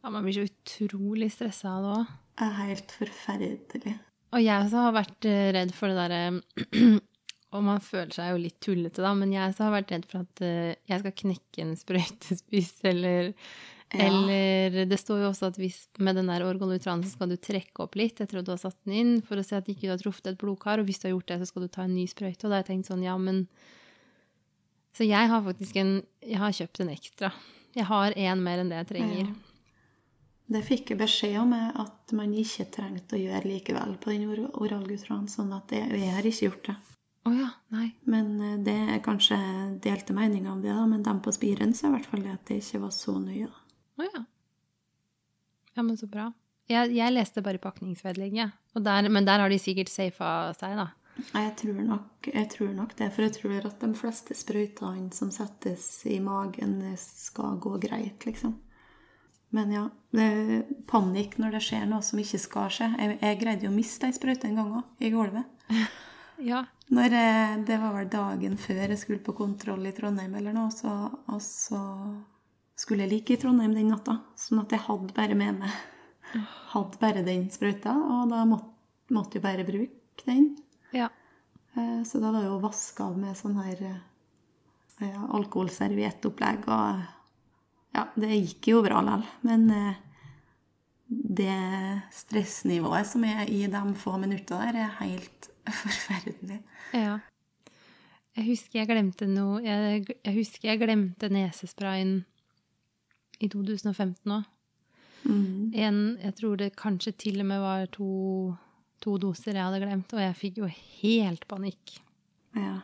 Ja, 0.04 0.12
man 0.14 0.24
blir 0.28 0.36
så 0.38 0.46
utrolig 0.46 1.32
stressa 1.34 1.72
av 1.80 1.84
det 1.84 1.94
òg. 1.98 2.14
Helt 2.60 2.92
forferdelig. 2.94 3.96
Og 4.36 4.42
jeg 4.44 4.66
også 4.68 4.82
har 4.86 4.94
vært 4.94 5.26
eh, 5.26 5.52
redd 5.56 5.72
for 5.74 5.90
det 5.90 5.98
derre 5.98 7.00
Og 7.56 7.64
man 7.64 7.80
føler 7.84 8.12
seg 8.16 8.34
jo 8.34 8.42
litt 8.44 8.58
tullete, 8.64 9.02
da, 9.04 9.14
men 9.18 9.32
jeg 9.34 9.54
så 9.56 9.66
har 9.68 9.74
vært 9.78 9.94
redd 9.96 10.06
for 10.12 10.26
at 10.26 10.42
eh, 10.44 10.74
jeg 10.92 11.02
skal 11.02 11.16
knekke 11.24 11.64
en 11.64 11.76
sprøytespiss, 11.80 12.76
eller 12.92 13.32
Ja. 13.94 14.08
Eller 14.10 14.88
det 14.90 14.98
står 15.00 15.20
jo 15.22 15.28
også 15.30 15.46
at 15.54 15.58
hvis 15.62 15.76
med 16.04 16.18
den 16.18 16.28
der 16.28 16.42
organutranen 16.44 17.06
så 17.06 17.14
skal 17.14 17.30
du 17.30 17.36
trekke 17.38 17.84
opp 17.86 17.94
litt 17.96 18.18
etter 18.20 18.40
at 18.42 18.48
du 18.48 18.52
har 18.52 18.60
satt 18.60 18.76
den 18.84 18.96
inn, 18.98 19.12
for 19.24 19.38
å 19.40 19.44
se 19.46 19.56
at 19.56 19.70
ikke 19.72 19.86
du 19.86 19.92
har 19.94 20.02
truffet 20.02 20.32
et 20.32 20.40
blodkar, 20.42 20.82
og 20.82 20.90
hvis 20.90 21.00
du 21.00 21.06
har 21.08 21.14
gjort 21.14 21.30
det, 21.30 21.38
så 21.40 21.48
skal 21.52 21.64
du 21.64 21.70
ta 21.72 21.86
en 21.86 21.94
ny 21.96 22.04
sprøyte. 22.10 22.44
Og 22.44 22.50
da 22.50 22.58
har 22.58 22.64
jeg 22.66 22.72
tenkt 22.74 22.90
sånn, 22.90 23.06
ja, 23.06 23.14
men 23.22 23.46
Så 24.98 25.06
jeg 25.06 25.28
har 25.30 25.42
faktisk 25.46 25.76
en 25.80 25.94
Jeg 26.26 26.40
har 26.42 26.52
kjøpt 26.58 26.82
en 26.82 26.90
ekstra. 26.90 27.32
Jeg 27.76 27.86
har 27.86 28.12
én 28.18 28.42
mer 28.42 28.60
enn 28.64 28.70
det 28.74 28.82
jeg 28.82 28.88
trenger. 28.96 29.30
Det 30.48 30.62
fikk 30.66 30.92
jeg 30.94 31.00
beskjed 31.00 31.38
om 31.42 31.54
eh, 31.54 31.72
at 31.86 32.12
man 32.18 32.34
ikke 32.34 32.68
trengte 32.72 33.16
å 33.18 33.22
gjøre 33.22 33.48
likevel 33.50 33.96
på 34.02 34.12
den 34.14 34.28
or- 34.30 34.52
oralgutranen, 34.66 35.30
sånn 35.32 35.54
at 35.56 35.72
jeg, 35.72 35.90
jeg 35.94 36.12
har 36.18 36.26
ikke 36.26 36.50
gjort 36.50 36.68
det. 36.70 36.76
Å 37.26 37.34
ja. 37.34 37.50
Men 38.06 38.34
eh, 38.42 38.58
det 38.66 38.76
er 38.96 39.04
kanskje 39.06 39.38
delte 39.84 40.14
meninger 40.16 40.52
om 40.52 40.62
det, 40.62 40.74
da, 40.74 40.86
men 40.90 41.04
dem 41.06 41.22
på 41.26 41.34
spiren 41.34 41.74
så 41.74 41.90
i 41.90 41.96
hvert 41.96 42.10
fall 42.10 42.26
at 42.32 42.46
det 42.50 42.60
ikke 42.62 42.84
var 42.86 42.94
så 42.94 43.18
nøye. 43.20 43.50
Å 43.50 44.04
oh 44.04 44.10
ja. 44.10 44.26
Ja, 45.76 45.84
men 45.84 45.98
så 46.00 46.08
bra. 46.08 46.30
Jeg, 46.70 46.94
jeg 46.96 47.14
leste 47.14 47.44
bare 47.46 47.62
pakningsvedlegget, 47.62 48.54
men 48.80 49.28
der 49.28 49.42
har 49.44 49.52
de 49.52 49.58
sikkert 49.62 49.92
safa 49.92 50.54
seg, 50.58 50.78
da. 50.80 50.88
Jeg 51.16 51.52
tror, 51.62 51.78
nok, 51.88 52.28
jeg 52.28 52.48
tror 52.52 52.72
nok 52.76 52.94
det, 53.00 53.08
for 53.16 53.24
jeg 53.24 53.34
tror 53.38 53.68
at 53.70 53.84
de 53.84 53.90
fleste 53.96 54.36
sprøytene 54.36 55.14
som 55.16 55.30
settes 55.32 55.86
i 56.12 56.18
magen, 56.24 56.80
skal 57.00 57.60
gå 57.62 57.78
greit, 57.86 58.26
liksom. 58.28 58.58
Men 59.56 59.72
ja, 59.72 59.84
det 60.16 60.26
er 60.26 60.66
panikk 60.90 61.38
når 61.40 61.56
det 61.56 61.62
skjer 61.64 61.86
noe 61.88 62.04
som 62.04 62.20
ikke 62.20 62.42
skal 62.42 62.74
skje. 62.74 62.90
Jeg, 63.00 63.20
jeg 63.22 63.40
greide 63.40 63.68
jo 63.68 63.72
å 63.72 63.76
miste 63.76 64.10
ei 64.10 64.16
sprøyte 64.16 64.50
en 64.50 64.60
gang 64.60 64.74
òg, 64.82 64.90
i 65.00 65.14
gulvet. 65.14 65.52
Ja. 66.36 66.66
Når 66.94 67.16
det 67.66 67.80
var 67.82 67.96
vel 67.96 68.10
dagen 68.14 68.60
før 68.62 68.84
jeg 68.94 69.02
skulle 69.02 69.24
på 69.26 69.34
kontroll 69.34 69.88
i 69.90 69.94
Trondheim 69.96 70.36
eller 70.38 70.54
noe, 70.54 70.70
så, 70.70 70.92
og 71.32 71.42
så 71.42 71.80
skulle 72.78 73.08
jeg 73.08 73.14
like 73.16 73.34
i 73.34 73.42
Trondheim 73.42 73.74
den 73.74 73.90
natta. 73.90 74.20
Sånn 74.38 74.62
at 74.62 74.76
jeg 74.76 74.86
hadde 74.86 75.16
bare 75.18 75.38
med 75.40 75.64
meg 75.64 75.74
hadde 76.74 77.00
bare 77.02 77.24
den 77.26 77.48
sprøyta, 77.54 77.94
og 77.96 78.32
da 78.32 78.44
måtte, 78.48 78.72
måtte 79.16 79.38
jeg 79.38 79.46
bare 79.46 79.68
bruke 79.68 80.26
den. 80.28 80.50
Ja. 80.96 81.10
Eh, 81.76 82.02
Så 82.08 82.22
da 82.22 82.32
var 82.32 82.44
jeg 82.44 82.52
jo 82.52 82.62
vaska 82.64 83.10
av 83.10 83.20
med 83.20 83.38
sånn 83.38 83.60
her 83.62 83.84
eh, 83.86 84.02
ja, 85.06 85.26
alkoholserviettopplegg, 85.38 86.68
og 86.68 87.04
ja, 87.96 88.08
det 88.16 88.42
gikk 88.42 88.72
jo 88.74 88.84
bra 88.86 89.02
likevel. 89.04 89.26
Men 89.48 89.68
eh, 89.72 90.02
det 91.08 91.60
stressnivået 92.16 93.08
som 93.08 93.24
er 93.28 93.46
i 93.50 93.66
de 93.72 93.84
få 94.00 94.18
minuttene 94.22 94.72
der, 94.72 94.88
er 94.88 94.98
helt 95.04 95.52
forferdelig. 95.84 96.62
ja. 96.94 97.20
Jeg 98.36 98.50
husker 98.50 98.82
jeg 98.82 98.90
glemte 98.90 99.28
noe 99.32 99.62
Jeg, 99.64 100.02
jeg 100.12 100.34
husker 100.36 100.68
jeg 100.68 100.82
glemte 100.82 101.30
nesesprayen 101.32 102.18
i 103.40 103.48
2015 103.52 104.32
òg. 104.32 104.44
Mm. 105.26 105.72
En, 105.74 106.00
jeg 106.22 106.36
tror 106.38 106.60
det 106.60 106.76
kanskje 106.80 107.16
til 107.26 107.42
og 107.42 107.50
med 107.50 107.64
var 107.64 107.88
to, 107.92 108.10
to 109.04 109.18
doser 109.20 109.58
jeg 109.58 109.66
hadde 109.66 109.82
glemt, 109.82 110.14
og 110.14 110.22
jeg 110.22 110.38
fikk 110.40 110.60
jo 110.62 110.70
helt 110.70 111.48
panikk. 111.50 111.98
Ja. 112.56 112.78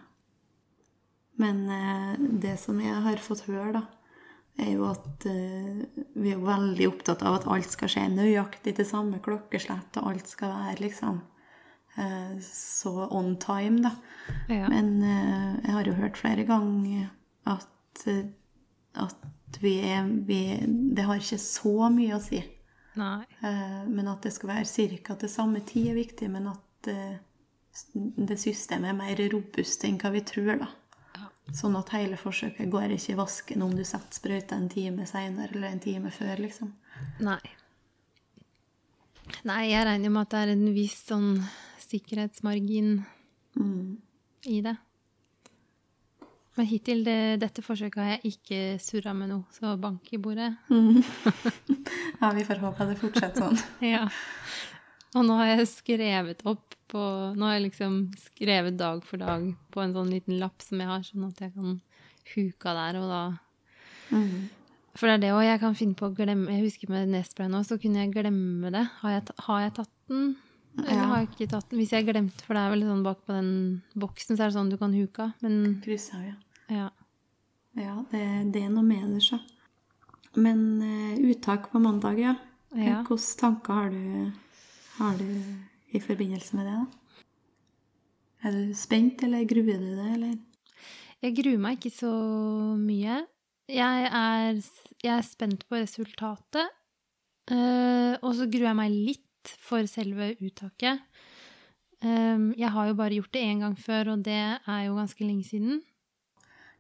Men 1.39 1.63
eh, 1.71 2.15
det 2.43 2.57
som 2.59 2.81
jeg 2.83 2.97
har 3.05 3.21
fått 3.23 3.45
høre, 3.47 3.79
da, 3.79 3.85
er 4.61 4.73
jo 4.75 4.87
at 4.89 5.25
eh, 5.29 5.83
vi 6.19 6.33
er 6.33 6.43
veldig 6.43 6.89
opptatt 6.89 7.23
av 7.25 7.39
at 7.39 7.47
alt 7.53 7.71
skal 7.71 7.91
skje 7.91 8.07
nøyaktig 8.11 8.75
til 8.77 8.87
samme 8.87 9.21
klokkeslett, 9.23 10.01
og 10.01 10.11
alt 10.11 10.31
skal 10.31 10.51
være 10.57 10.81
liksom 10.83 11.21
så 12.45 13.07
on 13.11 13.35
time, 13.41 13.81
da. 13.83 13.91
Ja. 14.47 14.69
Men 14.69 15.03
eh, 15.03 15.55
jeg 15.65 15.75
har 15.75 15.89
jo 15.89 15.93
hørt 15.97 16.17
flere 16.17 16.45
ganger 16.47 17.09
at, 17.49 18.05
eh, 18.07 18.25
at 18.95 19.59
vi 19.61 19.73
er 19.83 20.07
vi, 20.27 20.39
Det 20.95 21.03
har 21.03 21.19
ikke 21.19 21.37
så 21.41 21.89
mye 21.91 22.15
å 22.15 22.21
si. 22.23 22.39
Nei. 22.95 23.23
Eh, 23.43 23.81
Men 23.87 24.07
at 24.07 24.23
det 24.23 24.33
skal 24.33 24.49
være 24.55 24.99
ca. 25.03 25.15
til 25.15 25.29
samme 25.29 25.59
tid 25.65 25.91
er 25.91 25.99
viktig, 25.99 26.29
men 26.31 26.47
at 26.47 26.87
eh, 26.87 27.17
det 27.95 28.39
systemet 28.39 28.89
er 28.91 28.97
mer 28.97 29.21
robust 29.31 29.83
enn 29.87 29.97
hva 29.99 30.11
vi 30.11 30.21
tror, 30.21 30.57
da. 30.59 30.67
Sånn 31.51 31.75
at 31.75 31.89
hele 31.91 32.15
forsøket 32.15 32.69
går 32.71 32.93
ikke 32.95 33.11
i 33.11 33.17
vasken 33.19 33.63
om 33.65 33.73
du 33.75 33.83
setter 33.83 34.15
sprøyta 34.15 34.55
en 34.55 34.69
time 34.71 35.03
seinere 35.09 35.51
eller 35.51 35.67
en 35.67 35.81
time 35.83 36.11
før, 36.13 36.37
liksom. 36.39 36.69
Nei. 37.19 37.41
Nei, 39.47 39.65
jeg 39.71 39.85
regner 39.87 40.13
med 40.13 40.21
at 40.21 40.31
det 40.31 40.39
er 40.45 40.53
en 40.53 40.73
viss 40.75 40.95
sånn 41.09 41.33
sikkerhetsmargin 41.91 43.01
Mm. 43.59 43.97
i 44.47 44.61
det. 44.63 44.77
Men 46.55 46.67
hittil 46.67 47.01
det, 47.03 47.39
dette 47.41 47.63
forsøket 47.63 47.99
har 47.99 48.09
jeg 48.13 48.31
ikke 48.35 48.59
surra 48.83 49.11
med 49.15 49.27
noe, 49.31 49.43
så 49.55 49.73
bank 49.79 50.07
i 50.15 50.19
bordet. 50.19 50.53
Ja, 52.21 52.29
vi 52.37 52.43
får 52.45 52.59
håpe 52.61 52.85
det 52.85 52.99
fortsetter 53.01 53.41
sånn. 53.47 53.59
Ja. 53.93 54.03
Og 55.17 55.25
nå 55.27 55.35
har 55.39 55.49
jeg 55.55 55.67
skrevet 55.67 56.43
opp 56.47 56.75
på 56.91 57.01
Nå 57.35 57.43
har 57.47 57.55
jeg 57.57 57.65
liksom 57.69 57.95
skrevet 58.19 58.75
dag 58.79 59.01
for 59.07 59.19
dag 59.19 59.45
på 59.73 59.81
en 59.83 59.93
sånn 59.95 60.11
liten 60.11 60.37
lapp 60.39 60.61
som 60.63 60.79
jeg 60.83 60.87
har, 60.91 61.03
sånn 61.07 61.25
at 61.27 61.39
jeg 61.43 61.53
kan 61.55 61.79
huka 62.35 62.75
der 62.77 62.99
og 63.01 63.09
da 63.11 63.21
Mm. 64.11 64.49
For 64.99 65.07
det 65.07 65.13
er 65.13 65.21
det 65.23 65.29
òg 65.31 65.45
jeg 65.47 65.59
kan 65.61 65.75
finne 65.79 65.95
på 65.95 66.09
å 66.09 66.11
glemme 66.17 66.51
Jeg 66.51 66.65
husker 66.65 66.89
med 66.91 67.07
Nesspray 67.13 67.47
nå, 67.47 67.61
så 67.63 67.77
kunne 67.79 68.01
jeg 68.01 68.11
glemme 68.11 68.67
det. 68.75 68.81
Har 68.99 69.13
jeg, 69.13 69.21
har 69.45 69.61
jeg 69.63 69.73
tatt 69.77 69.91
den? 70.11 70.33
Eller 70.79 70.95
Ja. 70.95 71.05
har 71.11 71.25
ikke 71.27 71.49
tatt 71.51 71.69
den? 71.69 71.79
Hvis 71.79 71.91
jeg 71.91 72.05
glemte, 72.07 72.43
for 72.45 72.55
det 72.55 72.61
er 72.61 72.69
vel 72.71 72.83
sånn 72.87 73.03
bak 73.03 73.25
på 73.27 73.33
den 73.35 73.81
boksen, 73.95 74.37
så 74.37 74.43
er 74.43 74.51
det 74.51 74.55
sånn 74.55 74.69
du 74.71 74.77
kan 74.77 74.93
huka. 74.93 75.33
Men 75.41 75.81
Kryssa, 75.83 76.21
ja. 76.23 76.35
ja. 76.69 76.89
Ja, 77.75 77.95
det, 78.11 78.21
det 78.53 78.63
er 78.63 78.71
noe 78.71 78.83
med 78.83 79.15
det, 79.15 79.23
så. 79.23 79.39
Men 80.35 80.81
uh, 80.81 81.19
uttak 81.31 81.69
på 81.71 81.79
mandag, 81.83 82.19
ja. 82.19 82.35
Ja. 82.71 83.01
Hvilke 83.03 83.17
tanker 83.39 83.73
har 83.73 83.89
du, 83.91 84.31
har 84.97 85.17
du 85.19 85.27
i 85.91 85.99
forbindelse 85.99 86.55
med 86.55 86.67
det, 86.69 86.77
da? 86.79 86.85
Er 88.47 88.55
du 88.55 88.73
spent, 88.73 89.21
eller 89.23 89.43
gruer 89.45 89.77
du 89.77 89.89
deg, 89.95 90.13
eller? 90.15 90.37
Jeg 91.21 91.35
gruer 91.37 91.59
meg 91.61 91.77
ikke 91.77 91.93
så 91.93 92.11
mye. 92.79 93.19
Jeg 93.71 94.07
er, 94.07 94.61
jeg 95.03 95.11
er 95.13 95.27
spent 95.27 95.67
på 95.69 95.77
resultatet. 95.77 96.71
Uh, 97.51 98.15
og 98.23 98.33
så 98.37 98.47
gruer 98.47 98.71
jeg 98.71 98.79
meg 98.79 98.95
litt 98.95 99.27
for 99.61 99.87
selve 99.89 100.33
uttaket. 100.41 101.01
Um, 102.01 102.49
jeg 102.57 102.71
har 102.73 102.89
jo 102.89 102.97
bare 102.97 103.17
gjort 103.19 103.33
det 103.33 103.45
én 103.45 103.61
gang 103.61 103.77
før, 103.77 104.15
og 104.15 104.25
det 104.25 104.41
er 104.57 104.81
jo 104.87 104.97
ganske 104.97 105.25
lenge 105.25 105.45
siden. 105.45 105.81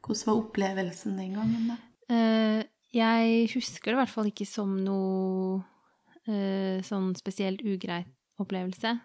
Hvordan 0.01 0.27
var 0.27 0.39
opplevelsen 0.39 1.17
den 1.17 1.35
gangen, 1.37 1.67
da? 1.69 1.77
Eh, 2.11 2.63
jeg 2.91 3.51
husker 3.53 3.91
det 3.91 3.95
i 3.95 4.01
hvert 4.01 4.11
fall 4.11 4.31
ikke 4.31 4.47
som 4.49 4.73
noe 4.83 5.61
eh, 6.25 6.81
sånn 6.83 7.13
spesielt 7.15 7.61
ugreit 7.61 8.09
opplevelse. 8.41 8.95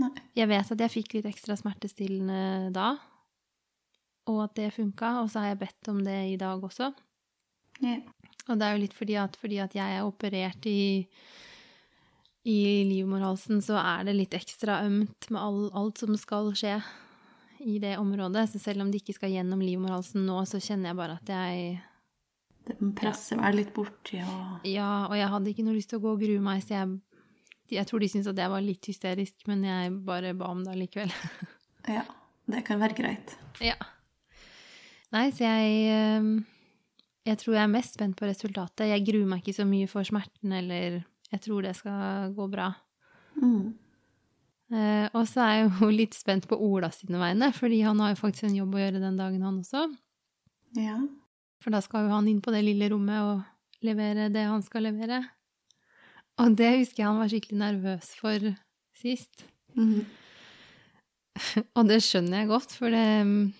Nei. 0.00 0.12
Jeg 0.38 0.48
vet 0.48 0.70
at 0.72 0.84
jeg 0.86 0.94
fikk 0.94 1.16
litt 1.16 1.28
ekstra 1.28 1.56
smertestillende 1.58 2.70
da, 2.72 2.94
og 4.30 4.44
at 4.46 4.54
det 4.56 4.70
funka, 4.76 5.18
og 5.20 5.32
så 5.32 5.42
har 5.42 5.52
jeg 5.52 5.62
bedt 5.66 5.90
om 5.92 6.00
det 6.06 6.18
i 6.30 6.38
dag 6.40 6.62
også. 6.62 6.92
Ja. 7.82 7.98
Og 8.48 8.58
det 8.58 8.66
er 8.66 8.76
jo 8.76 8.82
litt 8.84 8.94
fordi 8.96 9.18
at, 9.20 9.36
fordi 9.38 9.58
at 9.62 9.74
jeg 9.76 9.98
er 9.98 10.06
operert 10.06 10.70
i, 10.70 11.02
i 12.44 12.82
livmorhalsen, 12.88 13.60
så 13.62 13.76
er 13.78 14.08
det 14.08 14.16
litt 14.16 14.34
ekstra 14.34 14.80
ømt 14.86 15.28
med 15.30 15.40
all, 15.40 15.60
alt 15.78 16.02
som 16.02 16.16
skal 16.18 16.50
skje 16.58 16.80
i 17.62 17.76
det 17.78 17.94
området. 18.00 18.48
Så 18.50 18.58
selv 18.58 18.82
om 18.82 18.90
det 18.90 19.02
ikke 19.02 19.14
skal 19.14 19.30
gjennom 19.30 19.62
livmorhalsen 19.62 20.24
nå, 20.26 20.40
så 20.50 20.58
kjenner 20.62 20.90
jeg 20.90 20.98
bare 20.98 21.18
at 21.20 21.30
jeg 21.30 21.78
Det 22.66 22.76
presser 22.98 23.38
vel 23.38 23.60
litt 23.60 23.72
borti 23.74 24.20
og 24.22 24.66
Ja, 24.66 25.06
og 25.08 25.16
jeg 25.18 25.30
hadde 25.30 25.50
ikke 25.52 25.64
noe 25.66 25.78
lyst 25.78 25.90
til 25.94 26.00
å 26.00 26.04
gå 26.06 26.16
og 26.16 26.22
grue 26.22 26.42
meg, 26.42 26.62
så 26.66 26.80
jeg 26.80 27.00
jeg 27.72 27.88
tror 27.88 28.02
de 28.02 28.08
syntes 28.10 28.28
at 28.28 28.36
jeg 28.42 28.52
var 28.52 28.60
litt 28.60 28.84
hysterisk, 28.84 29.46
men 29.48 29.62
jeg 29.64 29.92
bare 30.04 30.34
ba 30.36 30.50
om 30.52 30.60
det 30.64 30.74
allikevel. 30.74 31.12
Ja, 31.88 32.02
det 32.46 32.60
kan 32.66 32.78
være 32.78 32.94
greit. 32.94 33.32
ja. 33.58 33.74
Nei, 35.12 35.30
så 35.34 35.42
jeg 35.44 35.72
eh, 35.90 36.28
Jeg 37.26 37.38
tror 37.40 37.56
jeg 37.56 37.62
er 37.62 37.72
mest 37.72 37.96
spent 37.96 38.16
på 38.18 38.26
resultatet. 38.28 38.86
Jeg 38.90 39.04
gruer 39.06 39.26
meg 39.30 39.42
ikke 39.42 39.56
så 39.56 39.66
mye 39.66 39.88
for 39.90 40.06
smerten, 40.06 40.52
eller 40.52 41.00
Jeg 41.32 41.44
tror 41.46 41.64
det 41.64 41.74
skal 41.78 42.32
gå 42.36 42.46
bra. 42.52 42.68
Mm. 43.40 43.72
Eh, 44.72 45.06
og 45.12 45.26
så 45.28 45.44
er 45.44 45.54
jeg 45.56 45.70
jo 45.70 45.90
litt 46.00 46.16
spent 46.16 46.48
på 46.48 46.58
Ola 46.60 46.92
sine 46.94 47.20
vegne, 47.20 47.50
fordi 47.56 47.82
han 47.84 48.00
har 48.02 48.14
jo 48.14 48.22
faktisk 48.22 48.48
en 48.48 48.58
jobb 48.60 48.76
å 48.76 48.82
gjøre 48.82 49.02
den 49.02 49.18
dagen, 49.20 49.44
han 49.44 49.60
også. 49.60 49.86
Ja. 50.78 50.98
For 51.62 51.74
da 51.74 51.82
skal 51.84 52.06
jo 52.06 52.14
han 52.14 52.28
inn 52.30 52.40
på 52.44 52.54
det 52.54 52.64
lille 52.66 52.88
rommet 52.92 53.20
og 53.22 53.84
levere 53.86 54.30
det 54.32 54.46
han 54.48 54.64
skal 54.64 54.88
levere. 54.88 55.20
Og 56.40 56.56
det 56.58 56.70
husker 56.78 57.02
jeg 57.02 57.10
han 57.10 57.20
var 57.20 57.30
skikkelig 57.30 57.60
nervøs 57.60 58.12
for 58.18 58.52
sist. 58.98 59.44
Mm. 59.76 60.04
Og 61.78 61.88
det 61.88 62.00
skjønner 62.04 62.42
jeg 62.42 62.50
godt, 62.50 62.74
for 62.76 62.92
det, 62.92 63.52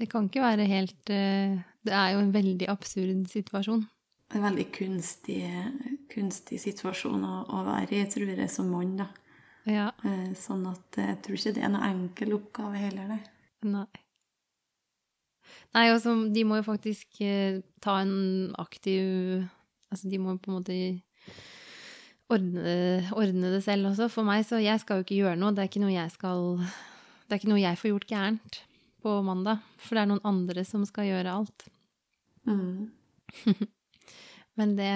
det 0.00 0.08
kan 0.10 0.26
ikke 0.28 0.44
være 0.44 0.66
helt 0.68 1.12
eh, 1.12 1.56
Det 1.84 1.94
er 1.96 2.10
jo 2.12 2.20
en 2.20 2.34
veldig 2.34 2.68
absurd 2.68 3.22
situasjon. 3.32 3.86
En 4.36 4.44
veldig 4.44 4.66
kunstig, 4.76 5.40
kunstig 6.12 6.58
situasjon 6.60 7.22
å, 7.24 7.36
å 7.48 7.62
være 7.64 7.96
i, 7.96 8.08
tror 8.12 8.28
jeg, 8.34 8.50
som 8.52 8.68
mann, 8.72 8.98
da. 9.00 9.08
Ja. 9.68 9.88
Eh, 10.04 10.34
Sånn 10.36 10.66
at 10.68 10.98
jeg 11.00 11.16
tror 11.24 11.38
ikke 11.38 11.54
det 11.56 11.64
er 11.64 11.72
noen 11.72 11.86
enkel 11.88 12.34
oppgave 12.36 12.80
heller, 12.82 13.14
det. 13.14 13.18
Nei. 13.68 13.86
Nei, 15.76 15.86
altså, 15.92 16.14
de 16.32 16.44
må 16.48 16.58
jo 16.60 16.66
faktisk 16.66 17.20
eh, 17.24 17.60
ta 17.84 18.00
en 18.04 18.52
aktiv 18.60 19.46
Altså, 19.88 20.10
de 20.12 20.18
må 20.20 20.34
jo 20.34 20.40
på 20.44 20.50
en 20.50 20.56
måte 20.58 20.74
ordne, 22.28 22.72
ordne 23.16 23.52
det 23.54 23.62
selv 23.64 23.88
også. 23.88 24.10
For 24.12 24.28
meg, 24.28 24.42
så 24.44 24.58
jeg 24.60 24.82
skal 24.82 25.00
jo 25.00 25.06
ikke 25.06 25.16
gjøre 25.16 25.38
noe. 25.40 25.54
Det 25.56 25.62
er 25.62 25.70
ikke 25.70 25.80
noe 25.80 25.94
jeg 25.94 26.12
skal 26.12 26.42
Det 26.60 27.32
er 27.32 27.40
ikke 27.40 27.52
noe 27.54 27.62
jeg 27.62 27.80
får 27.80 27.90
gjort 27.94 28.12
gærent 28.12 28.58
på 29.00 29.14
mandag. 29.24 29.64
For 29.80 29.96
det 29.96 30.02
er 30.02 30.10
noen 30.12 30.28
andre 30.28 30.66
som 30.68 30.84
skal 30.84 31.08
gjøre 31.08 31.38
alt. 31.40 31.70
Mm. 32.44 32.90
Men 34.58 34.74
det 34.78 34.92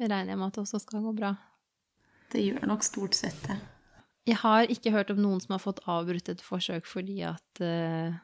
regner 0.00 0.32
jeg 0.32 0.40
med 0.40 0.50
at 0.50 0.60
også 0.64 0.80
skal 0.82 1.04
gå 1.04 1.12
bra. 1.16 1.34
Det 2.30 2.42
gjør 2.42 2.66
nok 2.70 2.84
stort 2.86 3.16
sett 3.18 3.38
det. 3.46 3.58
Jeg 4.28 4.38
har 4.42 4.70
ikke 4.70 4.92
hørt 4.94 5.10
om 5.14 5.20
noen 5.22 5.40
som 5.42 5.54
har 5.56 5.62
fått 5.62 5.82
avbrutt 5.90 6.28
et 6.30 6.42
forsøk 6.44 6.86
fordi 6.86 7.22
at 7.26 7.62
uh, 7.64 8.18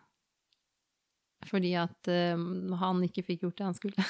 Fordi 1.47 1.73
at 1.79 2.11
uh, 2.11 2.77
han 2.83 3.03
ikke 3.07 3.25
fikk 3.27 3.47
gjort 3.47 3.59
det 3.59 3.69
han 3.69 3.79
skulle. 3.79 4.07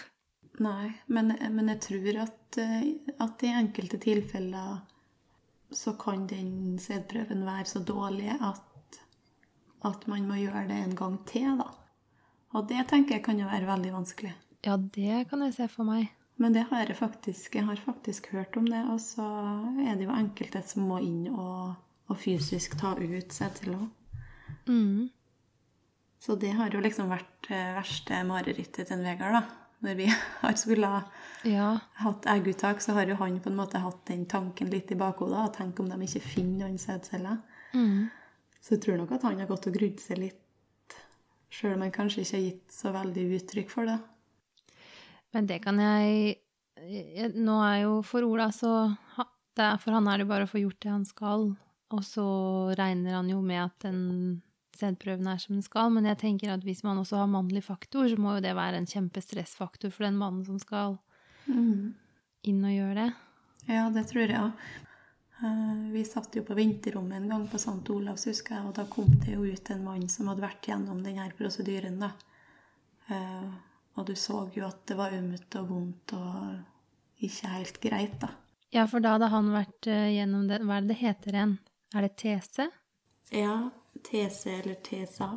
Nei, 0.62 0.92
men, 1.12 1.34
men 1.52 1.68
jeg 1.74 1.80
tror 1.84 2.20
at, 2.22 2.58
eh, 2.62 2.84
at 3.20 3.42
i 3.44 3.50
enkelte 3.52 3.98
tilfeller 4.00 4.78
så 5.68 5.92
kan 6.00 6.22
den 6.30 6.78
sædprøven 6.80 7.42
være 7.44 7.66
så 7.68 7.82
dårlig 7.84 8.30
at, 8.32 9.00
at 9.84 10.06
man 10.08 10.24
må 10.24 10.38
gjøre 10.40 10.64
det 10.70 10.78
en 10.80 10.96
gang 10.96 11.18
til, 11.28 11.58
da. 11.60 11.68
Og 12.56 12.70
det 12.70 12.86
tenker 12.88 13.18
jeg 13.18 13.26
kan 13.26 13.42
jo 13.42 13.50
være 13.50 13.68
veldig 13.68 13.92
vanskelig. 13.98 14.32
Ja, 14.64 14.78
det 14.80 15.26
kan 15.28 15.44
jeg 15.44 15.58
se 15.58 15.68
for 15.68 15.84
meg. 15.84 16.08
Men 16.38 16.52
det 16.52 16.66
har 16.70 16.84
jeg 16.84 16.96
faktisk, 16.98 17.54
jeg 17.56 17.64
har 17.64 17.76
faktisk 17.80 18.26
hørt 18.34 18.56
om 18.60 18.66
det. 18.68 18.82
Og 18.92 19.00
så 19.00 19.24
er 19.80 19.94
det 19.96 20.04
jo 20.04 20.12
enkelte 20.12 20.60
som 20.68 20.84
må 20.90 20.98
inn 21.00 21.28
og, 21.32 21.76
og 22.12 22.18
fysisk 22.20 22.76
ta 22.80 22.92
ut 22.98 23.32
sædceller. 23.32 23.86
Mm. 24.68 25.08
Så 26.20 26.34
det 26.40 26.50
har 26.58 26.72
jo 26.74 26.80
liksom 26.82 27.08
vært 27.12 27.48
det 27.48 27.62
verste 27.76 28.18
marerittet 28.26 28.88
til 28.88 28.96
en 28.98 29.04
Vegard, 29.06 29.38
da. 29.38 29.62
Når 29.86 29.94
vi 29.98 30.06
har 30.42 30.54
skulle 30.58 30.88
ha 30.88 31.00
Ja. 31.46 31.70
hatt 32.02 32.26
egguttak, 32.32 32.80
så 32.82 32.92
har 32.96 33.06
jo 33.08 33.16
han 33.20 33.36
på 33.40 33.50
en 33.52 33.58
måte 33.60 33.78
hatt 33.80 34.04
den 34.08 34.24
tanken 34.26 34.70
litt 34.72 34.90
i 34.92 34.96
bakhodet. 34.98 35.38
og 35.38 35.54
Tenk 35.56 35.80
om 35.80 35.88
de 35.92 35.98
ikke 36.08 36.24
finner 36.24 36.66
noen 36.66 36.78
sædceller. 36.80 37.38
Mm. 37.76 38.08
Så 38.60 38.74
jeg 38.74 38.82
tror 38.82 38.96
nok 39.00 39.12
at 39.14 39.22
han 39.28 39.38
har 39.40 39.46
gått 39.48 39.68
og 39.70 39.76
grudd 39.78 40.00
seg 40.02 40.18
litt, 40.18 40.96
sjøl 41.52 41.76
om 41.76 41.84
han 41.86 41.92
kanskje 41.94 42.24
ikke 42.24 42.36
har 42.36 42.44
gitt 42.48 42.72
så 42.74 42.92
veldig 42.96 43.26
uttrykk 43.38 43.70
for 43.70 43.86
det. 43.88 43.98
Men 45.36 45.48
det 45.50 45.60
kan 45.66 45.76
jeg, 45.82 46.38
jeg 46.80 47.34
Nå 47.36 47.58
er 47.60 47.82
jo 47.84 48.00
for 48.06 48.24
Ola 48.24 48.48
så 48.54 48.72
det 49.56 49.64
er, 49.64 49.76
For 49.80 49.92
han 49.92 50.08
er 50.08 50.22
det 50.22 50.28
bare 50.30 50.46
å 50.46 50.50
få 50.50 50.62
gjort 50.62 50.80
det 50.84 50.92
han 50.92 51.04
skal, 51.08 51.50
og 51.92 52.02
så 52.04 52.26
regner 52.76 53.18
han 53.18 53.28
jo 53.30 53.38
med 53.44 53.62
at 53.62 53.86
den 53.86 54.00
sædprøven 54.76 55.28
er 55.32 55.40
som 55.40 55.54
den 55.56 55.64
skal. 55.64 55.88
Men 55.94 56.08
jeg 56.10 56.18
tenker 56.20 56.52
at 56.52 56.64
hvis 56.66 56.82
man 56.84 57.00
også 57.00 57.22
har 57.22 57.30
mannlig 57.32 57.62
faktor, 57.64 58.04
så 58.10 58.18
må 58.20 58.34
jo 58.36 58.42
det 58.44 58.52
være 58.58 58.82
en 58.82 58.88
kjempestressfaktor 58.90 59.94
for 59.94 60.04
den 60.04 60.18
mannen 60.20 60.44
som 60.44 60.58
skal 60.60 60.98
inn 61.48 62.60
og 62.68 62.74
gjøre 62.74 62.98
det. 62.98 63.08
Ja, 63.70 63.86
det 63.94 64.04
tror 64.10 64.26
jeg 64.26 64.42
òg. 64.42 64.66
Vi 65.94 66.04
satt 66.04 66.36
jo 66.36 66.44
på 66.44 66.56
venterommet 66.56 67.22
en 67.22 67.32
gang 67.32 67.48
på 67.48 67.60
St. 67.60 67.80
Olavs, 67.92 68.28
husker 68.28 68.58
jeg, 68.58 68.68
og 68.68 68.76
da 68.76 68.84
kom 68.92 69.08
det 69.24 69.38
jo 69.38 69.44
ut 69.48 69.72
en 69.72 69.84
mann 69.88 70.04
som 70.12 70.28
hadde 70.28 70.44
vært 70.44 70.68
gjennom 70.68 71.00
denne 71.04 71.30
prosedyren. 71.38 71.96
da. 72.04 72.12
Og 73.96 74.06
du 74.08 74.14
så 74.18 74.42
jo 74.54 74.66
at 74.66 74.82
det 74.88 74.96
var 74.98 75.14
ømt 75.16 75.56
og 75.60 75.70
vondt 75.70 76.12
og 76.16 77.24
ikke 77.24 77.52
helt 77.54 77.80
greit, 77.80 78.18
da. 78.20 78.34
Ja, 78.74 78.84
for 78.90 79.00
da 79.00 79.14
hadde 79.14 79.30
han 79.32 79.52
vært 79.54 79.88
eh, 79.88 80.10
gjennom 80.18 80.48
det 80.50 80.58
Hva 80.66 80.76
er 80.76 80.84
det 80.84 80.92
det 80.92 81.00
heter 81.00 81.36
igjen? 81.38 81.54
Er 81.94 82.04
det 82.04 82.16
TC? 82.20 82.66
Ja, 83.32 83.54
TC 84.04 84.42
eller 84.58 84.76
TSA. 84.84 85.30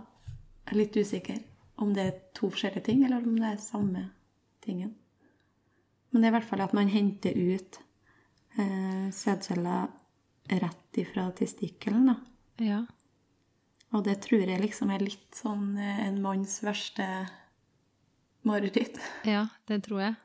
Jeg 0.66 0.74
er 0.74 0.80
litt 0.80 0.98
usikker 0.98 1.40
om 1.80 1.94
det 1.96 2.04
er 2.04 2.18
to 2.36 2.50
forskjellige 2.52 2.90
ting, 2.90 3.06
eller 3.06 3.24
om 3.24 3.38
det 3.40 3.54
er 3.54 3.62
samme 3.64 4.10
tingen. 4.66 4.92
Men 6.10 6.22
det 6.22 6.28
er 6.28 6.34
i 6.34 6.38
hvert 6.40 6.50
fall 6.50 6.66
at 6.66 6.76
man 6.76 6.92
henter 6.92 7.38
ut 7.38 7.80
eh, 8.60 9.08
sædceller 9.16 9.88
rett 10.60 11.00
ifra 11.00 11.30
testikkelen, 11.38 12.10
da. 12.12 12.18
Ja. 12.60 12.80
Og 13.96 14.04
det 14.06 14.20
tror 14.26 14.44
jeg 14.44 14.62
liksom 14.62 14.92
er 14.94 15.06
litt 15.06 15.38
sånn 15.38 15.78
eh, 15.80 16.02
en 16.08 16.20
manns 16.22 16.60
verste 16.66 17.06
mareritt. 18.48 19.00
Ja, 19.28 19.48
det 19.70 19.82
tror 19.88 20.04
jeg. 20.04 20.18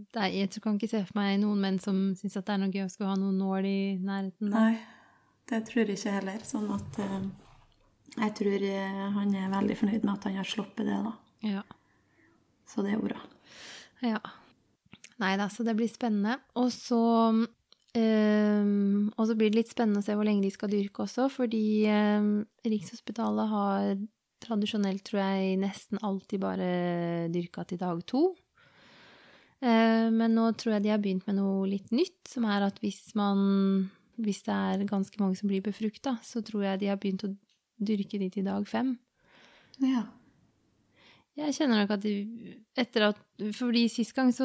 Det 0.00 0.22
er, 0.22 0.32
jeg 0.32 0.62
kan 0.62 0.78
ikke 0.78 0.88
se 0.90 1.02
for 1.04 1.18
meg 1.18 1.36
noen 1.42 1.60
menn 1.60 1.78
som 1.82 1.98
syns 2.16 2.38
det 2.38 2.54
er 2.54 2.60
noe 2.62 2.72
gøy 2.72 2.86
å 2.86 2.90
skulle 2.92 3.10
ha 3.10 3.18
noen 3.18 3.38
nål 3.40 3.68
i 3.68 3.80
nærheten. 4.00 4.52
Da. 4.52 4.64
Nei, 4.64 4.80
det 5.50 5.62
tror 5.68 5.82
jeg 5.82 5.98
ikke 5.98 6.16
heller. 6.16 6.44
Sånn 6.46 6.68
at 6.72 7.00
uh, 7.02 7.18
jeg 8.16 8.34
tror 8.38 8.66
eh, 8.66 9.00
han 9.16 9.34
er 9.38 9.52
veldig 9.52 9.76
fornøyd 9.78 10.04
med 10.04 10.14
at 10.16 10.28
han 10.28 10.38
har 10.40 10.48
sluppet 10.48 10.88
det, 10.88 10.98
da. 11.04 11.12
Ja. 11.46 11.64
Så 12.70 12.86
det 12.86 12.94
er 12.96 13.02
bra. 13.02 13.22
ja. 14.06 14.20
Nei 15.20 15.34
da, 15.36 15.50
så 15.52 15.66
det 15.66 15.74
blir 15.76 15.90
spennende. 15.90 16.38
Og 16.56 16.70
så 16.72 17.00
um, 17.28 17.42
blir 17.92 19.50
det 19.50 19.58
litt 19.58 19.72
spennende 19.72 20.00
å 20.00 20.06
se 20.06 20.16
hvor 20.16 20.24
lenge 20.24 20.46
de 20.46 20.52
skal 20.54 20.72
dyrke 20.72 21.04
også, 21.04 21.28
fordi 21.34 21.84
um, 21.92 22.30
Rikshospitalet 22.64 23.52
har 23.52 23.90
tradisjonelt, 24.42 25.04
tror 25.06 25.22
jeg, 25.22 25.58
nesten 25.60 26.00
alltid 26.06 26.42
bare 26.42 26.70
dyrka 27.32 27.64
til 27.68 27.80
dag 27.80 28.00
to. 28.08 28.30
Eh, 29.60 30.08
men 30.08 30.32
nå 30.32 30.46
tror 30.56 30.78
jeg 30.78 30.86
de 30.86 30.92
har 30.94 31.00
begynt 31.02 31.26
med 31.28 31.36
noe 31.36 31.66
litt 31.68 31.90
nytt, 31.92 32.22
som 32.28 32.46
er 32.48 32.64
at 32.70 32.80
hvis 32.80 33.10
man 33.18 33.90
Hvis 34.20 34.42
det 34.44 34.52
er 34.52 34.82
ganske 34.84 35.16
mange 35.16 35.36
som 35.38 35.48
blir 35.48 35.62
befrukta, 35.64 36.18
så 36.20 36.42
tror 36.44 36.64
jeg 36.64 36.80
de 36.80 36.88
har 36.90 36.98
begynt 37.00 37.24
å 37.24 37.30
dyrke 37.80 38.18
de 38.20 38.28
til 38.28 38.44
dag 38.44 38.66
fem. 38.68 38.98
Ja. 39.80 40.02
Jeg 41.40 41.54
kjenner 41.56 41.80
nok 41.80 41.94
at 41.94 42.02
de, 42.04 42.12
etter 42.76 43.06
at 43.06 43.20
Fordi 43.56 43.86
sist 43.88 44.12
gang 44.12 44.28
så, 44.34 44.44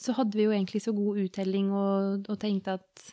så 0.00 0.14
hadde 0.16 0.38
vi 0.38 0.46
jo 0.46 0.54
egentlig 0.54 0.80
så 0.80 0.94
god 0.96 1.18
uttelling 1.26 1.68
og, 1.76 2.30
og 2.30 2.38
tenkte 2.40 2.78
at 2.78 3.04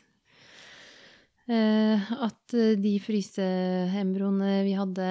eh, 1.51 2.13
At 2.29 2.55
de 2.79 2.93
fryseembroene 3.03 4.61
vi 4.69 4.77
hadde, 4.79 5.09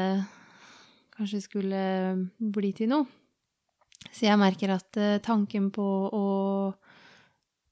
kanskje 1.19 1.43
skulle 1.45 1.81
bli 2.39 2.73
til 2.77 2.93
noe. 2.93 3.09
Så 4.09 4.29
jeg 4.29 4.39
merker 4.41 4.73
at 4.77 4.99
eh, 5.01 5.19
tanken 5.23 5.69
på 5.75 5.85
å 6.15 6.27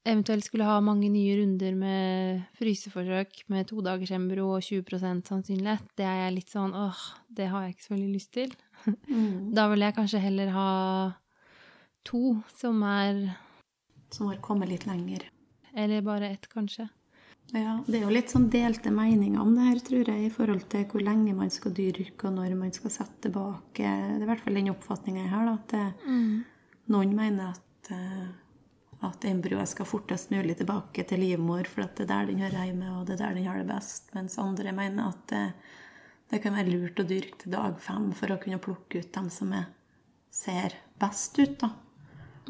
eventuelt 0.07 0.47
skulle 0.47 0.67
ha 0.69 0.79
mange 0.85 1.09
nye 1.11 1.37
runder 1.41 1.75
med 1.79 2.43
fryseforsøk 2.59 3.45
med 3.53 3.67
to 3.71 3.83
dagers 3.83 4.13
embro 4.15 4.53
og 4.55 4.63
20% 4.63 5.31
sannsynlighet, 5.31 5.87
det 5.99 6.07
er 6.07 6.21
jeg 6.25 6.37
litt 6.37 6.53
sånn 6.53 6.75
åh, 6.79 7.01
det 7.27 7.49
har 7.51 7.65
jeg 7.65 7.75
ikke 7.75 7.87
så 7.87 7.95
veldig 7.95 8.11
lyst 8.13 8.33
til. 8.37 8.53
Mm. 9.09 9.53
Da 9.57 9.67
vil 9.73 9.83
jeg 9.83 9.97
kanskje 9.97 10.23
heller 10.23 10.53
ha 10.55 10.71
to 12.07 12.37
som 12.55 12.83
er 12.87 13.25
Som 14.15 14.29
har 14.31 14.39
kommet 14.39 14.71
litt 14.71 14.87
lenger. 14.87 15.25
Eller 15.75 16.05
bare 16.07 16.31
ett, 16.31 16.47
kanskje. 16.49 16.87
Ja, 17.57 17.77
Det 17.87 17.99
er 17.99 18.05
jo 18.05 18.13
litt 18.13 18.33
sånn 18.33 18.49
delte 18.53 18.91
meninger 18.93 19.41
om 19.41 19.55
det 19.57 19.69
her, 19.69 19.79
tror 19.85 20.11
jeg, 20.11 20.27
i 20.27 20.33
forhold 20.33 20.67
til 20.73 20.85
hvor 20.91 21.05
lenge 21.05 21.35
man 21.37 21.53
skal 21.53 21.73
dyrke, 21.77 22.29
og 22.29 22.35
når 22.37 22.57
man 22.59 22.73
skal 22.75 22.93
sette 22.93 23.29
tilbake. 23.29 23.85
Det 23.85 24.19
er 24.19 24.25
i 24.25 24.29
hvert 24.29 24.43
fall 24.45 24.59
den 24.59 24.73
oppfatninga 24.73 25.23
jeg 25.23 25.33
har, 25.33 25.47
da, 25.49 25.55
at 25.57 25.73
det, 25.73 26.11
noen 26.93 27.15
mener 27.17 27.55
at, 27.55 27.91
eh, 27.95 28.27
at 29.07 29.25
embryoet 29.29 29.71
skal 29.71 29.89
fortest 29.89 30.33
mulig 30.35 30.59
tilbake 30.59 31.07
til 31.09 31.23
livmor, 31.23 31.69
for 31.71 31.87
at 31.87 31.97
det 31.97 32.07
er 32.07 32.13
der 32.13 32.31
den 32.31 32.43
hører 32.45 32.69
hjemme, 32.69 32.93
og 32.99 33.07
det 33.07 33.17
er 33.17 33.23
der 33.25 33.39
den 33.39 33.49
har 33.49 33.63
det 33.63 33.71
best. 33.71 34.13
Mens 34.17 34.39
andre 34.43 34.75
mener 34.77 35.15
at 35.15 35.25
det, 35.33 35.47
det 36.33 36.43
kan 36.43 36.57
være 36.59 36.75
lurt 36.75 37.01
å 37.01 37.09
dyrke 37.09 37.41
til 37.41 37.55
dag 37.55 37.81
fem 37.81 38.11
for 38.17 38.35
å 38.35 38.39
kunne 38.43 38.61
plukke 38.63 39.01
ut 39.01 39.11
dem 39.15 39.31
som 39.33 39.55
er, 39.57 39.71
ser 40.35 40.77
best 41.01 41.39
ut, 41.41 41.57
da. 41.63 41.73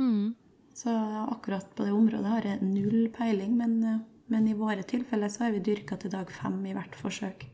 Mm. 0.01 0.35
Så 0.77 0.93
akkurat 1.31 1.71
på 1.77 1.87
det 1.87 1.95
området 1.97 2.29
har 2.29 2.51
jeg 2.51 2.65
null 2.67 3.07
peiling, 3.15 3.57
men, 3.57 3.79
eh, 3.85 4.05
men 4.33 4.49
i 4.51 4.57
våre 4.59 4.83
tilfeller 4.83 5.31
så 5.33 5.47
har 5.47 5.55
vi 5.55 5.65
dyrka 5.65 5.99
til 6.01 6.13
dag 6.13 6.31
fem 6.33 6.59
i 6.67 6.75
hvert 6.75 6.97
forsøk. 6.99 7.47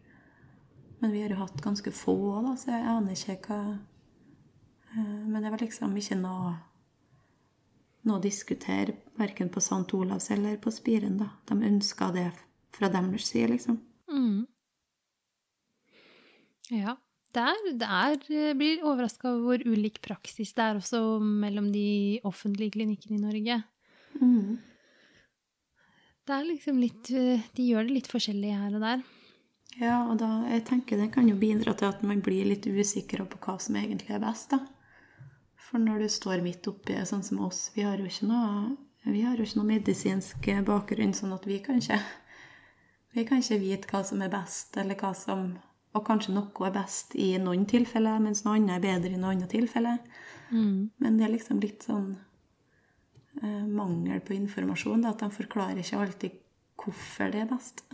Men 1.03 1.13
vi 1.13 1.23
har 1.25 1.35
jo 1.35 1.41
hatt 1.43 1.63
ganske 1.65 1.93
få 1.95 2.15
òg, 2.15 2.45
da, 2.47 2.53
så 2.57 2.73
jeg 2.73 2.91
aner 2.93 3.17
ikke 3.17 3.39
hva 3.49 3.63
eh, 3.73 5.25
Men 5.27 5.43
det 5.43 5.51
var 5.51 5.65
liksom 5.65 5.97
ikke 5.99 6.21
noe 6.21 6.53
noe 8.09 8.19
å 8.19 8.23
diskutere 8.23 8.97
verken 9.19 9.51
på 9.53 9.61
St. 9.63 9.87
Olavs 9.95 10.31
eller 10.35 10.59
på 10.63 10.73
Spiren, 10.75 11.21
da. 11.21 11.29
De 11.47 11.59
ønska 11.69 12.11
det 12.15 12.29
fra 12.75 12.91
deres 12.91 13.29
side, 13.31 13.53
liksom. 13.53 13.79
Mm. 14.11 14.43
Ja. 16.73 16.97
Der, 17.33 17.57
der 17.81 17.89
er, 17.89 18.19
jeg 18.29 18.57
blir 18.61 18.83
overraska 18.85 19.31
over 19.31 19.63
hvor 19.63 19.63
ulik 19.73 20.03
praksis 20.05 20.51
det 20.53 20.65
er 20.65 20.81
også 20.81 21.01
mellom 21.23 21.71
de 21.73 22.21
offentlige 22.29 22.75
klinikkene 22.75 23.17
i 23.17 23.23
Norge. 23.23 23.63
Mm. 24.21 24.59
Det 26.27 26.37
er 26.37 26.45
liksom 26.47 26.79
litt 26.79 27.09
De 27.11 27.65
gjør 27.67 27.89
det 27.89 27.97
litt 27.97 28.11
forskjellig 28.11 28.53
her 28.55 28.77
og 28.79 28.85
der. 28.85 29.03
Ja, 29.81 30.03
og 30.05 30.19
da, 30.21 30.29
jeg 30.53 30.67
tenker 30.69 31.01
det 31.01 31.13
kan 31.15 31.29
jo 31.31 31.39
bidra 31.41 31.73
til 31.79 31.89
at 31.89 32.03
man 32.05 32.21
blir 32.25 32.45
litt 32.49 32.67
usikker 32.69 33.25
på 33.25 33.41
hva 33.41 33.57
som 33.63 33.79
egentlig 33.81 34.13
er 34.13 34.23
best, 34.23 34.53
da. 34.53 34.61
For 35.57 35.81
når 35.81 36.05
du 36.05 36.09
står 36.13 36.43
midt 36.45 36.67
oppi 36.69 36.99
sånn 37.09 37.25
som 37.25 37.41
oss, 37.47 37.71
vi 37.73 37.87
har 37.87 38.01
jo 38.01 38.09
ikke 38.09 38.29
noe, 38.29 38.75
vi 39.07 39.23
har 39.25 39.39
jo 39.39 39.47
ikke 39.47 39.61
noe 39.63 39.71
medisinsk 39.71 40.51
bakgrunn, 40.67 41.15
sånn 41.17 41.33
at 41.33 41.49
vi 41.49 41.63
kan 41.65 41.81
ikke 41.81 42.01
Vi 43.13 43.27
kan 43.29 43.43
ikke 43.43 43.59
vite 43.61 43.89
hva 43.91 43.99
som 44.09 44.23
er 44.25 44.31
best, 44.33 44.77
eller 44.81 44.97
hva 44.97 45.11
som 45.13 45.59
Og 45.93 46.05
kanskje 46.07 46.33
noe 46.33 46.65
er 46.65 46.73
best 46.73 47.13
i 47.21 47.35
noen 47.37 47.67
tilfeller, 47.69 48.21
mens 48.25 48.45
noe 48.45 48.57
annet 48.57 48.79
er 48.79 48.85
bedre 48.87 49.11
i 49.13 49.19
noen 49.19 49.35
andre 49.35 49.49
tilfeller. 49.53 49.99
Mm. 50.49 50.89
Men 50.97 51.19
det 51.19 51.27
er 51.27 51.35
liksom 51.35 51.61
litt 51.61 51.85
sånn 51.85 52.15
eh, 52.15 52.23
mangel 53.43 54.21
på 54.23 54.37
informasjon, 54.37 55.03
da, 55.03 55.13
at 55.13 55.23
de 55.25 55.31
forklarer 55.35 55.83
ikke 55.83 56.01
alltid 56.01 56.41
hvorfor 56.83 57.33
det 57.33 57.45
er 57.45 57.49
best. 57.51 57.85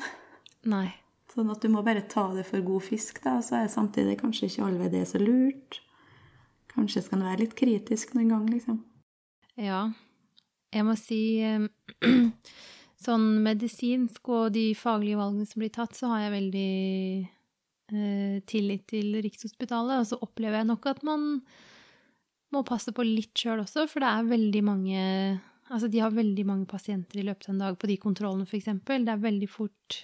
Nei. 0.68 0.88
Sånn 1.28 1.50
at 1.52 1.62
du 1.62 1.68
må 1.72 1.82
bare 1.84 2.06
ta 2.08 2.26
det 2.34 2.46
for 2.48 2.64
god 2.64 2.84
fisk, 2.86 3.20
da. 3.24 3.36
Og 3.38 3.46
så 3.46 3.60
er 3.60 3.72
samtidig 3.72 4.16
kanskje 4.22 4.48
ikke 4.48 4.64
allerede 4.66 4.96
det 4.96 5.08
så 5.10 5.20
lurt. 5.20 5.80
Kanskje 6.72 7.04
skal 7.04 7.20
en 7.20 7.28
være 7.28 7.42
litt 7.44 7.56
kritisk 7.58 8.14
noen 8.16 8.32
gang, 8.32 8.46
liksom. 8.52 8.80
Ja. 9.60 9.88
Jeg 10.72 10.84
må 10.84 10.94
si 11.00 11.20
eh, 11.44 11.64
sånn 13.06 13.26
medisinsk 13.44 14.30
og 14.32 14.52
de 14.56 14.70
faglige 14.78 15.20
valgene 15.20 15.48
som 15.48 15.62
blir 15.62 15.72
tatt, 15.74 15.96
så 15.96 16.12
har 16.12 16.26
jeg 16.26 16.36
veldig 16.36 16.72
eh, 17.92 18.36
tillit 18.48 18.86
til 18.90 19.20
Rikshospitalet. 19.24 20.00
Og 20.00 20.10
så 20.10 20.20
opplever 20.24 20.62
jeg 20.62 20.70
nok 20.72 20.88
at 20.92 21.04
man 21.08 21.28
må 22.54 22.64
passe 22.66 22.94
på 22.96 23.04
litt 23.04 23.36
sjøl 23.36 23.62
også, 23.64 23.86
for 23.90 24.04
det 24.04 24.10
er 24.14 24.32
veldig 24.32 24.64
mange 24.66 25.04
Altså, 25.68 25.84
de 25.92 25.98
har 26.00 26.14
veldig 26.16 26.46
mange 26.48 26.64
pasienter 26.64 27.18
i 27.20 27.26
løpet 27.28 27.50
av 27.50 27.52
en 27.52 27.58
dag 27.60 27.74
på 27.76 27.90
de 27.90 27.98
kontrollene, 28.00 28.46
eksempel. 28.56 29.02
Det 29.04 29.12
er 29.12 29.20
veldig 29.20 29.48
fort 29.52 29.98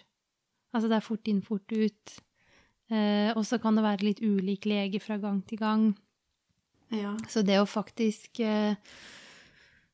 Altså, 0.74 0.90
det 0.90 0.98
er 0.98 1.06
fort 1.06 1.30
inn, 1.30 1.38
fort 1.40 1.72
ut. 1.72 2.14
Eh, 2.92 3.30
og 3.32 3.44
så 3.48 3.56
kan 3.62 3.78
det 3.78 3.84
være 3.86 4.04
litt 4.08 4.20
ulik 4.20 4.66
lege 4.68 5.00
fra 5.00 5.16
gang 5.22 5.38
til 5.48 5.60
gang. 5.62 5.86
Ja. 6.92 7.14
Så 7.30 7.40
det 7.46 7.60
å 7.62 7.68
faktisk 7.70 8.42
eh, 8.44 8.76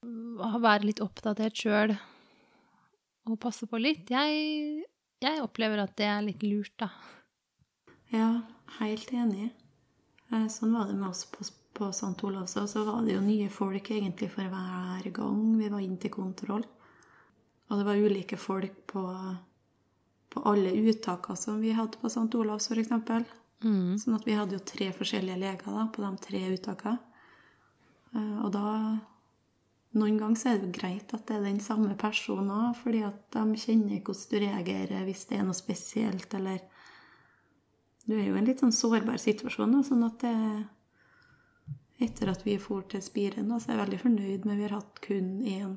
være 0.03 0.89
litt 0.89 1.03
oppdatert 1.05 1.55
sjøl 1.61 1.95
og 3.31 3.37
passe 3.39 3.69
på 3.69 3.79
litt 3.79 4.11
jeg, 4.11 4.83
jeg 5.23 5.43
opplever 5.45 5.85
at 5.85 5.93
det 6.01 6.09
er 6.09 6.25
litt 6.25 6.43
lurt, 6.43 6.73
da. 6.81 6.89
Ja, 8.11 8.31
helt 8.81 9.13
enig. 9.15 9.53
Eh, 10.33 10.49
Sånn 10.51 10.75
var 10.75 10.89
det 10.91 10.97
med 10.99 11.13
oss 11.13 11.27
på, 11.31 11.45
på 11.81 11.89
St. 11.97 12.13
Olavs. 12.29 12.59
Så 12.71 12.85
var 12.85 13.01
det 13.07 13.17
jo 13.17 13.25
nye 13.25 13.49
folk 13.53 13.91
egentlig 13.91 14.31
for 14.35 14.53
hver 14.53 15.11
gang 15.17 15.43
vi 15.59 15.73
var 15.73 15.83
inn 15.83 15.99
til 16.01 16.13
kontroll. 16.15 16.67
Og 17.71 17.79
det 17.79 17.87
var 17.87 18.01
ulike 18.03 18.37
folk 18.41 18.81
på, 18.91 19.05
på 20.31 20.43
alle 20.51 20.73
uttakene 20.91 21.39
som 21.39 21.61
vi 21.63 21.75
hadde 21.77 22.01
på 22.03 22.11
St. 22.11 22.29
Olavs, 22.39 22.71
f.eks. 22.71 22.93
Mm. 23.61 23.95
Sånn 24.01 24.17
at 24.17 24.27
vi 24.27 24.35
hadde 24.39 24.57
jo 24.57 24.65
tre 24.65 24.89
forskjellige 24.97 25.39
leger 25.41 25.77
da, 25.77 25.87
på 25.93 26.03
de 26.05 26.11
tre 26.25 26.43
uttakene. 26.55 26.99
Eh, 28.15 28.37
Og 28.45 28.53
da 28.55 28.67
Noen 29.91 30.21
ganger 30.21 30.39
så 30.39 30.53
er 30.53 30.59
det 30.61 30.69
jo 30.69 30.75
greit 30.77 31.13
at 31.17 31.25
det 31.27 31.35
er 31.35 31.47
den 31.49 31.57
samme 31.59 31.97
personen 31.99 32.51
òg, 32.55 32.77
fordi 32.79 33.01
at 33.03 33.25
de 33.35 33.59
kjenner 33.59 33.99
hvordan 34.07 34.29
du 34.31 34.37
reagerer 34.45 35.07
hvis 35.09 35.25
det 35.27 35.41
er 35.41 35.49
noe 35.49 35.59
spesielt, 35.59 36.35
eller 36.39 36.61
Du 38.07 38.15
er 38.17 38.29
jo 38.29 38.35
i 38.35 38.39
en 38.39 38.47
litt 38.47 38.63
sånn 38.63 38.73
sårbar 38.75 39.19
situasjon, 39.21 39.75
da, 39.75 39.81
sånn 39.87 40.07
at 40.07 40.23
det 40.23 40.31
Etter 42.01 42.31
at 42.33 42.45
vi 42.47 42.57
for 42.61 42.87
til 42.89 43.03
Spiren, 43.05 43.53
så 43.61 43.71
er 43.71 43.77
jeg 43.77 43.83
veldig 43.85 44.01
fornøyd 44.01 44.47
med 44.49 44.57
vi 44.57 44.67
har 44.67 44.79
hatt 44.79 45.01
kun 45.05 45.33
én 45.45 45.77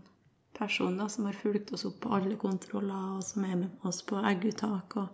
person 0.55 0.95
da, 0.97 1.09
som 1.09 1.25
har 1.27 1.35
fulgt 1.35 1.73
oss 1.75 1.83
opp 1.89 1.99
på 2.05 2.11
alle 2.15 2.37
kontroller, 2.39 3.17
og 3.17 3.23
som 3.25 3.43
er 3.47 3.57
med 3.65 3.87
oss 3.89 4.03
på 4.07 4.21
egguttak. 4.21 4.95
Og, 5.01 5.09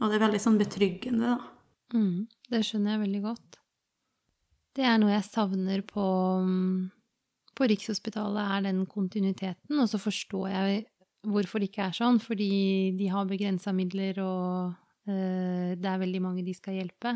og 0.00 0.08
det 0.08 0.16
er 0.16 0.24
veldig 0.24 0.40
sånn 0.42 0.58
betryggende, 0.58 1.34
da. 1.36 1.50
Mm, 1.94 2.24
det 2.50 2.64
skjønner 2.66 2.96
jeg 2.96 3.04
veldig 3.04 3.20
godt. 3.28 3.60
Det 4.74 4.86
er 4.88 4.96
noe 4.98 5.12
jeg 5.12 5.26
savner 5.28 5.84
på, 5.86 6.06
på 7.54 7.68
Rikshospitalet, 7.70 8.42
er 8.56 8.64
den 8.66 8.82
kontinuiteten. 8.90 9.78
Og 9.78 9.86
så 9.92 10.00
forstår 10.02 10.48
jeg 10.50 10.80
hvorfor 11.30 11.62
det 11.62 11.70
ikke 11.70 11.86
er 11.86 11.94
sånn, 11.96 12.18
fordi 12.20 12.50
de 12.98 13.12
har 13.12 13.28
begrensa 13.30 13.72
midler, 13.76 14.18
og 14.24 14.74
øh, 15.06 15.70
det 15.78 15.92
er 15.92 16.02
veldig 16.02 16.24
mange 16.24 16.44
de 16.46 16.56
skal 16.56 16.80
hjelpe. 16.80 17.14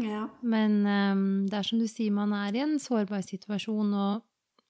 Ja. 0.00 0.26
Men 0.42 0.80
um, 0.86 1.26
det 1.48 1.58
er 1.58 1.66
som 1.66 1.80
du 1.80 1.86
sier, 1.90 2.14
man 2.14 2.34
er 2.36 2.56
i 2.56 2.62
en 2.64 2.78
sårbar 2.82 3.22
situasjon, 3.26 3.92
og, 3.94 4.64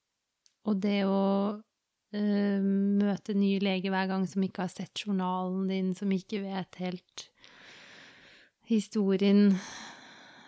og 0.69 0.81
det 0.83 0.99
å 1.09 1.21
uh, 1.57 2.67
møte 3.01 3.37
nye 3.37 3.61
leger 3.63 3.93
hver 3.93 4.11
gang 4.11 4.27
som 4.29 4.45
ikke 4.45 4.65
har 4.65 4.73
sett 4.73 5.05
journalen 5.05 5.65
din, 5.71 5.93
som 5.97 6.11
ikke 6.13 6.43
vet 6.45 6.81
helt 6.83 7.29
historien 8.69 9.51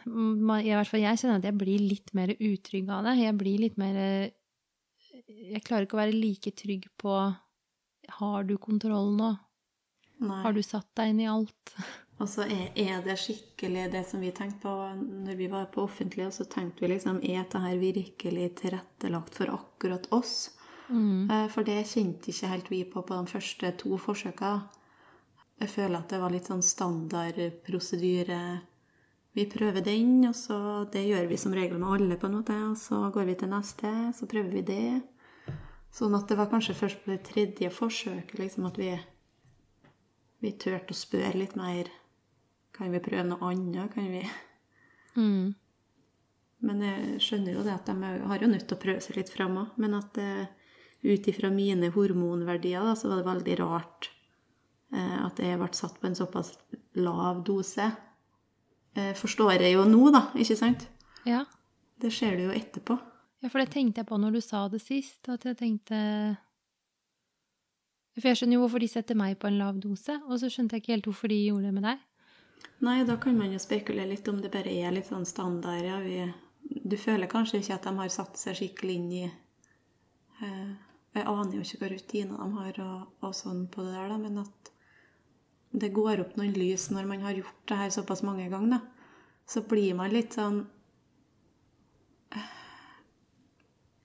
I 0.07 0.71
hvert 0.73 0.89
fall 0.89 1.03
jeg 1.03 1.19
kjenner 1.21 1.41
at 1.41 1.45
jeg 1.45 1.57
blir 1.59 1.83
litt 1.83 2.13
mer 2.17 2.31
utrygg 2.33 2.87
av 2.89 3.05
det. 3.05 3.17
Jeg 3.21 3.35
blir 3.37 3.59
litt 3.61 3.75
mer 3.77 3.97
Jeg 4.01 5.61
klarer 5.65 5.85
ikke 5.85 5.99
å 5.99 6.01
være 6.01 6.15
like 6.15 6.53
trygg 6.57 6.87
på 6.97 7.13
Har 8.17 8.47
du 8.47 8.55
kontroll 8.57 9.13
nå? 9.17 9.35
Nei. 10.17 10.39
Har 10.41 10.55
du 10.55 10.63
satt 10.65 10.87
deg 10.97 11.11
inn 11.11 11.21
i 11.21 11.29
alt? 11.29 11.75
Og 12.17 12.29
så 12.29 12.47
er, 12.49 12.71
er 12.73 13.01
det 13.05 13.17
skikkelig 13.21 13.91
det 13.93 14.03
som 14.09 14.21
vi 14.23 14.31
tenkte 14.33 14.63
på 14.63 14.71
når 14.97 15.35
vi 15.37 15.49
var 15.51 15.67
på 15.73 15.83
offentlig, 15.85 16.25
og 16.25 16.33
så 16.33 16.47
tenkte 16.49 16.81
vi 16.81 16.89
liksom 16.95 17.19
Er 17.21 17.43
dette 17.43 17.73
virkelig 17.77 18.47
tilrettelagt 18.63 19.37
for 19.37 19.53
akkurat 19.53 20.07
oss? 20.11 20.49
Mm. 20.89 21.29
Eh, 21.29 21.47
For 21.53 21.63
det 21.67 21.83
kjente 21.91 22.31
ikke 22.31 22.47
helt 22.53 22.71
vi 22.71 22.83
på 22.89 23.03
på 23.05 23.13
de 23.13 23.27
første 23.29 23.71
to 23.77 23.97
forsøka. 24.01 24.61
Jeg 25.61 25.69
føler 25.69 25.99
at 25.99 26.09
det 26.09 26.19
var 26.21 26.33
litt 26.33 26.49
sånn 26.49 26.61
standardprosedyre. 26.65 28.41
Vi 29.37 29.45
prøver 29.45 29.81
den, 29.85 30.25
og 30.25 30.35
så 30.35 30.85
Det 30.89 31.05
gjør 31.05 31.27
vi 31.29 31.37
som 31.37 31.53
regel 31.53 31.77
med 31.77 31.89
alle, 31.89 32.17
på 32.17 32.25
en 32.27 32.37
måte. 32.39 32.53
Og 32.71 32.77
så 32.77 33.11
går 33.13 33.25
vi 33.25 33.35
til 33.35 33.49
neste, 33.49 34.13
så 34.17 34.25
prøver 34.25 34.49
vi 34.49 34.61
det. 34.61 35.01
Sånn 35.93 36.15
at 36.15 36.27
det 36.27 36.37
var 36.37 36.49
kanskje 36.49 36.73
først 36.77 37.03
på 37.03 37.11
det 37.11 37.23
tredje 37.25 37.69
forsøket 37.69 38.39
liksom 38.39 38.65
at 38.65 38.77
vi, 38.77 38.91
vi 40.41 40.51
turte 40.51 40.93
å 40.93 40.97
spørre 40.97 41.37
litt 41.37 41.55
mer. 41.55 41.89
Kan 42.77 42.93
vi 42.93 43.01
prøve 43.03 43.25
noe 43.27 43.51
annet? 43.51 43.89
Kan 43.93 44.11
vi 44.13 44.25
Mm. 45.17 45.55
Men 46.65 46.81
jeg 46.85 47.21
skjønner 47.21 47.57
jo 47.57 47.65
det 47.65 47.73
at 47.75 47.89
de 47.89 48.11
har 48.29 48.41
jo 48.41 48.49
nødt 48.49 48.65
til 48.69 48.77
å 48.77 48.81
prøve 48.81 49.03
seg 49.03 49.19
litt 49.19 49.31
fram 49.33 49.59
òg. 49.61 49.75
Men 49.81 49.97
at 49.97 50.17
eh, 50.21 50.47
ut 51.05 51.29
ifra 51.29 51.51
mine 51.53 51.91
hormonverdier, 51.93 52.85
da, 52.85 52.95
så 52.97 53.11
var 53.11 53.21
det 53.21 53.27
veldig 53.29 53.57
rart 53.61 54.09
eh, 54.93 55.17
at 55.21 55.41
jeg 55.41 55.59
ble 55.59 55.69
satt 55.77 55.99
på 56.01 56.09
en 56.09 56.17
såpass 56.17 56.55
lav 56.97 57.43
dose. 57.45 57.91
Eh, 58.97 59.13
forstår 59.17 59.59
jeg 59.59 59.75
jo 59.75 59.85
nå, 59.89 60.01
da, 60.15 60.27
ikke 60.37 60.57
sant? 60.57 60.87
Ja. 61.29 61.43
Det 61.97 62.13
ser 62.13 62.37
du 62.37 62.47
jo 62.47 62.55
etterpå. 62.55 62.97
ja, 63.41 63.49
for 63.49 63.61
det 63.61 63.71
tenkte 63.73 64.01
jeg 64.01 64.09
på 64.09 64.17
når 64.21 64.37
du 64.37 64.41
sa 64.41 64.65
det 64.69 64.81
sist, 64.81 65.21
at 65.29 65.45
jeg 65.45 65.57
tenkte 65.57 65.97
For 68.17 68.29
jeg 68.29 68.37
skjønner 68.37 68.57
jo 68.57 68.61
hvorfor 68.63 68.81
de 68.81 68.89
setter 68.89 69.17
meg 69.17 69.37
på 69.37 69.49
en 69.49 69.59
lav 69.61 69.77
dose, 69.81 70.15
og 70.25 70.39
så 70.41 70.49
skjønte 70.49 70.77
jeg 70.77 70.83
ikke 70.83 70.93
helt 70.95 71.09
hvorfor 71.09 71.29
de 71.29 71.37
gjorde 71.37 71.69
det 71.69 71.73
med 71.75 71.85
deg. 71.85 72.06
Nei, 72.85 73.03
da 73.05 73.17
kan 73.17 73.37
man 73.37 73.53
jo 73.53 73.59
spekulere 73.61 74.11
litt 74.11 74.27
om 74.29 74.41
det 74.41 74.51
bare 74.53 74.69
er 74.69 74.93
litt 74.93 75.09
sånn 75.09 75.25
standard. 75.25 75.81
Ja, 75.81 75.97
vi, 76.03 76.21
du 76.61 76.97
føler 76.99 77.29
kanskje 77.29 77.61
ikke 77.61 77.77
at 77.77 77.87
de 77.87 77.93
har 77.97 78.13
satt 78.13 78.37
seg 78.37 78.59
skikkelig 78.59 78.97
inn 78.99 79.07
i 79.11 79.23
eh, 79.25 80.73
Jeg 81.17 81.25
aner 81.25 81.55
jo 81.55 81.63
ikke 81.65 81.79
hva 81.81 81.89
rutiner 81.93 82.41
de 82.43 82.49
har 82.59 82.81
og, 82.85 83.13
og 83.25 83.33
sånn 83.33 83.63
på 83.73 83.85
det 83.85 83.95
der, 83.95 84.11
da, 84.11 84.17
men 84.21 84.43
at 84.43 84.71
det 85.77 85.89
går 85.95 86.21
opp 86.23 86.35
noen 86.37 86.53
lys 86.55 86.87
når 86.93 87.09
man 87.09 87.25
har 87.25 87.39
gjort 87.39 87.63
det 87.69 87.79
her 87.79 87.89
såpass 87.93 88.23
mange 88.25 88.45
ganger, 88.51 88.77
da. 88.77 89.15
Så 89.47 89.63
blir 89.65 89.95
man 89.97 90.11
litt 90.11 90.35
sånn 90.35 90.61
eh, 92.35 92.53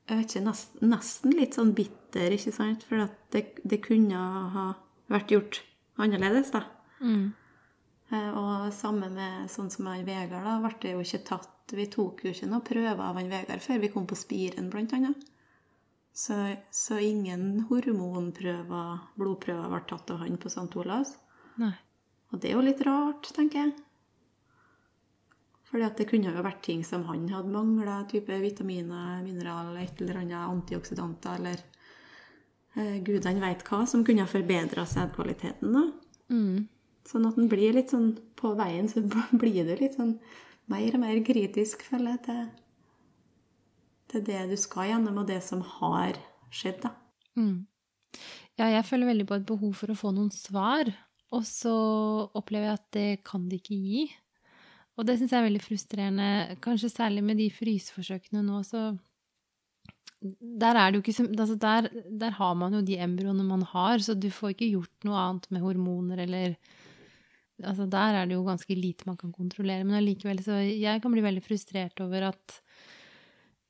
Jeg 0.09 0.17
vet 0.17 0.33
ikke, 0.33 0.45
nesten, 0.49 0.89
nesten 0.95 1.37
litt 1.37 1.61
sånn 1.61 1.75
bitter, 1.77 2.33
ikke 2.39 2.55
sant? 2.57 2.89
For 2.89 3.05
at 3.05 3.21
det, 3.35 3.45
det 3.69 3.83
kunne 3.85 4.25
ha 4.57 4.67
vært 5.13 5.37
gjort 5.37 5.63
annerledes, 6.01 6.55
da. 6.57 6.65
Mm. 7.05 7.33
Eh, 8.13 8.31
Og 8.39 8.73
samme 8.77 9.09
med 9.13 9.51
sånn 9.51 9.71
som 9.73 9.89
han 9.91 10.07
Vegard, 10.07 10.45
da, 10.45 10.59
ble 10.61 10.75
det 10.83 10.95
jo 10.95 11.05
ikke 11.05 11.25
tatt 11.33 11.77
Vi 11.77 11.87
tok 11.89 12.25
jo 12.27 12.33
ikke 12.35 12.49
noen 12.51 12.67
prøver 12.67 13.01
av 13.01 13.17
han 13.17 13.31
Vegard 13.33 13.63
før 13.65 13.81
vi 13.81 13.93
kom 13.93 14.09
på 14.09 14.19
Spiren, 14.19 14.69
blant 14.73 14.93
annet. 14.93 15.29
Så, 16.13 16.37
så 16.69 16.99
ingen 17.01 17.63
hormonprøver, 17.71 18.99
blodprøver, 19.17 19.71
ble 19.73 19.81
tatt 19.89 20.13
av 20.13 20.21
han 20.21 20.37
på 20.37 20.51
St. 20.53 20.69
Olavs. 20.77 21.15
Nei. 21.63 21.73
Og 22.33 22.41
det 22.41 22.51
er 22.51 22.59
jo 22.59 22.67
litt 22.67 22.83
rart, 22.85 23.31
tenker 23.33 23.63
jeg. 23.63 23.73
Fordi 25.71 25.87
at 25.87 25.97
det 25.97 26.09
kunne 26.11 26.29
jo 26.29 26.45
vært 26.45 26.61
ting 26.67 26.83
som 26.85 27.07
han 27.09 27.25
hadde 27.33 27.49
mangla, 27.49 28.03
type 28.11 28.37
vitaminer, 28.43 29.23
mineraler, 29.25 29.81
et 29.81 30.05
eller 30.05 30.21
annet 30.21 30.51
antioksidanter, 30.51 31.41
eller 31.41 31.63
eh, 32.77 32.99
gudene 33.01 33.41
veit 33.41 33.65
hva, 33.65 33.87
som 33.89 34.05
kunne 34.05 34.27
ha 34.27 34.29
forbedra 34.29 34.85
sædkvaliteten, 34.89 35.73
da. 35.73 35.87
Mm. 36.29 36.69
Sånn 37.09 37.27
at 37.27 37.39
den 37.39 37.49
blir 37.51 37.75
litt 37.75 37.91
sånn 37.91 38.13
På 38.39 38.53
veien 38.59 38.87
så 38.91 39.03
blir 39.43 39.67
du 39.67 39.75
litt 39.79 39.99
sånn 39.99 40.17
mer 40.71 40.95
og 40.95 41.03
mer 41.03 41.19
kritisk, 41.27 41.83
føler 41.91 42.15
jeg, 42.15 42.21
til, 42.29 42.43
til 44.13 44.23
det 44.29 44.43
du 44.53 44.55
skal 44.61 44.93
gjennom, 44.93 45.19
og 45.21 45.27
det 45.29 45.41
som 45.45 45.61
har 45.67 46.17
skjedd, 46.55 46.79
da. 46.85 46.93
Mm. 47.37 47.67
Ja, 48.61 48.69
jeg 48.71 48.87
føler 48.87 49.11
veldig 49.11 49.27
på 49.29 49.37
et 49.41 49.49
behov 49.49 49.75
for 49.77 49.93
å 49.93 49.99
få 49.99 50.13
noen 50.15 50.31
svar, 50.33 50.89
og 51.35 51.45
så 51.49 51.75
opplever 52.39 52.71
jeg 52.71 52.79
at 52.79 52.89
det 52.95 53.09
kan 53.27 53.49
de 53.51 53.59
ikke 53.59 53.77
gi. 53.77 54.05
Og 54.97 55.09
det 55.09 55.19
syns 55.19 55.33
jeg 55.33 55.41
er 55.41 55.49
veldig 55.49 55.65
frustrerende, 55.65 56.29
kanskje 56.65 56.93
særlig 56.93 57.25
med 57.27 57.41
de 57.41 57.49
fryseforsøkene 57.53 58.45
nå, 58.47 58.61
så 58.69 58.93
der 60.23 60.79
er 60.79 61.01
så 61.11 61.25
altså 61.27 61.57
der, 61.59 61.89
der 62.21 62.31
har 62.37 62.55
man 62.55 62.75
jo 62.77 62.81
de 62.87 62.99
embryoene 63.01 63.45
man 63.45 63.63
har, 63.63 63.99
så 63.99 64.15
du 64.15 64.31
får 64.31 64.55
ikke 64.55 64.71
gjort 64.77 65.07
noe 65.09 65.19
annet 65.19 65.49
med 65.51 65.65
hormoner 65.65 66.23
eller 66.23 66.55
Altså 67.61 67.87
der 67.91 68.17
er 68.19 68.27
det 68.27 68.35
jo 68.39 68.47
ganske 68.47 68.75
lite 68.75 69.07
man 69.07 69.19
kan 69.21 69.33
kontrollere, 69.35 69.85
men 69.85 69.99
allikevel 69.99 70.41
så 70.43 70.57
Jeg 70.65 71.03
kan 71.03 71.13
bli 71.13 71.23
veldig 71.23 71.45
frustrert 71.45 72.01
over 72.01 72.31
at 72.33 72.57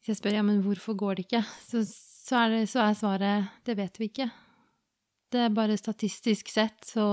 hvis 0.02 0.14
jeg 0.14 0.18
spør 0.18 0.34
ja, 0.34 0.42
men 0.42 0.62
hvorfor 0.64 0.96
går 0.98 1.14
det 1.14 1.26
ikke, 1.28 1.42
så, 1.62 1.82
så, 1.86 2.40
er, 2.40 2.48
det, 2.54 2.62
så 2.72 2.80
er 2.82 2.96
svaret 2.98 3.52
det 3.66 3.76
vet 3.78 4.00
vi 4.00 4.08
ikke. 4.10 4.26
Det 5.32 5.44
er 5.46 5.54
bare 5.54 5.76
statistisk 5.78 6.50
sett 6.52 6.88
så 6.90 7.04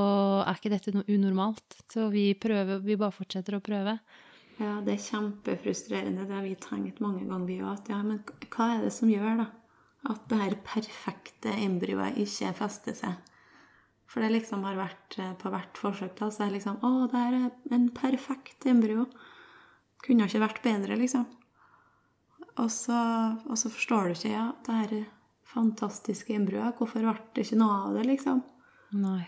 er 0.41 0.57
ikke 0.57 0.71
dette 0.73 0.93
noe 0.95 1.05
unormalt. 1.07 1.77
Så 1.91 2.09
vi 2.11 2.33
prøver, 2.33 2.81
vi 2.83 2.97
bare 2.99 3.15
fortsetter 3.15 3.55
å 3.55 3.61
prøve. 3.63 3.93
Ja, 4.59 4.73
det 4.83 4.97
er 4.97 5.05
kjempefrustrerende. 5.05 6.25
Det 6.27 6.35
har 6.35 6.43
vi 6.43 6.57
tenkt 6.59 6.99
mange 6.99 7.23
ganger, 7.23 7.45
vi 7.47 7.61
òg. 7.61 7.93
Ja, 7.93 8.01
men 8.03 8.19
hva 8.51 8.73
er 8.73 8.83
det 8.83 8.91
som 8.91 9.11
gjør, 9.11 9.45
da? 9.45 9.47
At 10.09 10.25
det 10.31 10.39
her 10.41 10.57
perfekte 10.65 11.53
embryoet 11.63 12.19
ikke 12.19 12.51
fester 12.57 12.97
seg. 12.97 13.28
For 14.09 14.25
det 14.25 14.31
liksom 14.33 14.63
har 14.65 14.79
vært 14.79 15.19
eh, 15.21 15.33
på 15.37 15.51
hvert 15.53 15.77
forsøk, 15.77 16.15
da, 16.17 16.29
så 16.33 16.43
er 16.43 16.49
det 16.49 16.59
liksom 16.59 16.79
Å, 16.85 16.93
det 17.11 17.25
er 17.27 17.75
en 17.77 17.89
perfekt 17.93 18.65
embryo. 18.69 19.05
Kunne 20.05 20.25
ikke 20.25 20.41
vært 20.41 20.63
bedre, 20.65 20.97
liksom. 20.97 21.27
Og 22.59 22.69
så, 22.73 22.99
og 23.45 23.57
så 23.59 23.71
forstår 23.71 24.09
du 24.09 24.15
ikke, 24.17 24.33
ja, 24.33 24.45
det 24.65 24.77
her 24.81 24.95
fantastiske 25.49 26.33
embryoet, 26.35 26.77
hvorfor 26.77 27.05
ble 27.05 27.15
det 27.35 27.45
ikke 27.45 27.59
noe 27.59 27.83
av 27.85 27.97
det, 27.97 28.05
liksom? 28.09 28.41
Nei. 28.99 29.25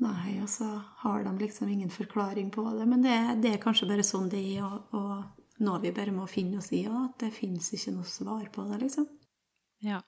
Nei, 0.00 0.38
og 0.40 0.48
så 0.48 0.66
har 1.02 1.24
de 1.26 1.32
liksom 1.42 1.68
ingen 1.68 1.90
forklaring 1.92 2.48
på 2.54 2.64
det. 2.72 2.86
Men 2.88 3.02
det, 3.04 3.16
det 3.44 3.54
er 3.54 3.62
kanskje 3.62 3.88
bare 3.90 4.04
sånn 4.06 4.30
det 4.32 4.40
er, 4.54 4.64
og, 4.64 4.94
og 4.96 5.64
noe 5.64 5.80
vi 5.82 5.92
bare 5.96 6.14
må 6.14 6.24
finne 6.30 6.60
oss 6.60 6.70
i, 6.72 6.86
og 6.88 7.02
at 7.02 7.26
det 7.26 7.34
fins 7.36 7.68
ikke 7.76 7.92
noe 7.98 8.08
svar 8.08 8.46
på 8.52 8.64
det, 8.70 8.80
liksom. 8.84 9.08
Ja. 9.84 10.00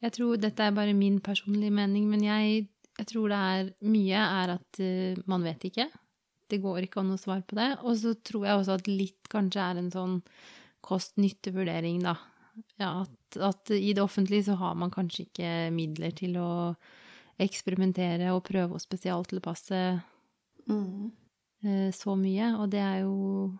Jeg 0.00 0.14
tror 0.16 0.38
dette 0.40 0.64
er 0.64 0.76
bare 0.76 0.94
min 0.96 1.18
personlige 1.20 1.74
mening, 1.74 2.06
men 2.08 2.22
jeg, 2.24 2.68
jeg 3.00 3.08
tror 3.08 3.32
det 3.32 3.40
er 3.40 3.68
mye 3.88 4.22
er 4.44 4.54
at 4.58 4.80
uh, 4.84 5.20
man 5.30 5.44
vet 5.46 5.64
ikke. 5.70 5.88
Det 6.50 6.58
går 6.60 6.84
ikke 6.84 7.00
an 7.02 7.14
å 7.14 7.20
svare 7.20 7.44
på 7.46 7.56
det. 7.56 7.70
Og 7.86 7.94
så 8.00 8.12
tror 8.26 8.44
jeg 8.46 8.58
også 8.58 8.76
at 8.76 8.90
litt 8.90 9.30
kanskje 9.32 9.64
er 9.64 9.80
en 9.80 9.92
sånn 9.94 10.16
kost-nytte-vurdering, 10.84 12.02
da. 12.04 12.16
Ja, 12.80 13.04
at, 13.04 13.38
at 13.40 13.70
i 13.72 13.92
det 13.96 14.02
offentlige 14.02 14.48
så 14.50 14.56
har 14.60 14.74
man 14.76 14.92
kanskje 14.92 15.28
ikke 15.28 15.50
midler 15.72 16.12
til 16.16 16.36
å 16.40 16.50
eksperimentere 17.40 18.32
og 18.34 18.44
prøve 18.48 18.76
å 18.76 18.82
spesialtilpasse 18.82 19.82
Mm. 20.68 21.08
uh, 21.64 21.88
så 21.96 22.12
mye, 22.20 22.50
og 22.60 22.68
det 22.70 22.82
er 22.84 22.98
jo 23.00 23.50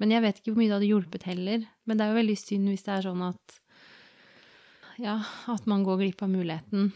Men 0.00 0.10
jeg 0.12 0.22
vet 0.24 0.40
ikke 0.40 0.50
hvor 0.50 0.58
mye 0.58 0.68
det 0.68 0.74
hadde 0.74 0.88
hjulpet 0.88 1.24
heller. 1.28 1.62
Men 1.86 1.96
det 1.96 2.04
er 2.04 2.10
jo 2.10 2.18
veldig 2.18 2.36
synd 2.40 2.70
hvis 2.72 2.84
det 2.86 2.92
er 2.94 3.06
sånn 3.06 3.22
at 3.28 3.54
Ja, 5.00 5.14
at 5.48 5.68
man 5.70 5.84
går 5.86 6.00
glipp 6.02 6.24
av 6.24 6.32
muligheten. 6.32 6.90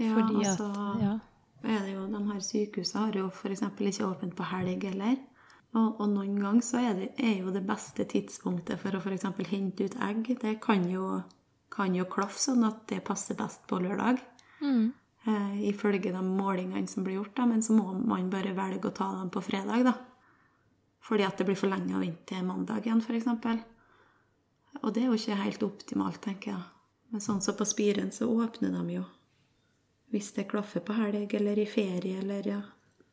Ja, 0.00 0.14
Fordi 0.14 0.42
altså, 0.42 0.66
at 0.70 1.02
Ja. 1.02 1.18
er 1.62 1.78
det 1.86 1.94
jo, 1.94 2.06
de 2.06 2.24
her 2.32 2.40
sykehusene 2.40 3.04
har 3.06 3.12
jo 3.12 3.28
f.eks. 3.30 3.62
ikke 3.62 4.08
åpent 4.08 4.36
på 4.36 4.42
helg 4.50 4.82
heller. 4.82 5.16
Og, 5.74 6.00
og 6.00 6.08
noen 6.08 6.38
ganger 6.38 6.62
så 6.62 6.78
er, 6.78 6.94
det, 6.94 7.08
er 7.18 7.40
jo 7.42 7.50
det 7.50 7.64
beste 7.66 8.04
tidspunktet 8.04 8.78
for 8.78 8.94
å 8.94 9.00
f.eks. 9.02 9.26
hente 9.50 9.84
ut 9.88 9.96
egg, 10.06 10.36
det 10.40 10.60
kan 10.62 10.84
jo, 10.90 11.22
kan 11.70 11.94
jo 11.94 12.04
klaffe 12.04 12.38
sånn 12.38 12.66
at 12.66 12.84
det 12.90 13.02
passer 13.06 13.34
best 13.38 13.66
på 13.70 13.80
lørdag. 13.82 14.20
Mm. 14.62 14.92
Eh, 15.26 15.54
ifølge 15.70 16.12
de 16.12 16.22
målingene 16.22 16.86
som 16.90 17.04
blir 17.04 17.18
gjort, 17.18 17.34
da, 17.36 17.46
men 17.50 17.62
så 17.62 17.74
må 17.74 17.94
man 17.96 18.30
bare 18.30 18.54
velge 18.54 18.90
å 18.90 18.94
ta 18.94 19.08
dem 19.18 19.32
på 19.34 19.42
fredag, 19.42 19.86
da. 19.88 19.94
Fordi 21.04 21.26
at 21.26 21.38
det 21.38 21.48
blir 21.48 21.58
for 21.58 21.72
lenge 21.72 21.96
å 21.96 22.02
vente 22.02 22.28
til 22.28 22.46
mandag 22.46 22.86
igjen, 22.86 23.02
f.eks. 23.02 23.26
Og 24.82 24.94
det 24.94 25.02
er 25.02 25.10
jo 25.10 25.18
ikke 25.18 25.42
helt 25.42 25.66
optimalt, 25.66 26.22
tenker 26.22 26.54
jeg. 26.54 26.62
Men 27.10 27.22
sånn 27.22 27.42
som 27.44 27.56
på 27.58 27.66
Spiren, 27.68 28.10
så 28.14 28.28
åpner 28.30 28.72
de 28.74 28.98
jo 28.98 29.04
hvis 30.14 30.30
det 30.36 30.46
klaffer 30.52 30.84
på 30.86 30.94
helg 30.94 31.34
eller 31.34 31.58
i 31.58 31.66
ferie 31.66 32.20
eller 32.22 32.46
ja, 32.46 32.60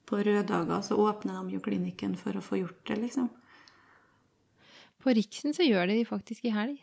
på 0.06 0.22
røddager, 0.22 0.82
så 0.86 0.99
åpner 1.02 1.39
de 1.39 1.58
jo 1.58 1.64
klinikken 1.66 2.14
for 2.20 2.38
å 2.38 2.43
få 2.45 2.62
gjort 2.62 2.84
det, 2.91 2.99
liksom. 3.08 3.30
På 5.02 5.14
Riksen 5.18 5.56
så 5.58 5.66
gjør 5.66 5.89
de 5.89 5.97
det 5.97 6.10
faktisk 6.10 6.45
i 6.45 6.54
helg. 6.54 6.78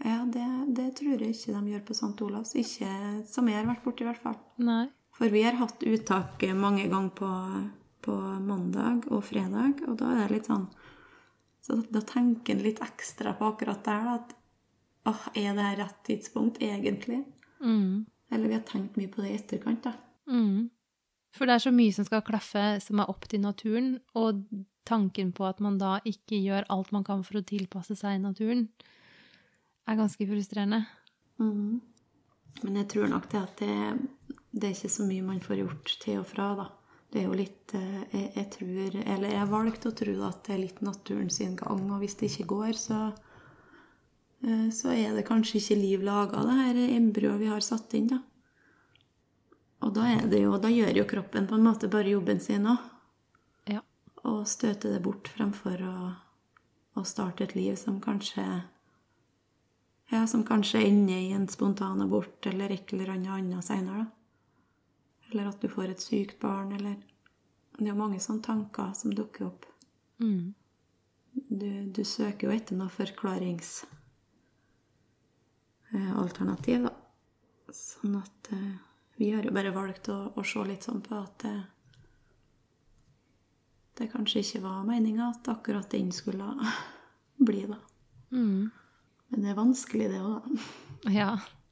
Ja, 0.00 0.22
det, 0.24 0.46
det 0.78 0.86
tror 0.96 1.20
jeg 1.20 1.34
ikke 1.34 1.52
de 1.58 1.74
gjør 1.74 1.82
på 1.84 1.96
St. 1.98 2.14
Olavs. 2.24 2.54
Ikke 2.56 2.88
som 3.28 3.50
jeg 3.52 3.58
har 3.58 3.68
vært 3.68 3.84
borti, 3.84 4.06
i 4.06 4.08
hvert 4.08 4.22
fall. 4.22 4.38
Nei. 4.64 4.86
For 5.18 5.28
vi 5.28 5.42
har 5.44 5.58
hatt 5.60 5.84
uttak 5.84 6.46
mange 6.56 6.86
ganger 6.88 7.12
på, 7.18 7.30
på 8.06 8.14
mandag 8.40 9.10
og 9.12 9.26
fredag, 9.28 9.82
og 9.84 9.98
da 10.00 10.14
er 10.14 10.22
det 10.24 10.38
litt 10.38 10.48
sånn 10.48 10.70
Så 11.60 11.76
da 11.92 12.00
tenker 12.00 12.56
en 12.56 12.62
litt 12.64 12.80
ekstra 12.80 13.34
på 13.36 13.50
akkurat 13.50 13.84
der, 13.84 14.06
da, 14.06 14.14
at 14.16 15.10
åh, 15.10 15.26
er 15.34 15.52
det 15.52 15.66
her 15.66 15.76
rett 15.82 16.00
tidspunkt, 16.08 16.62
egentlig? 16.64 17.20
Mm. 17.60 18.06
Eller 18.30 18.50
vi 18.50 18.56
har 18.58 18.66
tenkt 18.66 18.98
mye 18.98 19.10
på 19.10 19.24
det 19.24 19.32
i 19.32 19.38
etterkant, 19.38 19.82
da. 19.86 19.94
Mm. 20.30 20.70
For 21.36 21.46
det 21.46 21.56
er 21.56 21.64
så 21.66 21.72
mye 21.74 21.94
som 21.94 22.06
skal 22.06 22.24
klaffe 22.26 22.64
som 22.82 23.02
er 23.02 23.10
opp 23.10 23.28
til 23.30 23.42
naturen, 23.42 23.98
og 24.18 24.42
tanken 24.88 25.30
på 25.36 25.46
at 25.46 25.60
man 25.62 25.78
da 25.78 25.98
ikke 26.08 26.40
gjør 26.40 26.66
alt 26.72 26.90
man 26.94 27.06
kan 27.06 27.22
for 27.26 27.40
å 27.40 27.46
tilpasse 27.46 27.96
seg 27.98 28.22
naturen, 28.22 28.68
er 29.86 29.98
ganske 29.98 30.26
frustrerende. 30.26 30.84
Mm. 31.42 31.80
Men 32.64 32.80
jeg 32.82 32.90
tror 32.92 33.08
nok 33.10 33.30
det 33.30 33.40
at 33.40 33.62
det, 33.62 33.76
det 34.50 34.68
er 34.68 34.76
ikke 34.76 34.92
så 34.92 35.06
mye 35.06 35.26
man 35.26 35.42
får 35.44 35.62
gjort 35.62 35.96
til 36.02 36.20
og 36.22 36.28
fra, 36.30 36.52
da. 36.58 36.68
Det 37.10 37.22
er 37.22 37.26
jo 37.26 37.34
litt 37.34 37.72
eh, 37.74 38.02
Jeg, 38.12 38.26
jeg 38.36 38.46
tror 38.54 38.96
Eller 39.00 39.32
jeg 39.32 39.46
valgte 39.50 39.90
å 39.90 39.94
tro 39.98 40.12
at 40.28 40.44
det 40.46 40.52
er 40.54 40.60
litt 40.62 40.76
naturen 40.86 41.30
sin 41.34 41.56
gang, 41.58 41.88
og 41.90 42.04
hvis 42.04 42.14
det 42.20 42.28
ikke 42.30 42.52
går, 42.52 42.76
så 42.78 43.00
så 44.72 44.94
er 44.94 45.12
det 45.16 45.26
kanskje 45.28 45.58
ikke 45.60 45.76
liv 45.76 46.04
laga 46.06 46.42
det 46.48 46.56
her 46.56 46.80
embryoet 46.96 47.42
vi 47.42 47.50
har 47.52 47.64
satt 47.64 47.92
inn, 47.98 48.08
da. 48.08 48.22
Og 49.84 49.94
da, 49.96 50.06
det 50.28 50.42
jo, 50.42 50.56
da 50.60 50.68
gjør 50.72 50.98
jo 51.00 51.06
kroppen 51.08 51.46
på 51.48 51.56
en 51.56 51.64
måte 51.64 51.88
bare 51.92 52.12
jobben 52.12 52.40
sin 52.40 52.68
òg. 52.68 52.82
Ja. 53.68 53.80
Og 54.28 54.42
støter 54.48 54.92
det 54.92 55.00
bort 55.04 55.28
fremfor 55.32 55.80
å, 55.88 55.94
å 57.00 57.04
starte 57.08 57.46
et 57.46 57.56
liv 57.56 57.78
som 57.80 58.00
kanskje 58.04 58.44
ja, 60.10 60.26
som 60.26 60.42
kanskje 60.44 60.82
ender 60.84 61.14
i 61.14 61.32
en 61.32 61.46
spontan 61.48 62.02
abort 62.02 62.46
eller 62.46 62.72
et 62.74 62.92
eller 62.92 63.14
annet 63.14 63.30
annet 63.30 63.64
seinere. 63.64 64.06
Eller 65.30 65.46
at 65.52 65.60
du 65.62 65.68
får 65.70 65.92
et 65.92 66.02
sykt 66.02 66.40
barn, 66.42 66.72
eller 66.72 66.98
Det 67.78 67.86
er 67.86 67.94
jo 67.94 68.00
mange 68.02 68.18
sånne 68.20 68.42
tanker 68.44 68.90
som 68.92 69.14
dukker 69.14 69.46
opp. 69.46 69.64
Mm. 70.20 70.52
Du, 71.32 71.70
du 71.94 72.02
søker 72.04 72.48
jo 72.48 72.52
etter 72.52 72.76
noe 72.76 72.90
forklaringsalternativ, 75.90 76.86
da. 76.86 76.94
Sånn 77.74 78.16
at 78.18 78.50
eh, 78.54 78.78
vi 79.20 79.30
har 79.34 79.44
jo 79.46 79.52
bare 79.54 79.72
valgt 79.74 80.08
å, 80.10 80.32
å 80.34 80.44
se 80.46 80.62
litt 80.66 80.86
sånn 80.86 81.02
på 81.04 81.14
at 81.18 81.44
det, 81.44 81.54
det 84.00 84.10
kanskje 84.10 84.42
ikke 84.42 84.62
var 84.64 84.84
meninga 84.88 85.30
at 85.30 85.50
akkurat 85.52 85.90
den 85.92 86.10
skulle 86.14 86.50
bli, 87.48 87.66
da. 87.70 87.78
Mm. 88.30 88.70
Men 89.30 89.44
det 89.44 89.52
er 89.52 89.58
vanskelig, 89.58 90.10
det 90.10 90.22
òg, 90.22 90.46
da. 90.46 90.68
Ja. 91.20 91.30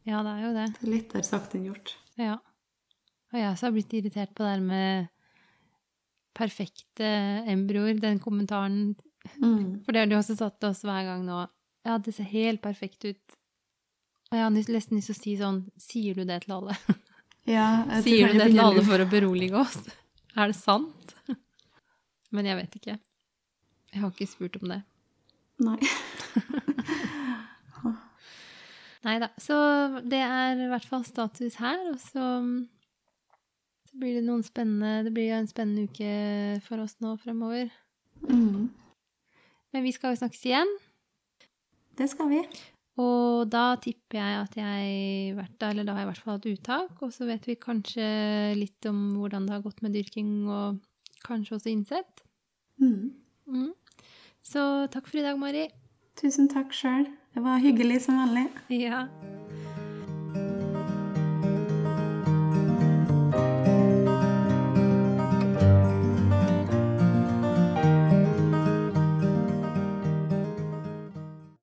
ja, 0.09 0.23
det 0.25 0.31
er 0.33 0.45
jo 0.47 0.53
det. 0.57 0.67
Det 0.79 0.87
er 0.87 0.95
lettere 0.95 1.27
sagt 1.27 1.55
enn 1.55 1.67
gjort. 1.69 1.95
Ja. 2.17 2.39
Og 3.29 3.37
jeg 3.37 3.51
også 3.51 3.69
har 3.69 3.75
blitt 3.75 3.93
irritert 3.99 4.33
på 4.33 4.45
det 4.45 4.55
her 4.55 4.63
med 4.65 5.11
perfekte 6.39 7.11
embryoer, 7.51 7.99
den 8.01 8.23
kommentaren. 8.23 8.95
Mm. 9.43 9.83
For 9.85 9.93
det 9.93 10.01
har 10.01 10.09
du 10.09 10.17
også 10.17 10.39
satt 10.39 10.57
til 10.63 10.71
oss 10.71 10.81
hver 10.87 11.05
gang 11.11 11.27
nå. 11.27 11.43
Ja, 11.85 11.99
det 12.01 12.15
ser 12.17 12.31
helt 12.31 12.63
perfekt 12.65 13.05
ut. 13.05 13.38
Og 14.29 14.37
jeg 14.37 14.45
har 14.45 14.53
nesten 14.53 14.77
lyst 14.77 14.91
til 14.93 15.15
å 15.15 15.19
si 15.19 15.35
sånn 15.41 15.61
Sier 15.81 16.19
du 16.19 16.27
det 16.29 16.43
til 16.45 16.59
alle? 16.59 16.77
Ja, 17.49 17.81
Sier 18.05 18.29
du 18.29 18.37
det 18.37 18.51
til 18.51 18.61
alle 18.61 18.83
for 18.85 19.01
å 19.01 19.09
berolige 19.09 19.57
oss? 19.63 19.79
Er 20.39 20.53
det 20.53 20.59
sant? 20.59 21.15
Men 22.35 22.45
jeg 22.45 22.59
vet 22.59 22.75
ikke. 22.77 22.97
Jeg 23.89 24.03
har 24.03 24.13
ikke 24.13 24.29
spurt 24.29 24.59
om 24.61 24.69
det. 24.69 24.83
Nei. 25.65 25.79
Nei 29.07 29.17
da. 29.23 29.31
Så 29.41 29.57
det 30.05 30.21
er 30.21 30.61
i 30.61 30.69
hvert 30.69 30.87
fall 30.91 31.07
status 31.09 31.57
her, 31.63 31.81
og 31.89 31.97
så, 32.03 32.27
så 33.89 33.99
blir 33.99 34.19
det 34.19 34.27
noen 34.29 34.45
spennende 34.47 35.07
Det 35.09 35.15
blir 35.17 35.31
jo 35.31 35.41
en 35.41 35.51
spennende 35.51 35.89
uke 35.89 36.13
for 36.69 36.85
oss 36.85 36.99
nå 37.01 37.17
fremover. 37.25 37.73
Mm. 38.29 38.69
Men 39.73 39.89
vi 39.89 39.97
skal 39.97 40.13
jo 40.13 40.21
snakkes 40.21 40.45
igjen, 40.53 40.77
Det 41.97 42.13
skal 42.13 42.29
vi. 42.31 42.45
Og 42.99 43.49
da 43.53 43.77
tipper 43.83 44.19
jeg 44.19 44.39
at 44.43 44.57
jeg 44.59 45.35
vært 45.39 45.57
da, 45.61 45.71
eller 45.71 45.87
da 45.87 45.95
har 45.95 46.03
jeg 46.03 46.09
i 46.09 46.11
hvert 46.13 46.23
fall 46.25 46.35
hatt 46.37 46.49
uttak, 46.51 47.03
og 47.05 47.13
så 47.15 47.29
vet 47.29 47.47
vi 47.47 47.59
kanskje 47.61 48.09
litt 48.59 48.89
om 48.91 49.03
hvordan 49.19 49.47
det 49.47 49.55
har 49.57 49.65
gått 49.67 49.83
med 49.85 49.95
dyrking, 49.95 50.33
og 50.51 50.81
kanskje 51.27 51.59
også 51.59 51.73
innsett. 51.73 52.25
Mm. 52.83 53.15
Mm. 53.47 53.73
Så 54.43 54.63
takk 54.93 55.11
for 55.11 55.21
i 55.21 55.27
dag, 55.27 55.39
Mari. 55.39 55.69
Tusen 56.19 56.51
takk 56.51 56.75
sjøl. 56.75 57.07
Det 57.35 57.45
var 57.45 57.63
hyggelig 57.63 58.03
som 58.09 58.19
vanlig. 58.19 58.49
Ja. 58.75 59.07